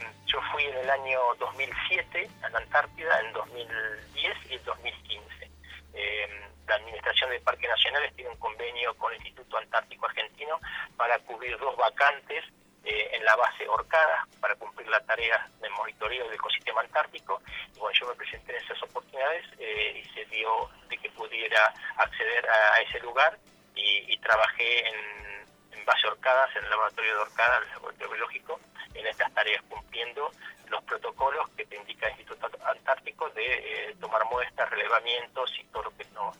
fui 0.65 0.73
en 0.73 0.79
el 0.79 0.91
año 0.91 1.21
2007 1.39 2.31
a 2.43 2.49
la 2.51 2.59
Antártida, 2.59 3.21
en 3.21 3.33
2010 3.33 4.37
y 4.51 4.55
en 4.55 4.65
2015. 4.65 5.51
Eh, 5.95 6.29
la 6.67 6.77
Administración 6.77 7.31
de 7.31 7.41
Parques 7.41 7.69
Nacionales 7.69 8.15
tiene 8.15 8.31
un 8.31 8.37
convenio 8.39 8.95
con 8.95 9.13
el 9.13 9.19
Instituto 9.19 9.59
Antártico 9.59 10.07
Argentino 10.07 10.59
para 10.97 11.19
cubrir 11.21 11.59
dos 11.59 11.77
vacantes 11.77 12.45
eh, 12.85 13.11
en 13.13 13.25
la 13.25 13.37
base 13.37 13.69
Orcada 13.69 14.27
para 14.41 14.55
cumplir 14.57 14.89
la 14.89 15.01
tarea 15.01 15.49
de 15.61 15.71
monitoreo 15.71 16.25
del 16.25 16.35
ecosistema 16.35 16.81
antártico. 16.81 17.43
Y 17.75 17.79
bueno, 17.79 17.99
yo 17.99 18.09
me 18.09 18.15
presenté 18.15 18.57
en 18.57 18.65
esas 18.65 18.83
oportunidades 18.83 19.45
eh, 19.59 20.03
y 20.03 20.15
se 20.15 20.25
dio 20.27 20.71
de 20.89 20.99
que 20.99 21.11
pudiera 21.11 21.73
acceder 21.97 22.49
a, 22.49 22.81
ese 22.81 23.01
lugar 23.01 23.39
y, 23.75 24.17
trabajé 24.19 24.89
en, 24.89 25.79
en, 25.79 25.85
base 25.85 26.07
Orcadas, 26.07 26.49
en 26.57 26.65
el 26.65 26.71
laboratorio 26.71 27.15
de 27.15 27.21
Orcada, 27.21 27.59
el 27.59 27.69
laboratorio 27.71 28.09
biológico, 28.09 28.61
en 28.95 29.07
estas 29.07 29.33
tareas 29.35 29.63
cumpliendo 29.69 30.31
los 30.69 30.83
protocolos 30.85 31.49
que 31.57 31.67
te 31.67 31.77
indica 31.77 32.07
el 32.07 32.13
Instituto 32.13 32.49
Antártico 32.65 33.29
de 33.31 33.45
eh, 33.45 33.97
tomar 34.01 34.23
muestras, 34.31 34.71
relevamientos 34.71 35.51
y 35.61 35.65
todo 35.65 35.85
lo 35.85 35.97
que 35.97 36.05
nos, 36.15 36.37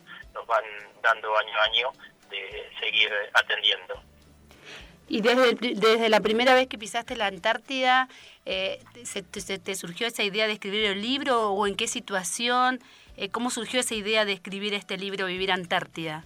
van 0.47 0.63
dando 1.01 1.35
año 1.37 1.57
a 1.57 1.63
año 1.63 1.91
de 2.29 2.69
seguir 2.79 3.09
atendiendo. 3.33 4.01
Y 5.07 5.21
desde, 5.21 5.53
desde 5.53 6.09
la 6.09 6.19
primera 6.19 6.53
vez 6.53 6.67
que 6.67 6.77
pisaste 6.77 7.15
la 7.15 7.27
Antártida, 7.27 8.09
eh, 8.45 8.79
se, 9.03 9.21
te, 9.23 9.75
surgió 9.75 10.07
esa 10.07 10.23
idea 10.23 10.47
de 10.47 10.53
escribir 10.53 10.85
el 10.85 11.01
libro 11.01 11.51
o 11.51 11.67
en 11.67 11.75
qué 11.75 11.87
situación? 11.87 12.79
Eh, 13.17 13.29
¿Cómo 13.29 13.49
surgió 13.49 13.79
esa 13.79 13.95
idea 13.95 14.25
de 14.25 14.33
escribir 14.33 14.73
este 14.73 14.97
libro, 14.97 15.27
Vivir 15.27 15.51
Antártida? 15.51 16.25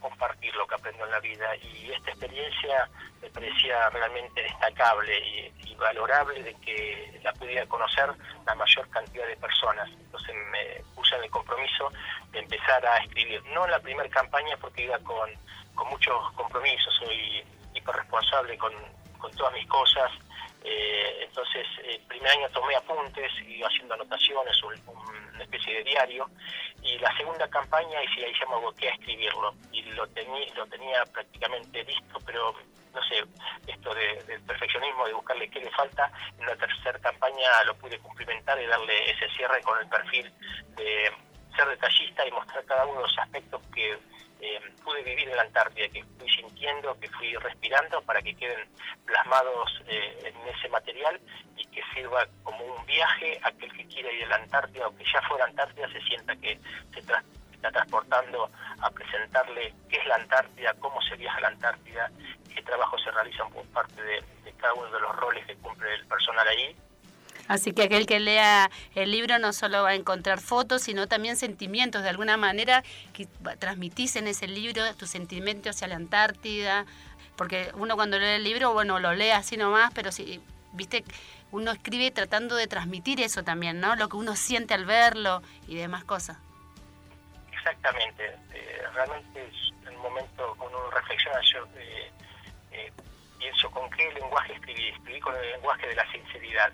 Compartir 0.00 0.54
lo 0.56 0.66
que 0.66 0.74
aprendo 0.74 1.04
en 1.04 1.10
la 1.10 1.20
vida 1.20 1.56
y 1.56 1.90
esta 1.90 2.10
experiencia 2.10 2.88
me 3.20 3.28
parecía 3.30 3.88
realmente 3.90 4.42
destacable 4.42 5.18
y, 5.18 5.52
valorable 5.76 6.42
de 6.42 6.54
que 6.54 7.20
la 7.22 7.30
pudiera 7.34 7.66
conocer 7.66 8.10
la 8.46 8.54
mayor 8.54 8.88
cantidad 8.88 9.26
de 9.26 9.36
personas. 9.36 9.86
Entonces 9.90 10.34
me 10.50 10.82
puse 10.94 11.14
en 11.16 11.24
el 11.24 11.30
compromiso 11.30 11.92
empezar 12.32 12.84
a 12.86 12.96
escribir. 12.96 13.44
No 13.52 13.66
en 13.66 13.72
la 13.72 13.78
primera 13.80 14.08
campaña 14.08 14.56
porque 14.58 14.84
iba 14.84 14.98
con, 15.00 15.28
con 15.74 15.88
muchos 15.88 16.32
compromisos, 16.32 16.94
soy 16.98 17.44
hiperresponsable 17.74 18.56
con, 18.56 18.72
con 19.18 19.30
todas 19.32 19.52
mis 19.52 19.66
cosas. 19.68 20.10
Eh, 20.64 21.20
entonces, 21.22 21.66
el 21.84 22.00
primer 22.02 22.32
año 22.32 22.48
tomé 22.50 22.74
apuntes, 22.76 23.32
iba 23.46 23.68
haciendo 23.68 23.94
anotaciones, 23.94 24.62
una 24.62 25.42
especie 25.42 25.74
de 25.74 25.84
diario. 25.84 26.28
Y 26.82 26.98
la 26.98 27.16
segunda 27.16 27.48
campaña, 27.48 28.02
y 28.02 28.08
si 28.08 28.24
ahí 28.24 28.32
ya 28.38 28.46
me 28.46 28.54
aboqué 28.54 28.88
a 28.88 28.94
escribirlo. 28.94 29.54
Y 29.72 29.82
lo, 29.82 30.06
tenía 30.08 30.54
lo 30.54 30.66
tenía 30.66 31.04
prácticamente 31.06 31.84
listo, 31.84 32.18
pero 32.24 32.54
no 32.96 33.02
sé, 33.04 33.22
esto 33.66 33.94
del 33.94 34.40
perfeccionismo, 34.42 35.06
de 35.06 35.12
buscarle 35.12 35.50
qué 35.50 35.60
le 35.60 35.70
falta, 35.70 36.10
en 36.38 36.46
la 36.46 36.56
tercera 36.56 36.98
campaña 36.98 37.64
lo 37.66 37.76
pude 37.76 37.98
cumplimentar 37.98 38.58
y 38.60 38.66
darle 38.66 39.10
ese 39.10 39.28
cierre 39.36 39.60
con 39.62 39.78
el 39.78 39.86
perfil 39.88 40.32
de 40.76 41.12
ser 41.54 41.68
detallista 41.68 42.26
y 42.26 42.30
mostrar 42.30 42.64
cada 42.64 42.86
uno 42.86 43.00
de 43.00 43.06
los 43.06 43.18
aspectos 43.18 43.60
que 43.74 43.98
eh, 44.40 44.60
pude 44.84 45.02
vivir 45.02 45.28
en 45.28 45.36
la 45.36 45.42
Antártida, 45.42 45.88
que 45.88 46.04
fui 46.18 46.30
sintiendo, 46.30 46.98
que 47.00 47.08
fui 47.10 47.34
respirando 47.36 48.00
para 48.02 48.22
que 48.22 48.34
queden 48.34 48.68
plasmados 49.04 49.82
eh, 49.88 50.18
en 50.24 50.54
ese 50.54 50.68
material 50.68 51.20
y 51.56 51.64
que 51.66 51.82
sirva 51.94 52.26
como 52.42 52.64
un 52.64 52.86
viaje 52.86 53.38
a 53.42 53.48
aquel 53.48 53.72
que 53.72 53.86
quiera 53.86 54.12
ir 54.12 54.24
a 54.24 54.28
la 54.28 54.36
Antártida 54.36 54.88
o 54.88 54.96
que 54.96 55.04
ya 55.04 55.22
fuera 55.22 55.44
a 55.44 55.46
la 55.46 55.50
Antártida 55.50 55.88
se 55.92 56.00
sienta 56.02 56.36
que 56.36 56.58
se 56.92 57.00
está 57.00 57.22
transportando 57.72 58.50
a 58.80 58.90
presentarle 58.90 59.74
qué 59.88 59.96
es 59.96 60.06
la 60.06 60.16
Antártida, 60.16 60.74
cómo 60.74 61.00
se 61.02 61.16
viaja 61.16 61.38
a 61.38 61.42
la 61.42 61.48
Antártida, 61.48 62.10
qué 62.54 62.62
trabajos 62.62 63.02
se 63.02 63.10
realizan 63.10 63.50
por 63.50 63.66
parte 63.68 64.00
de, 64.02 64.22
de 64.44 64.52
cada 64.58 64.74
uno 64.74 64.90
de 64.90 65.00
los 65.00 65.16
roles 65.16 65.46
que 65.46 65.56
cumple 65.56 65.92
el 65.94 66.06
personal 66.06 66.46
allí 66.46 66.76
Así 67.48 67.72
que 67.72 67.84
aquel 67.84 68.06
que 68.06 68.20
lea 68.20 68.70
el 68.94 69.10
libro 69.10 69.38
no 69.38 69.52
solo 69.52 69.82
va 69.82 69.90
a 69.90 69.94
encontrar 69.94 70.40
fotos, 70.40 70.82
sino 70.82 71.06
también 71.06 71.36
sentimientos. 71.36 72.02
De 72.02 72.08
alguna 72.08 72.36
manera 72.36 72.82
que 73.12 73.26
transmitís 73.58 74.16
en 74.16 74.26
ese 74.26 74.48
libro 74.48 74.82
tus 74.94 75.10
sentimientos 75.10 75.76
hacia 75.76 75.88
la 75.88 75.96
Antártida. 75.96 76.86
Porque 77.36 77.70
uno 77.74 77.96
cuando 77.96 78.18
lee 78.18 78.36
el 78.36 78.44
libro, 78.44 78.72
bueno, 78.72 78.98
lo 78.98 79.12
lee 79.14 79.30
así 79.30 79.56
nomás, 79.56 79.92
pero 79.94 80.10
si 80.10 80.40
viste, 80.72 81.04
uno 81.52 81.70
escribe 81.72 82.10
tratando 82.10 82.56
de 82.56 82.66
transmitir 82.66 83.20
eso 83.20 83.42
también, 83.42 83.80
¿no? 83.80 83.96
Lo 83.96 84.08
que 84.08 84.16
uno 84.16 84.36
siente 84.36 84.74
al 84.74 84.84
verlo 84.84 85.42
y 85.68 85.76
demás 85.76 86.04
cosas. 86.04 86.38
Exactamente. 87.52 88.24
Eh, 88.54 88.82
realmente 88.94 89.48
es 89.48 89.88
el 89.88 89.96
momento 89.98 90.54
cuando 90.58 90.78
uno 90.78 90.90
reflexiona, 90.90 91.40
yo 91.52 91.66
eh, 91.76 92.10
eh, 92.72 92.92
pienso 93.38 93.70
con 93.70 93.88
qué 93.90 94.12
lenguaje 94.12 94.54
escribí. 94.54 94.88
Escribí 94.88 95.20
con 95.20 95.34
el 95.36 95.50
lenguaje 95.52 95.88
de 95.88 95.94
la 95.94 96.10
sinceridad, 96.12 96.72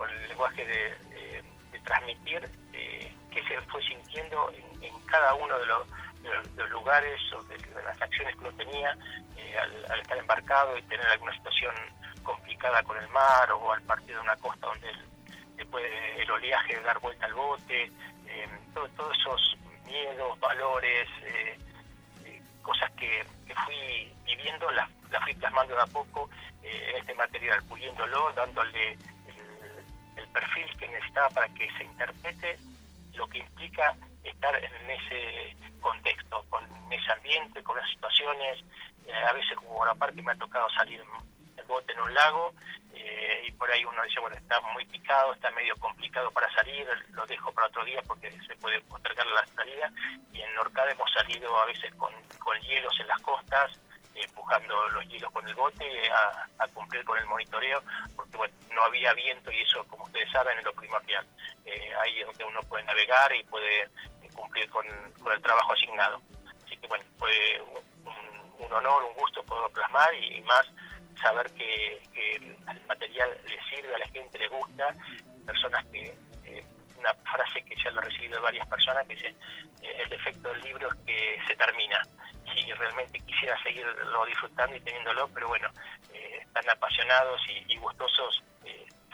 con 0.00 0.08
el 0.08 0.28
lenguaje 0.28 0.64
de, 0.64 1.44
transmitir 1.84 2.40
qué 2.72 3.42
se 3.48 3.60
fue 3.62 3.82
sintiendo 3.82 4.50
en, 4.80 4.92
cada 5.04 5.34
uno 5.34 5.58
de 5.58 5.66
los, 5.66 6.70
lugares 6.70 7.20
o 7.34 7.42
de, 7.44 7.58
las 7.84 8.00
acciones 8.00 8.34
que 8.36 8.40
uno 8.40 8.52
tenía 8.52 8.96
al, 9.90 10.00
estar 10.00 10.16
embarcado 10.16 10.78
y 10.78 10.82
tener 10.84 11.06
alguna 11.06 11.34
situación 11.34 11.74
complicada 12.22 12.82
con 12.82 12.96
el 12.96 13.08
mar 13.08 13.52
o 13.52 13.72
al 13.72 13.82
partir 13.82 14.14
de 14.14 14.20
una 14.20 14.36
costa 14.36 14.68
donde 14.68 14.88
el, 15.58 15.66
puede 15.66 16.22
el 16.22 16.30
oleaje 16.30 16.80
dar 16.80 16.98
vuelta 17.00 17.26
al 17.26 17.34
bote, 17.34 17.92
todos 18.74 19.18
esos 19.18 19.58
miedos, 19.84 20.40
valores, 20.40 21.08
eh, 21.24 21.58
eh, 22.24 22.42
cosas 22.62 22.90
que, 22.92 23.22
fui 23.66 24.10
viviendo, 24.24 24.70
las, 24.70 24.88
fui 25.22 25.34
plasmando 25.34 25.74
de 25.74 25.82
a 25.82 25.86
poco 25.86 26.30
eh, 26.62 26.90
en 26.90 26.96
este 26.96 27.14
material, 27.14 27.62
puliéndolo, 27.64 28.32
dándole 28.32 28.96
perfil 30.30 30.66
que 30.78 30.88
necesitaba 30.88 31.28
para 31.30 31.48
que 31.48 31.70
se 31.76 31.84
interprete 31.84 32.58
lo 33.14 33.28
que 33.28 33.38
implica 33.38 33.94
estar 34.24 34.54
en 34.56 34.90
ese 34.90 35.56
contexto, 35.80 36.44
con 36.48 36.64
ese 36.90 37.12
ambiente, 37.12 37.62
con 37.62 37.76
las 37.76 37.88
situaciones. 37.90 38.64
a 39.28 39.32
veces 39.32 39.56
como 39.56 39.80
parque 39.96 40.22
me 40.22 40.32
ha 40.32 40.36
tocado 40.36 40.68
salir 40.70 41.00
en 41.00 41.30
bote 41.70 41.92
en 41.92 42.00
un 42.00 42.12
lago 42.14 42.52
eh, 42.92 43.44
y 43.46 43.52
por 43.52 43.70
ahí 43.70 43.84
uno 43.84 44.02
dice, 44.02 44.20
bueno, 44.20 44.36
está 44.36 44.60
muy 44.72 44.84
picado, 44.86 45.32
está 45.32 45.50
medio 45.52 45.76
complicado 45.76 46.30
para 46.32 46.52
salir, 46.52 46.86
lo 47.12 47.24
dejo 47.26 47.52
para 47.52 47.68
otro 47.68 47.84
día 47.84 48.02
porque 48.06 48.30
se 48.46 48.56
puede 48.56 48.80
postergar 48.82 49.26
la 49.26 49.46
salida. 49.46 49.90
Y 50.32 50.40
en 50.40 50.54
Norcada 50.54 50.90
hemos 50.90 51.10
salido 51.12 51.56
a 51.58 51.66
veces 51.66 51.94
con, 51.94 52.12
hielos 52.62 52.98
en 53.00 53.06
las 53.06 53.20
costas, 53.20 53.70
empujando 54.22 54.88
los 54.90 55.06
hielos 55.08 55.30
con 55.32 55.46
el 55.46 55.54
bote 55.54 55.84
a, 56.58 56.68
cumplir 56.68 57.04
con 57.04 57.18
el 57.18 57.26
monitoreo, 57.26 57.82
porque 58.16 58.36
bueno, 58.36 58.54
no 58.72 58.82
había 58.84 59.12
viento 59.14 59.50
y 59.50 59.60
eso, 59.60 59.84
como 59.88 60.04
ustedes 60.04 60.30
saben, 60.30 60.58
es 60.58 60.64
lo 60.64 60.72
primordial. 60.72 61.26
Eh, 61.64 61.92
ahí 62.02 62.20
es 62.20 62.26
donde 62.26 62.44
uno 62.44 62.60
puede 62.62 62.84
navegar 62.84 63.34
y 63.34 63.42
puede 63.44 63.88
cumplir 64.34 64.68
con, 64.70 64.86
el 64.86 65.42
trabajo 65.42 65.72
asignado. 65.72 66.20
Así 66.64 66.76
que 66.76 66.86
bueno, 66.86 67.04
fue 67.18 67.62
un, 68.58 68.72
honor, 68.72 69.04
un 69.04 69.14
gusto 69.14 69.42
poder 69.44 69.70
plasmar 69.72 70.14
y 70.14 70.40
más 70.42 70.66
saber 71.20 71.50
que, 71.52 72.00
el 72.14 72.86
material 72.86 73.30
le 73.46 73.58
sirve 73.64 73.94
a 73.94 73.98
la 73.98 74.08
gente, 74.08 74.38
le 74.38 74.48
gusta, 74.48 74.94
personas 75.44 75.84
que, 75.86 76.14
eh, 76.44 76.64
una 76.98 77.14
frase 77.14 77.62
que 77.62 77.74
ya 77.82 77.90
lo 77.90 78.00
he 78.00 78.04
recibido 78.04 78.36
de 78.36 78.42
varias 78.42 78.66
personas, 78.68 79.06
que 79.06 79.14
dice, 79.14 79.34
eh, 79.82 80.02
el 80.02 80.08
defecto 80.08 80.48
del 80.50 80.60
libro 80.62 80.88
es 80.88 80.94
que 81.06 81.38
se 81.46 81.56
termina. 81.56 82.00
Y 82.56 82.72
realmente 82.72 83.20
quisiera 83.20 83.60
seguirlo 83.62 84.26
disfrutando 84.26 84.76
y 84.76 84.80
teniéndolo, 84.80 85.28
pero 85.28 85.48
bueno, 85.48 85.68
eh, 86.12 86.38
están 86.42 86.68
apasionados 86.70 87.40
y, 87.68 87.76
gustosos 87.76 88.42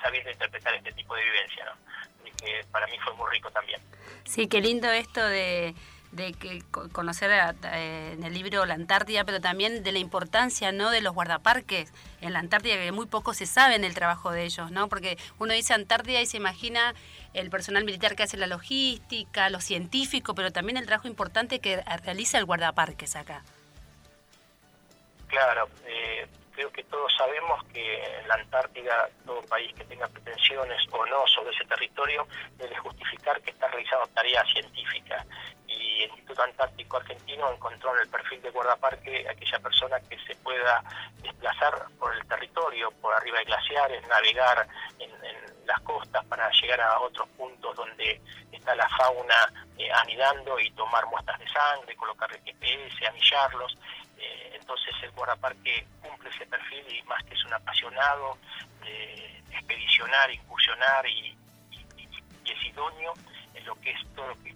sabiendo 0.03 0.31
interpretar 0.31 0.75
este 0.75 0.93
tipo 0.93 1.15
de 1.15 1.25
vivencia, 1.25 1.65
¿no? 1.65 1.73
Así 2.21 2.31
que 2.39 2.65
para 2.71 2.87
mí 2.87 2.99
fue 3.03 3.15
muy 3.15 3.31
rico 3.31 3.51
también. 3.51 3.81
Sí, 4.25 4.47
qué 4.47 4.61
lindo 4.61 4.91
esto 4.91 5.25
de 5.25 5.75
de 6.13 6.33
que 6.33 6.63
conocer 6.93 7.31
eh, 7.31 8.13
en 8.13 8.25
el 8.25 8.33
libro 8.35 8.65
la 8.67 8.75
Antártida, 8.75 9.25
pero 9.25 9.41
también 9.41 9.83
de 9.83 9.93
la 9.93 9.99
importancia 9.99 10.73
¿no? 10.73 10.91
de 10.91 11.01
los 11.01 11.15
guardaparques 11.15 11.93
en 12.21 12.33
la 12.33 12.39
Antártida, 12.39 12.77
que 12.77 12.93
muy 12.93 13.07
poco 13.07 13.35
se 13.35 13.47
sabe 13.47 13.75
en 13.75 13.85
el 13.85 13.95
trabajo 13.95 14.31
de 14.31 14.45
ellos, 14.45 14.71
¿no? 14.71 14.89
porque 14.89 15.19
uno 15.39 15.53
dice 15.53 15.75
Antártida 15.75 16.21
y 16.21 16.27
se 16.27 16.37
imagina 16.37 16.95
el 17.35 17.51
personal 17.51 17.85
militar 17.85 18.17
que 18.17 18.23
hace 18.23 18.37
la 18.37 18.47
logística, 18.47 19.51
lo 19.51 19.61
científico, 19.61 20.35
pero 20.35 20.53
también 20.53 20.77
el 20.77 20.87
trabajo 20.87 21.09
importante 21.09 21.61
que 21.61 21.83
realiza 22.05 22.39
el 22.39 22.45
guardaparques 22.45 23.17
acá. 23.17 23.43
Claro, 25.29 25.69
eh, 25.87 26.27
creo 26.57 26.73
que 26.73 26.83
todos 26.85 27.13
sabemos 27.17 27.63
que 27.73 28.19
en 28.21 28.29
la 28.29 28.35
Antártida 28.35 29.11
todo 29.27 29.43
país 29.43 29.73
que 29.75 29.85
tenga 29.85 30.09
pretensiones 30.09 30.83
o 30.91 31.05
no 31.07 31.27
sobre 31.27 31.55
ese 31.55 31.65
territorio 31.67 32.27
debe 32.57 32.77
justificar 32.79 33.41
que 33.43 33.51
está 33.51 33.69
realizando 33.69 34.07
tareas 34.09 34.47
científicas 34.53 35.27
y 35.79 36.03
el 36.03 36.11
Instituto 36.11 36.43
Antártico 36.43 36.97
Argentino 36.97 37.53
encontró 37.53 37.95
en 37.95 38.03
el 38.03 38.09
perfil 38.09 38.41
de 38.43 38.51
guardaparque 38.51 39.27
aquella 39.29 39.59
persona 39.61 40.01
que 40.01 40.19
se 40.21 40.35
pueda 40.37 40.83
desplazar 41.23 41.87
por 41.99 42.15
el 42.15 42.27
territorio, 42.27 42.91
por 43.01 43.15
arriba 43.15 43.39
de 43.39 43.45
glaciares, 43.45 44.07
navegar 44.09 44.67
en, 44.99 45.11
las 45.67 45.81
costas 45.81 46.25
para 46.27 46.49
llegar 46.53 46.81
a 46.81 47.01
otros 47.01 47.29
puntos 47.31 47.75
donde 47.75 48.21
está 48.53 48.73
la 48.77 48.89
fauna 48.91 49.53
eh, 49.77 49.91
anidando 49.91 50.61
y 50.61 50.71
tomar 50.71 51.05
muestras 51.07 51.41
de 51.41 51.49
sangre, 51.49 51.97
colocar 51.97 52.31
el 52.33 52.41
GPS, 52.43 53.05
anillarlos. 53.05 53.77
Eh, 54.17 54.53
entonces 54.61 54.95
el 55.03 55.11
guardaparque 55.11 55.85
cumple 56.01 56.31
ese 56.31 56.47
perfil 56.47 56.87
y 56.89 57.03
más 57.03 57.21
que 57.25 57.35
es 57.35 57.45
un 57.45 57.53
apasionado 57.53 58.39
de 58.85 59.43
expedicionar, 59.51 60.31
incursionar 60.31 61.05
y, 61.09 61.37
y 61.97 62.53
es 62.53 62.65
idóneo 62.67 63.15
en 63.55 63.67
lo 63.67 63.75
que 63.81 63.91
es 63.91 63.99
todo 64.15 64.29
lo 64.29 64.43
que 64.45 64.55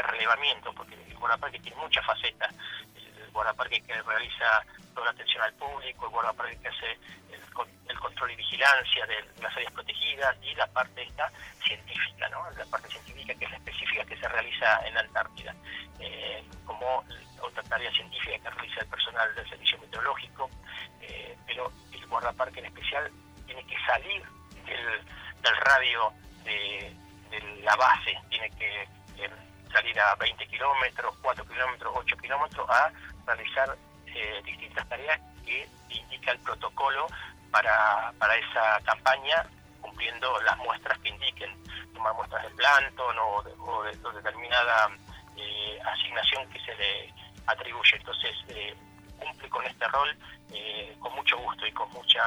relevamiento, 0.00 0.72
porque 0.72 0.94
el 0.94 1.16
guardaparque 1.16 1.58
tiene 1.60 1.76
muchas 1.76 2.04
facetas. 2.06 2.54
El 2.94 3.30
guardaparque 3.32 3.82
que 3.82 4.00
realiza 4.02 4.64
toda 4.94 5.06
la 5.06 5.12
atención 5.12 5.42
al 5.42 5.52
público, 5.54 6.06
el 6.06 6.12
guardaparque 6.12 6.58
que 6.60 6.68
hace 6.68 6.98
el, 7.32 7.98
control 7.98 8.32
y 8.32 8.36
vigilancia 8.36 9.06
de 9.06 9.42
las 9.42 9.54
áreas 9.54 9.72
protegidas 9.72 10.36
y 10.42 10.54
la 10.56 10.66
parte 10.68 11.02
esta 11.02 11.30
científica, 11.64 12.28
¿no? 12.30 12.50
la 12.50 12.64
parte 12.66 12.88
científica 12.88 13.34
que 13.34 13.44
es 13.44 13.50
la 13.50 13.56
específica 13.58 14.04
que 14.04 14.16
se 14.16 14.28
realiza 14.28 14.86
en 14.86 14.94
la 14.94 15.00
Antártida, 15.00 15.54
eh, 16.00 16.42
como 16.64 17.04
otra 17.40 17.62
tarea 17.64 17.92
científica 17.92 18.38
que 18.38 18.50
realiza 18.50 18.80
el 18.80 18.88
personal 18.88 19.34
del 19.36 19.48
servicio 19.48 19.78
meteorológico, 19.78 20.50
eh, 21.00 21.36
pero 21.46 21.70
el 21.92 22.06
guardaparque 22.06 22.60
en 22.60 22.66
especial 22.66 23.10
tiene 23.46 23.64
que 23.66 23.76
salir 23.86 24.22
del, 24.64 25.56
radio 25.64 26.12
de, 26.44 26.96
la 27.62 27.76
base, 27.76 28.18
tiene 28.28 28.50
que 28.50 28.88
salir 29.72 29.98
a 30.00 30.14
20 30.16 30.46
kilómetros, 30.46 31.14
4 31.22 31.44
kilómetros, 31.46 31.92
8 31.96 32.16
kilómetros, 32.18 32.68
a 32.70 32.92
realizar 33.26 33.76
eh, 34.06 34.42
distintas 34.44 34.88
tareas 34.88 35.20
que 35.44 35.68
indica 35.88 36.32
el 36.32 36.38
protocolo 36.40 37.06
para, 37.50 38.12
para 38.18 38.36
esa 38.36 38.80
campaña, 38.84 39.46
cumpliendo 39.80 40.40
las 40.42 40.56
muestras 40.58 40.98
que 40.98 41.08
indiquen, 41.08 41.50
tomar 41.94 42.14
muestras 42.14 42.42
de 42.44 42.50
plantón 42.50 43.16
o 43.18 43.42
de, 43.42 43.92
determinada 44.14 44.90
eh, 45.36 45.78
asignación 45.84 46.48
que 46.50 46.60
se 46.60 46.74
le 46.74 47.12
atribuye. 47.46 47.96
Entonces, 47.96 48.36
eh, 48.48 48.74
cumple 49.18 49.48
con 49.48 49.66
este 49.66 49.86
rol 49.88 50.16
con 50.98 51.14
mucho 51.14 51.38
gusto 51.38 51.66
y 51.66 51.72
con 51.72 51.90
mucha 51.90 52.22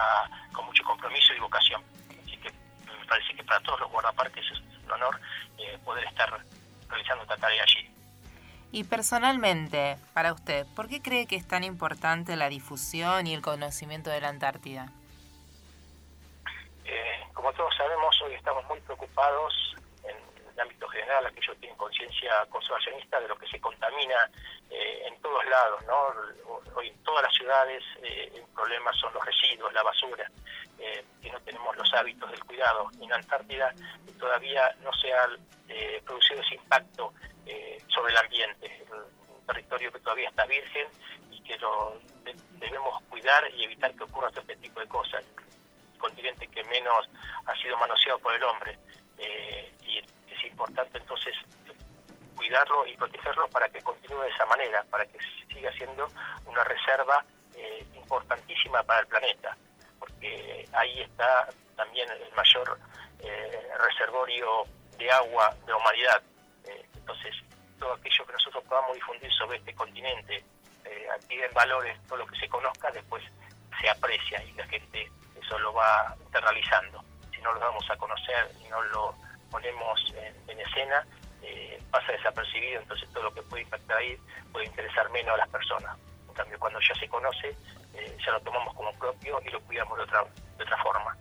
con 0.52 0.66
mucho 0.66 0.84
compromiso 0.84 1.34
y 1.34 1.40
vocación. 1.40 1.82
Así 2.10 2.36
que 2.38 2.52
me 2.52 3.06
parece 3.08 3.34
que 3.36 3.44
para 3.44 3.60
todos 3.62 3.80
los 3.82 3.92
guardaparques 3.92 4.44
es 4.44 4.60
un 4.84 4.92
honor 4.92 5.20
poder 5.84 6.06
estar 6.06 6.44
realizando 6.90 7.24
esta 7.24 7.38
tarea 7.38 7.64
allí. 7.64 7.90
Y 8.72 8.84
personalmente, 8.84 9.98
para 10.14 10.34
usted, 10.34 10.66
¿por 10.76 10.90
qué 10.90 11.02
cree 11.02 11.28
que 11.28 11.38
es 11.38 11.48
tan 11.48 11.64
importante 11.64 12.36
la 12.36 12.50
difusión 12.50 13.26
y 13.26 13.34
el 13.34 13.42
conocimiento 13.42 14.10
de 14.10 14.20
la 14.20 14.30
Antártida? 14.30 14.92
Eh, 16.84 17.24
como 17.34 17.54
todos 17.54 17.74
sabemos, 17.78 18.22
hoy 18.22 18.34
estamos 18.34 18.66
muy 18.66 18.80
preocupados 18.82 19.54
en 20.04 20.18
el 20.54 20.60
ámbito 20.60 20.88
general, 20.90 21.26
aquellos 21.26 21.54
que 21.56 21.62
tienen 21.62 21.78
conciencia 21.78 22.46
conservacionista 22.50 23.20
de 23.22 23.30
lo 23.30 23.38
que 23.38 23.48
se 23.48 23.62
contamina 23.62 24.30
eh, 24.70 25.04
en 25.08 25.22
todos 25.22 25.46
lados. 25.46 25.82
¿no? 25.86 26.76
Hoy 26.76 26.90
en 26.90 27.04
todas 27.04 27.24
las 27.24 27.34
ciudades 27.34 27.82
eh, 28.04 28.32
el 28.36 28.44
problema 28.54 28.92
son 28.94 29.14
los 29.14 29.26
residuos, 29.26 29.74
la 29.74 29.84
basura, 29.84 30.30
que 30.78 31.32
no 31.32 31.40
tenemos 31.42 31.76
los 31.78 31.94
hábitos 31.94 32.30
del 32.32 32.44
cuidado. 32.44 32.90
En 33.02 33.12
Antártida 33.12 33.74
todavía 34.20 34.76
no 34.84 34.92
se 34.94 35.12
ha 35.14 35.28
eh, 35.70 36.02
producido 36.06 36.42
ese 36.42 36.56
impacto 36.56 37.14
eh, 37.46 37.82
sobre 37.88 38.12
el 38.12 38.18
ambiente, 38.18 38.86
un 39.30 39.46
territorio 39.46 39.92
que 39.92 40.00
todavía 40.00 40.30
está 40.30 40.46
virgen 40.46 40.88
y 41.32 41.42
que 41.42 41.58
lo 41.58 42.00
debemos 42.60 43.02
cuidar 43.10 43.44
y 43.56 43.64
evitar 43.64 43.94
que 43.96 44.04
ocurra 44.04 44.30
este 44.30 44.56
tipo 44.58 44.80
de 44.80 44.88
cosas. 44.88 45.24
El 45.94 46.00
continente 46.00 46.48
que 46.48 46.64
menos 46.66 47.10
ha 47.46 47.56
sido 47.58 47.78
manoseado 47.78 48.20
por 48.20 48.34
el 48.34 48.44
hombre 48.44 48.78
eh, 49.18 49.74
y 49.84 49.98
es 49.98 50.46
importante 50.46 50.98
entonces 50.98 51.36
cuidarlo 52.36 52.86
y 52.86 52.96
protegerlo 52.98 53.48
para 53.50 53.70
que 53.70 53.82
continúe 53.82 54.22
de 54.22 54.30
esa 54.30 54.46
manera, 54.46 54.84
para 54.90 55.06
que 55.06 55.18
siga 55.52 55.72
siendo 55.74 56.08
una 56.46 56.64
reserva 56.64 57.26
importantísima 57.96 58.84
para 58.84 59.00
el 59.00 59.08
planeta, 59.08 59.58
porque 60.06 60.68
ahí 60.74 61.02
está 61.02 61.50
también 61.76 62.10
el 62.10 62.34
mayor 62.36 62.78
reservorio 63.80 64.66
de 64.98 65.12
agua 65.12 65.56
de 65.66 65.74
humanidad. 65.74 66.22
Eh, 66.66 66.86
entonces, 66.96 67.36
todo 67.80 67.94
aquello 67.94 68.26
que 68.26 68.34
nosotros 68.34 68.64
podamos 68.66 68.96
difundir 68.96 69.32
sobre 69.34 69.58
este 69.58 69.74
continente, 69.74 70.44
eh, 70.86 71.08
en 71.30 71.54
valores, 71.54 71.98
todo 72.08 72.20
lo 72.20 72.28
que 72.28 72.40
se 72.40 72.48
conozca, 72.48 72.92
después 72.92 73.24
se 73.82 73.90
aprecia 73.90 74.44
y 74.44 74.52
la 74.54 74.66
gente 74.68 75.10
eso 75.42 75.60
lo 75.60 75.74
va 75.74 76.16
internalizando. 76.24 77.04
Si 77.32 77.42
no 77.42 77.54
lo 77.54 77.60
damos 77.60 77.90
a 77.90 77.98
conocer 77.98 78.50
y 78.64 78.70
no 78.70 78.82
lo 78.84 79.16
ponemos 79.52 80.14
en, 80.48 80.60
escena, 80.60 81.06
eh, 81.42 81.82
pasa 81.92 82.12
desapercibido, 82.12 82.82
entonces 82.82 83.08
todo 83.14 83.24
lo 83.24 83.34
que 83.34 83.42
puede 83.44 83.64
impactar 83.64 83.98
ahí 83.98 84.18
puede 84.52 84.66
interesar 84.66 85.10
menos 85.12 85.34
a 85.34 85.38
las 85.38 85.50
personas. 85.50 85.98
En 86.28 86.34
cambio, 86.34 86.60
cuando 86.60 86.80
ya 86.80 86.96
se 86.96 87.08
conoce, 87.08 87.56
eh, 87.98 88.18
ya 88.26 88.32
lo 88.34 88.42
tomamos 88.42 88.74
como 88.74 88.92
propio 88.94 89.42
y 89.46 89.50
lo 89.50 89.62
cuidamos 89.62 89.98
de 89.98 90.04
otra, 90.04 90.24
de 90.58 90.64
otra 90.64 90.84
forma. 90.84 91.18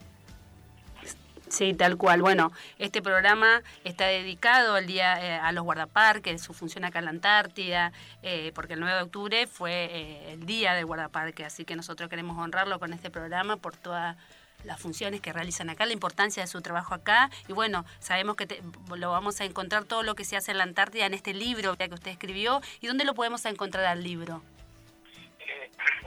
Sí, 1.48 1.74
tal 1.74 1.96
cual. 1.96 2.20
Bueno, 2.20 2.52
este 2.78 3.00
programa 3.02 3.62
está 3.84 4.06
dedicado 4.06 4.74
al 4.74 4.86
día 4.86 5.22
eh, 5.22 5.38
a 5.38 5.52
los 5.52 5.62
guardaparques, 5.62 6.42
su 6.42 6.52
función 6.52 6.84
acá 6.84 6.98
en 6.98 7.04
la 7.04 7.10
Antártida, 7.12 7.92
eh, 8.22 8.50
porque 8.54 8.72
el 8.72 8.80
9 8.80 8.96
de 8.96 9.02
octubre 9.02 9.46
fue 9.46 10.32
el 10.32 10.46
día 10.46 10.74
del 10.74 10.86
guardaparque, 10.86 11.44
así 11.44 11.64
que 11.64 11.76
nosotros 11.76 12.08
queremos 12.08 12.38
honrarlo 12.38 12.80
con 12.80 12.92
este 12.92 13.10
programa 13.10 13.56
por 13.56 13.76
todas 13.76 14.16
las 14.64 14.80
funciones 14.80 15.20
que 15.20 15.32
realizan 15.32 15.70
acá, 15.70 15.86
la 15.86 15.92
importancia 15.92 16.42
de 16.42 16.46
su 16.46 16.60
trabajo 16.60 16.94
acá. 16.94 17.30
Y 17.48 17.52
bueno, 17.52 17.84
sabemos 18.00 18.36
que 18.36 18.62
lo 18.96 19.10
vamos 19.10 19.40
a 19.40 19.44
encontrar 19.44 19.84
todo 19.84 20.02
lo 20.02 20.14
que 20.14 20.24
se 20.24 20.36
hace 20.36 20.50
en 20.50 20.58
la 20.58 20.64
Antártida 20.64 21.06
en 21.06 21.14
este 21.14 21.34
libro 21.34 21.76
que 21.76 21.88
usted 21.92 22.10
escribió. 22.10 22.60
¿Y 22.80 22.86
dónde 22.86 23.04
lo 23.04 23.14
podemos 23.14 23.44
encontrar 23.44 23.84
al 23.84 24.02
libro? 24.02 24.42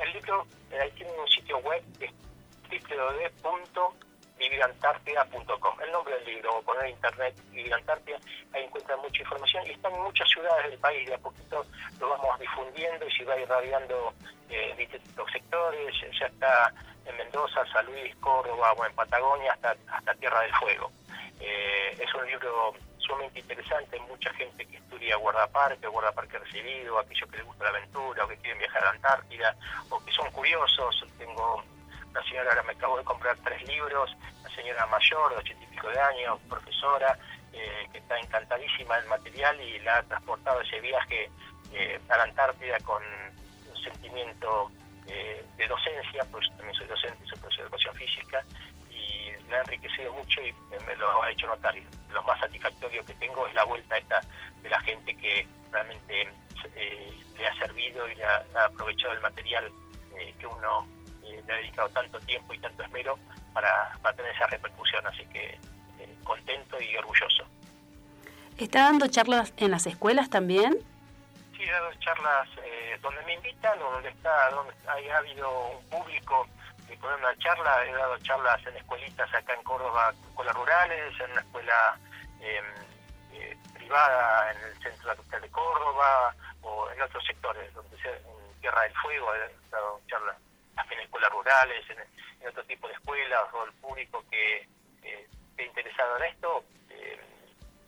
El 0.07 0.13
libro 0.13 0.45
tiene 0.95 1.11
un 1.11 1.27
sitio 1.27 1.57
web 1.59 1.83
que 1.99 2.05
es. 2.05 2.11
El 5.81 5.91
nombre 5.91 6.15
del 6.15 6.25
libro, 6.25 6.57
o 6.57 6.61
poner 6.61 6.89
internet 6.89 7.35
Vivir 7.51 7.73
Antártida, 7.73 8.17
ahí 8.53 8.63
encuentran 8.63 8.99
mucha 8.99 9.21
información 9.21 9.65
y 9.67 9.71
están 9.71 9.93
en 9.93 10.01
muchas 10.01 10.27
ciudades 10.29 10.69
del 10.69 10.79
país, 10.79 11.07
de 11.07 11.15
a 11.15 11.17
poquito 11.17 11.65
lo 11.99 12.09
vamos 12.09 12.39
difundiendo 12.39 13.07
y 13.07 13.11
se 13.11 13.23
va 13.23 13.39
irradiando 13.39 14.13
eh, 14.49 14.73
distintos 14.77 15.31
sectores, 15.31 15.93
ya 16.19 16.25
está 16.25 16.73
en 17.05 17.17
Mendoza, 17.17 17.65
San 17.71 17.85
Luis, 17.85 18.15
Córdoba, 18.17 18.73
o 18.73 18.85
en 18.85 18.93
Patagonia, 18.93 19.53
hasta, 19.53 19.75
hasta 19.91 20.13
Tierra 20.15 20.41
del 20.41 20.53
Fuego. 20.55 20.91
Eh, 21.39 21.97
es 21.99 22.13
un 22.13 22.25
libro 22.25 22.73
sumamente 23.07 23.39
interesante, 23.39 23.99
mucha 24.01 24.31
gente 24.33 24.65
que 24.65 24.77
estudia 24.77 25.15
guardaparque, 25.15 25.87
guardaparque 25.87 26.37
recibido, 26.37 26.99
aquellos 26.99 27.29
que 27.29 27.37
les 27.37 27.45
gusta 27.45 27.63
la 27.63 27.69
aventura, 27.69 28.25
o 28.25 28.27
que 28.27 28.37
quieren 28.37 28.59
viajar 28.59 28.83
a 28.83 28.85
la 28.85 28.91
Antártida, 28.91 29.55
o 29.89 30.03
que 30.03 30.11
son 30.11 30.29
curiosos, 30.31 31.05
tengo 31.17 31.63
la 32.13 32.23
señora 32.23 32.49
ahora 32.49 32.63
me 32.63 32.73
acabo 32.73 32.97
de 32.97 33.03
comprar 33.03 33.37
tres 33.43 33.65
libros, 33.67 34.09
la 34.43 34.49
señora 34.49 34.85
mayor, 34.87 35.31
de 35.31 35.37
ochenta 35.37 35.63
y 35.63 35.67
pico 35.67 35.89
de 35.89 35.99
años, 35.99 36.39
profesora, 36.49 37.17
eh, 37.53 37.87
que 37.91 37.99
está 37.99 38.19
encantadísima 38.19 38.97
del 38.97 39.07
material 39.07 39.59
y 39.61 39.79
la 39.79 39.97
ha 39.97 40.03
transportado 40.03 40.61
ese 40.61 40.79
viaje 40.81 41.29
eh, 41.73 41.99
a 42.09 42.17
la 42.17 42.23
Antártida 42.23 42.79
con 42.79 43.03
un 43.03 43.83
sentimiento 43.83 44.71
eh, 45.05 45.45
de 45.57 45.67
docencia, 45.67 46.25
pues 46.31 46.47
también 46.57 46.73
soy 46.73 46.87
docente, 46.87 47.23
soy 47.25 47.37
profesor 47.39 47.57
de 47.57 47.63
educación 47.63 47.95
física, 47.95 48.43
me 49.47 49.55
ha 49.55 49.59
enriquecido 49.61 50.13
mucho 50.13 50.41
y 50.41 50.53
me 50.85 50.95
lo 50.95 51.23
ha 51.23 51.31
hecho 51.31 51.47
notar. 51.47 51.75
Lo 52.11 52.23
más 52.23 52.39
satisfactorio 52.39 53.05
que 53.05 53.13
tengo 53.15 53.47
es 53.47 53.53
la 53.53 53.65
vuelta 53.65 53.97
esta 53.97 54.21
de 54.61 54.69
la 54.69 54.79
gente 54.81 55.15
que 55.15 55.47
realmente 55.71 56.29
le 57.37 57.47
ha 57.47 57.55
servido 57.59 58.07
y 58.09 58.15
le 58.15 58.23
ha, 58.23 58.43
ha 58.55 58.65
aprovechado 58.65 59.13
el 59.13 59.21
material 59.21 59.71
que 60.39 60.47
uno 60.47 60.87
le 61.21 61.53
ha 61.53 61.57
dedicado 61.57 61.89
tanto 61.89 62.19
tiempo 62.21 62.53
y 62.53 62.59
tanto 62.59 62.83
esmero 62.83 63.17
para, 63.53 64.13
tener 64.15 64.33
esa 64.33 64.47
repercusión, 64.47 65.05
así 65.07 65.25
que 65.27 65.57
eh, 65.99 66.15
contento 66.23 66.81
y 66.81 66.95
orgulloso. 66.95 67.43
¿Está 68.57 68.83
dando 68.83 69.07
charlas 69.07 69.53
en 69.57 69.71
las 69.71 69.85
escuelas 69.85 70.29
también? 70.29 70.77
Sí, 71.55 71.63
he 71.63 71.71
dado 71.71 71.91
charlas 71.99 72.47
eh, 72.63 72.97
donde 73.01 73.21
me 73.23 73.33
invitan 73.33 73.79
o 73.81 73.91
donde 73.91 74.09
está, 74.09 74.49
donde 74.51 74.73
ha 75.11 75.17
habido 75.17 75.69
un 75.69 75.83
público 75.89 76.47
que 76.97 77.01
puede 77.01 77.15
una 77.15 77.37
charla, 77.37 77.85
he 77.85 77.91
dado 77.91 78.17
charlas 78.19 78.65
en 78.65 78.75
escuelitas 78.75 79.33
acá 79.33 79.53
en 79.53 79.63
Córdoba, 79.63 80.13
escuelas 80.29 80.55
rurales, 80.55 81.19
en 81.19 81.31
una 81.31 81.41
escuela 81.41 81.99
em, 82.41 82.65
eh, 83.33 83.57
privada 83.73 84.51
en 84.51 84.57
el 84.63 84.81
centro 84.81 85.15
de 85.15 85.39
de 85.39 85.49
Córdoba 85.49 86.35
o 86.61 86.89
en 86.91 87.01
otros 87.01 87.23
sectores, 87.25 87.73
donde 87.73 87.97
sea 88.01 88.11
en 88.11 88.61
Tierra 88.61 88.81
del 88.83 88.93
Fuego, 88.93 89.33
he 89.35 89.69
dado 89.69 90.01
charlas 90.07 90.35
en 90.91 90.99
escuelas 90.99 91.31
rurales, 91.31 91.85
en, 91.89 92.47
otro 92.47 92.63
tipo 92.63 92.87
de 92.87 92.93
escuelas, 92.93 93.43
o 93.53 93.65
el 93.65 93.73
público 93.73 94.23
que 94.31 94.67
esté 95.03 95.65
interesado 95.65 96.17
en 96.17 96.23
esto. 96.23 96.63
Eh, 96.89 97.19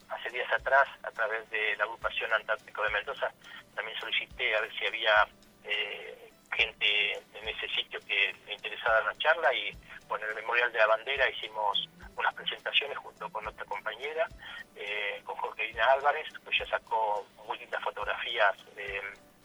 hace 0.10 0.30
días 0.32 0.51
atrás, 0.51 0.88
a 1.03 1.12
través 1.12 1.49
de 1.49 1.78
la 1.78 1.86
agrupación 1.86 2.34
Antártico 2.34 2.84
de 2.84 2.89
Mendoza, 2.89 3.32
también 3.74 3.97
solicité 3.99 4.55
a 4.55 4.62
ver 4.62 4.74
si 4.78 4.86
había 4.86 5.28
eh, 5.64 6.29
gente 6.60 7.14
en 7.14 7.47
ese 7.47 7.68
sitio 7.70 7.99
que 8.05 8.36
interesada 8.51 8.99
en 8.99 9.05
la 9.05 9.18
charla 9.18 9.53
y 9.53 9.72
bueno, 10.10 10.26
en 10.26 10.32
el 10.32 10.36
Memorial 10.36 10.72
de 10.74 10.80
la 10.80 10.88
Bandera 10.88 11.30
hicimos 11.30 11.88
unas 12.18 12.34
presentaciones 12.34 12.97
junto 12.97 13.30
con 13.30 13.47
otra 13.47 13.64
compañera, 13.64 14.28
eh, 14.76 15.22
con 15.24 15.38
Jorgelina 15.38 15.86
Álvarez, 15.93 16.28
que 16.43 16.57
ya 16.57 16.66
sacó 16.68 17.26
muy 17.47 17.57
lindas 17.60 17.82
fotografías, 17.82 18.57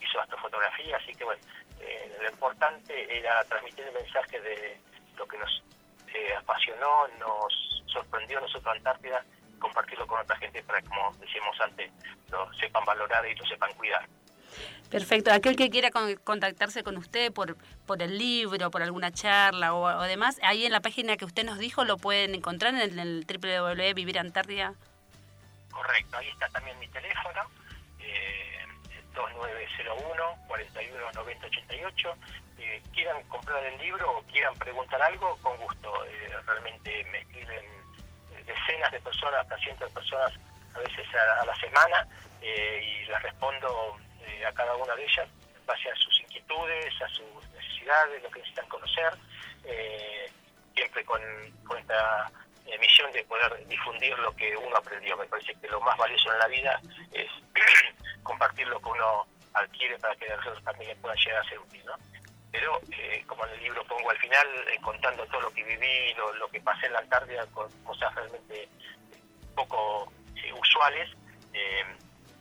hizo 0.00 0.20
astrofotografía, 0.20 0.96
así 0.96 1.14
que 1.14 1.24
bueno, 1.24 1.40
eh, 1.80 2.18
lo 2.20 2.30
importante 2.30 3.16
era 3.16 3.44
transmitir 3.44 3.84
el 3.86 3.94
mensaje 3.94 4.40
de 4.40 4.76
lo 5.16 5.26
que 5.28 5.38
nos 5.38 5.62
eh, 6.12 6.34
apasionó, 6.36 7.06
nos 7.20 7.84
sorprendió 7.86 8.38
a 8.38 8.40
nosotros 8.40 8.74
Antártida, 8.74 9.24
compartirlo 9.60 10.06
con 10.06 10.20
otra 10.20 10.36
gente 10.38 10.62
para 10.64 10.82
como 10.82 11.12
decíamos 11.20 11.56
antes, 11.60 11.92
lo 12.30 12.52
sepan 12.54 12.84
valorar 12.84 13.24
y 13.28 13.36
lo 13.36 13.46
sepan 13.46 13.72
cuidar. 13.74 14.04
Perfecto. 14.90 15.32
Aquel 15.32 15.56
que 15.56 15.70
quiera 15.70 15.90
contactarse 15.90 16.84
con 16.84 16.96
usted 16.96 17.32
por, 17.32 17.56
por 17.86 18.00
el 18.02 18.16
libro, 18.16 18.70
por 18.70 18.82
alguna 18.82 19.10
charla 19.10 19.74
o, 19.74 20.02
demás, 20.02 20.38
ahí 20.42 20.66
en 20.66 20.72
la 20.72 20.80
página 20.80 21.16
que 21.16 21.24
usted 21.24 21.44
nos 21.44 21.58
dijo 21.58 21.84
lo 21.84 21.96
pueden 21.96 22.34
encontrar 22.34 22.74
en 22.74 22.98
el, 22.98 23.26
www.vivirantártida. 23.26 24.74
Correcto, 25.70 26.16
ahí 26.18 26.28
está 26.28 26.48
también 26.50 26.78
mi 26.78 26.88
teléfono. 26.88 27.40
Eh, 27.98 28.58
2901 29.14 30.22
41 30.46 31.12
90 31.12 31.46
88 31.46 32.16
quieran 32.92 33.22
comprar 33.24 33.62
el 33.64 33.78
libro 33.78 34.18
o 34.18 34.22
quieran 34.22 34.54
preguntar 34.54 35.00
algo, 35.02 35.36
con 35.42 35.56
gusto. 35.58 36.04
Eh, 36.06 36.36
realmente 36.46 37.04
me 37.10 37.18
escriben 37.18 37.64
eh, 38.32 38.44
decenas 38.46 38.92
de 38.92 39.00
personas, 39.00 39.40
hasta 39.42 39.58
cientos 39.58 39.88
de 39.88 39.94
personas 39.94 40.32
a 40.74 40.78
veces 40.78 41.06
a, 41.14 41.44
la 41.44 41.54
semana 41.56 42.06
eh, 42.40 42.82
y 42.82 43.06
les 43.06 43.22
respondo 43.22 43.96
a 44.46 44.52
cada 44.52 44.74
una 44.76 44.94
de 44.94 45.04
ellas 45.04 45.28
en 45.54 45.66
base 45.66 45.90
a 45.90 45.96
sus 45.96 46.20
inquietudes, 46.20 47.02
a 47.02 47.08
sus 47.08 47.48
necesidades, 47.52 48.22
lo 48.22 48.30
que 48.30 48.40
necesitan 48.40 48.68
conocer, 48.68 49.12
siempre 50.74 51.04
con, 51.04 51.20
con 51.66 51.78
esta 51.78 52.30
misión 52.80 53.10
de 53.12 53.24
poder 53.24 53.66
difundir 53.66 54.18
lo 54.18 54.34
que 54.36 54.56
uno 54.56 54.76
aprendió. 54.76 55.16
Me 55.16 55.26
parece 55.26 55.54
que 55.54 55.68
lo 55.68 55.80
más 55.80 55.96
valioso 55.96 56.32
en 56.32 56.38
la 56.38 56.48
vida 56.48 56.80
es 57.12 57.30
compartir 58.22 58.66
lo 58.68 58.80
que 58.80 58.88
uno 58.88 59.26
adquiere 59.54 59.98
para 59.98 60.16
que 60.16 60.32
otros 60.32 60.62
también 60.64 60.98
puedan 61.00 61.16
llegar 61.18 61.40
a 61.40 61.48
ser 61.48 61.58
útil, 61.58 61.84
¿no? 61.84 61.94
Pero, 62.50 62.80
eh, 62.92 63.24
como 63.26 63.44
en 63.46 63.52
el 63.52 63.62
libro 63.64 63.84
pongo 63.84 64.10
al 64.10 64.18
final, 64.18 64.46
eh, 64.68 64.78
contando 64.80 65.26
todo 65.26 65.40
lo 65.40 65.50
que 65.50 65.64
viví, 65.64 66.14
lo, 66.14 66.32
lo, 66.34 66.48
que 66.48 66.60
pasé 66.60 66.86
en 66.86 66.92
la 66.92 67.00
Antártida, 67.00 67.46
con 67.46 67.68
cosas 67.82 68.14
realmente 68.14 68.68
poco 69.56 70.12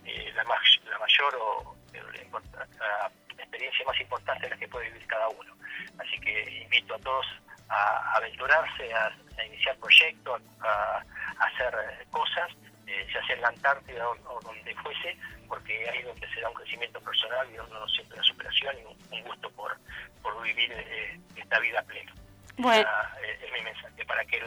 eh, 0.04 0.32
la, 0.34 0.44
la, 0.44 0.98
mayor 0.98 1.34
o 1.40 1.76
la, 1.92 3.10
experiencia 3.38 3.84
más 3.86 4.00
importante 4.00 4.46
es 4.46 4.50
la 4.50 4.56
que 4.56 4.68
puede 4.68 4.90
vivir 4.90 5.06
cada 5.06 5.28
uno. 5.28 5.54
Así 5.98 6.18
que 6.20 6.62
invito 6.62 6.94
a 6.94 6.98
todos 6.98 7.26
a 7.68 8.16
aventurarse, 8.16 8.92
a, 8.92 9.10
iniciar 9.46 9.76
proyectos, 9.78 10.42
a, 10.60 11.02
a 11.38 11.44
hacer 11.46 12.06
cosas 12.10 12.50
eh, 12.86 13.06
ya 13.12 13.24
sea 13.26 13.34
en 13.36 13.40
la 13.40 13.48
Antártida 13.48 14.06
o, 14.08 14.40
donde 14.42 14.74
fuese, 14.76 15.16
porque 15.48 15.88
ahí 15.88 16.02
donde 16.02 16.28
se 16.28 16.40
da 16.40 16.50
un 16.50 16.54
crecimiento 16.54 17.00
personal 17.00 17.48
y 17.50 17.58
uno 17.58 17.88
siente 17.88 18.14
una 18.14 18.22
superación 18.22 18.76
y 18.78 19.14
un, 19.16 19.22
gusto 19.24 19.50
por, 19.52 19.74
por 20.22 20.42
vivir 20.42 20.70
eh, 20.70 21.18
esta 21.34 21.58
vida 21.60 21.82
plena. 21.82 22.12
Bueno. 22.58 22.86
Eh, 23.22 23.38
es 23.42 23.52
mi 23.52 23.62
mensaje 23.62 24.04
para 24.04 24.20
aquel 24.20 24.44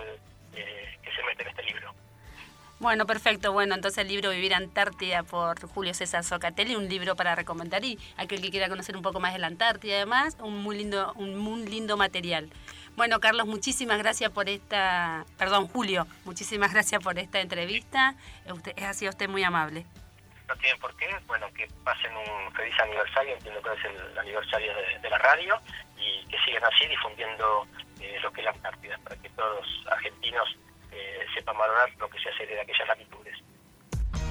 que 0.54 1.12
se 1.16 1.24
mete 1.24 1.44
en 1.44 1.50
este 1.50 1.64
libro. 1.64 1.96
Bueno, 2.80 3.08
perfecto. 3.08 3.54
Bueno, 3.54 3.74
entonces 3.74 3.98
el 3.98 4.08
libro 4.08 4.30
Vivir 4.30 4.54
Antártida 4.54 5.24
por 5.24 5.60
Julio 5.68 5.96
César 5.96 6.24
Socatelli, 6.24 6.76
un 6.76 6.88
libro 6.88 7.16
para 7.16 7.34
recomendar 7.34 7.84
y 7.84 7.98
aquel 8.18 8.40
que 8.40 8.52
quiera 8.52 8.70
conocer 8.70 8.96
un 8.96 9.02
poco 9.02 9.20
más 9.20 9.34
de 9.34 9.40
la 9.40 9.48
Antártida, 9.48 9.96
además, 9.96 10.38
un 10.42 10.62
muy 10.62 10.78
lindo, 10.78 11.12
un 11.16 11.36
muy 11.36 11.66
lindo 11.66 11.98
material. 11.98 12.52
Bueno, 12.96 13.20
Carlos, 13.20 13.48
muchísimas 13.48 13.98
gracias 13.98 14.30
por 14.30 14.48
esta, 14.48 15.26
perdón, 15.40 15.68
Julio, 15.68 16.06
muchísimas 16.24 16.72
gracias 16.72 17.02
por 17.04 17.18
esta 17.18 17.42
entrevista. 17.42 18.16
Usted, 18.48 18.78
ha 18.84 18.94
sido 18.94 19.10
usted 19.10 19.28
muy 19.28 19.44
amable. 19.44 19.86
No 20.48 20.56
tienen 20.58 20.80
por 20.80 20.96
qué, 20.98 21.08
bueno, 21.26 21.48
que 21.54 21.68
pasen 21.84 22.12
un 22.16 22.52
feliz 22.54 22.74
aniversario, 22.80 23.34
entiendo 23.34 23.62
que 23.64 23.74
es 23.74 23.86
el 23.86 24.18
aniversario 24.20 24.72
de, 25.02 25.10
la 25.10 25.18
radio, 25.18 25.60
y 25.98 26.26
que 26.28 26.38
sigan 26.46 26.64
así 26.64 26.88
difundiendo 26.88 27.68
eh, 28.00 28.20
lo 28.22 28.32
que 28.32 28.42
es 28.42 28.46
la 28.46 28.52
Antártida, 28.52 29.00
para 29.04 29.16
que 29.16 29.30
todos 29.32 29.66
los 29.66 29.88
argentinos 29.92 30.48
eh, 30.98 31.26
sepan 31.36 31.58
valorar 31.58 31.90
lo 32.00 32.10
que 32.10 32.20
se 32.20 32.30
hace 32.30 32.46
de 32.46 32.60
aquellas 32.60 32.88
latitudes. 32.88 33.38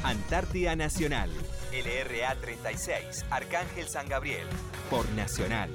Antártida 0.03 0.77
Nacional, 0.77 1.31
LRA 1.73 2.35
36, 2.37 3.27
Arcángel 3.31 3.87
San 3.89 4.09
Gabriel, 4.09 4.47
por 4.91 5.09
Nacional. 5.11 5.71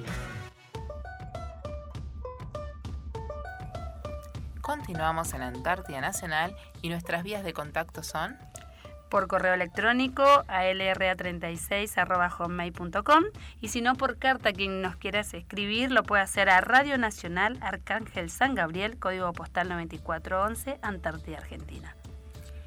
Continuamos 4.62 5.34
en 5.34 5.42
Antártida 5.42 6.00
Nacional 6.02 6.56
y 6.82 6.89
nuestras 6.89 7.24
vías 7.24 7.44
de 7.44 7.54
contacto 7.54 8.04
son 8.04 8.38
por 9.12 9.28
correo 9.28 9.53
electrónico 9.53 10.24
a 10.47 10.64
lra36.com 10.64 13.24
y 13.59 13.68
si 13.68 13.82
no 13.82 13.95
por 13.95 14.18
carta 14.18 14.53
quien 14.53 14.82
nos 14.82 14.95
quiera 14.95 15.20
escribir 15.20 15.91
lo 15.91 16.03
puede 16.03 16.24
hacer 16.24 16.49
a 16.49 16.62
Radio 16.62 16.97
Nacional 16.97 17.57
Arcángel 17.62 18.30
San 18.30 18.55
Gabriel, 18.55 18.97
código 18.97 19.34
postal 19.34 19.68
9411, 19.68 20.80
Antártida, 20.82 21.39
Argentina. 21.39 21.97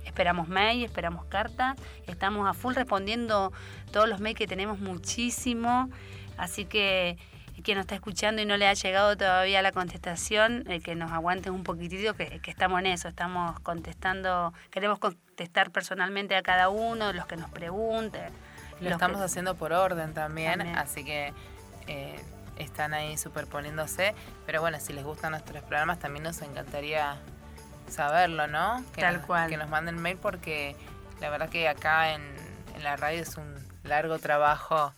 Esperamos 0.05 0.49
mail, 0.49 0.84
esperamos 0.84 1.24
carta, 1.24 1.76
estamos 2.07 2.47
a 2.47 2.53
full 2.53 2.74
respondiendo 2.74 3.51
todos 3.90 4.07
los 4.07 4.20
mails 4.20 4.36
que 4.38 4.47
tenemos 4.47 4.78
muchísimo, 4.78 5.88
así 6.36 6.66
que 6.66 7.16
quien 7.62 7.76
nos 7.76 7.84
está 7.84 7.94
escuchando 7.94 8.42
y 8.42 8.46
no 8.46 8.57
le 8.57 8.66
ha 8.66 8.74
llegado 8.74 9.16
todavía 9.16 9.62
la 9.62 9.72
contestación, 9.72 10.64
eh, 10.68 10.80
que 10.80 10.94
nos 10.94 11.12
aguante 11.12 11.50
un 11.50 11.62
poquitito, 11.64 12.14
que, 12.14 12.40
estamos 12.46 12.80
en 12.80 12.86
eso, 12.86 13.09
estamos 13.09 13.59
contestando, 13.61 14.52
queremos 14.70 14.98
contestar 14.98 15.70
personalmente 15.70 16.36
a 16.36 16.42
cada 16.42 16.68
uno, 16.68 17.12
los 17.12 17.26
que 17.26 17.36
nos 17.36 17.50
pregunten. 17.50 18.32
Lo 18.80 18.90
estamos 18.90 19.20
haciendo 19.20 19.55
por 19.55 19.72
orden 19.72 20.14
también, 20.14 20.61
así 20.61 21.05
que 21.05 21.32
eh, 21.86 22.20
están 22.59 22.92
ahí 22.92 23.16
superponiéndose. 23.16 24.14
Pero 24.46 24.61
bueno, 24.61 24.78
si 24.80 24.92
les 24.92 25.05
gustan 25.05 25.30
nuestros 25.30 25.62
programas, 25.62 26.00
también 26.00 26.24
nos 26.24 26.42
encantaría 26.42 27.16
saberlo, 27.88 28.46
¿no? 28.46 28.84
Que 28.94 29.00
Tal 29.00 29.22
cual. 29.22 29.48
Que 29.48 29.57
nos 29.57 29.68
manden 29.68 30.00
mail 30.00 30.18
porque 30.20 30.76
la 31.20 31.30
verdad 31.30 31.48
que 31.48 31.68
acá 31.68 32.12
en, 32.12 32.22
en 32.74 32.82
la 32.82 32.96
radio 32.96 33.22
es 33.22 33.36
un 33.36 33.55
largo 33.84 34.18
trabajo 34.18 34.92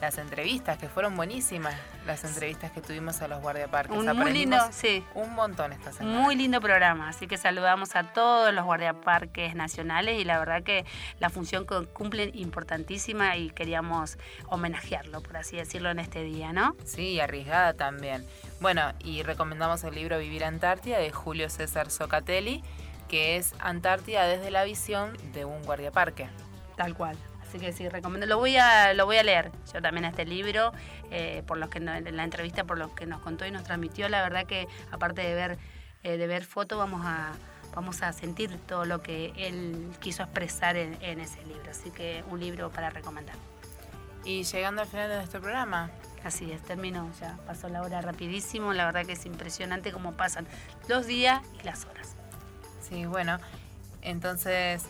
las 0.00 0.18
entrevistas, 0.18 0.78
que 0.78 0.88
fueron 0.88 1.14
buenísimas, 1.16 1.74
las 2.06 2.24
entrevistas 2.24 2.70
que 2.70 2.80
tuvimos 2.80 3.20
a 3.22 3.28
los 3.28 3.40
guardiaparques. 3.42 3.96
Un, 3.96 4.16
muy 4.16 4.32
lindo, 4.32 4.56
sí. 4.70 5.04
Un 5.14 5.34
montón 5.34 5.72
esta 5.72 5.92
semana. 5.92 6.20
Muy 6.20 6.36
lindo 6.36 6.60
programa, 6.60 7.08
así 7.08 7.26
que 7.26 7.36
saludamos 7.36 7.94
a 7.96 8.04
todos 8.12 8.52
los 8.54 8.64
guardiaparques 8.64 9.54
nacionales 9.54 10.20
y 10.20 10.24
la 10.24 10.38
verdad 10.38 10.62
que 10.62 10.84
la 11.18 11.28
función 11.28 11.66
cumple 11.92 12.30
importantísima 12.34 13.36
y 13.36 13.50
queríamos 13.50 14.18
homenajearlo, 14.48 15.22
por 15.22 15.36
así 15.36 15.56
decirlo, 15.56 15.90
en 15.90 15.98
este 15.98 16.22
día, 16.22 16.52
¿no? 16.52 16.74
Sí, 16.84 17.20
arriesgada 17.20 17.74
también. 17.74 18.26
Bueno, 18.60 18.92
y 19.00 19.22
recomendamos 19.22 19.84
el 19.84 19.94
libro 19.94 20.18
Vivir 20.18 20.44
Antártida 20.44 20.98
de 20.98 21.10
Julio 21.10 21.50
César 21.50 21.90
Socatelli, 21.90 22.62
que 23.08 23.36
es 23.36 23.54
Antártida 23.58 24.26
desde 24.26 24.50
la 24.50 24.64
visión 24.64 25.16
de 25.32 25.44
un 25.44 25.62
guardiaparque. 25.62 26.28
Tal 26.76 26.94
cual. 26.94 27.16
Así 27.50 27.58
que 27.58 27.72
sí, 27.72 27.88
recomiendo. 27.88 28.28
Lo 28.28 28.38
voy 28.38 28.56
a, 28.58 28.94
lo 28.94 29.06
voy 29.06 29.16
a 29.16 29.24
leer 29.24 29.50
yo 29.74 29.82
también 29.82 30.04
a 30.04 30.10
este 30.10 30.24
libro, 30.24 30.72
eh, 31.10 31.42
por 31.48 31.58
los 31.58 31.68
que 31.68 31.78
en 31.78 32.16
la 32.16 32.22
entrevista, 32.22 32.62
por 32.62 32.78
lo 32.78 32.94
que 32.94 33.06
nos 33.06 33.20
contó 33.22 33.44
y 33.44 33.50
nos 33.50 33.64
transmitió. 33.64 34.08
La 34.08 34.22
verdad 34.22 34.46
que 34.46 34.68
aparte 34.92 35.22
de 35.22 35.34
ver, 35.34 35.58
eh, 36.04 36.16
de 36.16 36.26
ver 36.28 36.44
fotos, 36.44 36.78
vamos 36.78 37.00
a, 37.04 37.32
vamos 37.74 38.02
a 38.02 38.12
sentir 38.12 38.56
todo 38.68 38.84
lo 38.84 39.02
que 39.02 39.32
él 39.34 39.90
quiso 39.98 40.22
expresar 40.22 40.76
en, 40.76 40.94
ese 41.18 41.42
libro. 41.42 41.72
Así 41.72 41.90
que 41.90 42.22
un 42.30 42.38
libro 42.38 42.70
para 42.70 42.88
recomendar. 42.88 43.34
Y 44.24 44.44
llegando 44.44 44.82
al 44.82 44.86
final 44.86 45.08
de 45.08 45.16
nuestro 45.16 45.40
programa. 45.40 45.90
Así 46.22 46.52
es, 46.52 46.62
terminó 46.62 47.10
ya. 47.18 47.36
Pasó 47.48 47.68
la 47.68 47.82
hora 47.82 48.00
rapidísimo. 48.00 48.72
La 48.74 48.84
verdad 48.84 49.04
que 49.06 49.14
es 49.14 49.26
impresionante 49.26 49.90
cómo 49.90 50.12
pasan 50.12 50.46
los 50.86 51.08
días 51.08 51.42
y 51.60 51.64
las 51.64 51.84
horas. 51.86 52.14
Sí, 52.80 53.06
bueno. 53.06 53.40
Entonces 54.02 54.84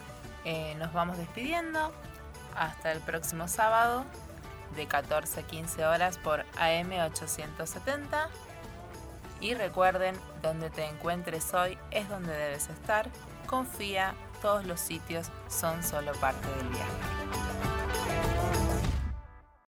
eh, 0.44 0.74
nos 0.78 0.92
vamos 0.92 1.16
despidiendo 1.16 1.90
hasta 2.56 2.92
el 2.92 3.00
próximo 3.00 3.48
sábado 3.48 4.04
de 4.76 4.86
14 4.86 5.40
a 5.40 5.42
15 5.42 5.84
horas 5.84 6.18
por 6.18 6.44
AM870. 6.58 8.28
Y 9.40 9.54
recuerden, 9.54 10.14
donde 10.42 10.68
te 10.70 10.84
encuentres 10.84 11.54
hoy 11.54 11.78
es 11.90 12.08
donde 12.08 12.32
debes 12.32 12.68
estar. 12.68 13.08
Confía, 13.46 14.14
todos 14.42 14.64
los 14.66 14.80
sitios 14.80 15.30
son 15.48 15.82
solo 15.82 16.12
parte 16.12 16.46
del 16.56 16.68
viaje. 16.68 18.29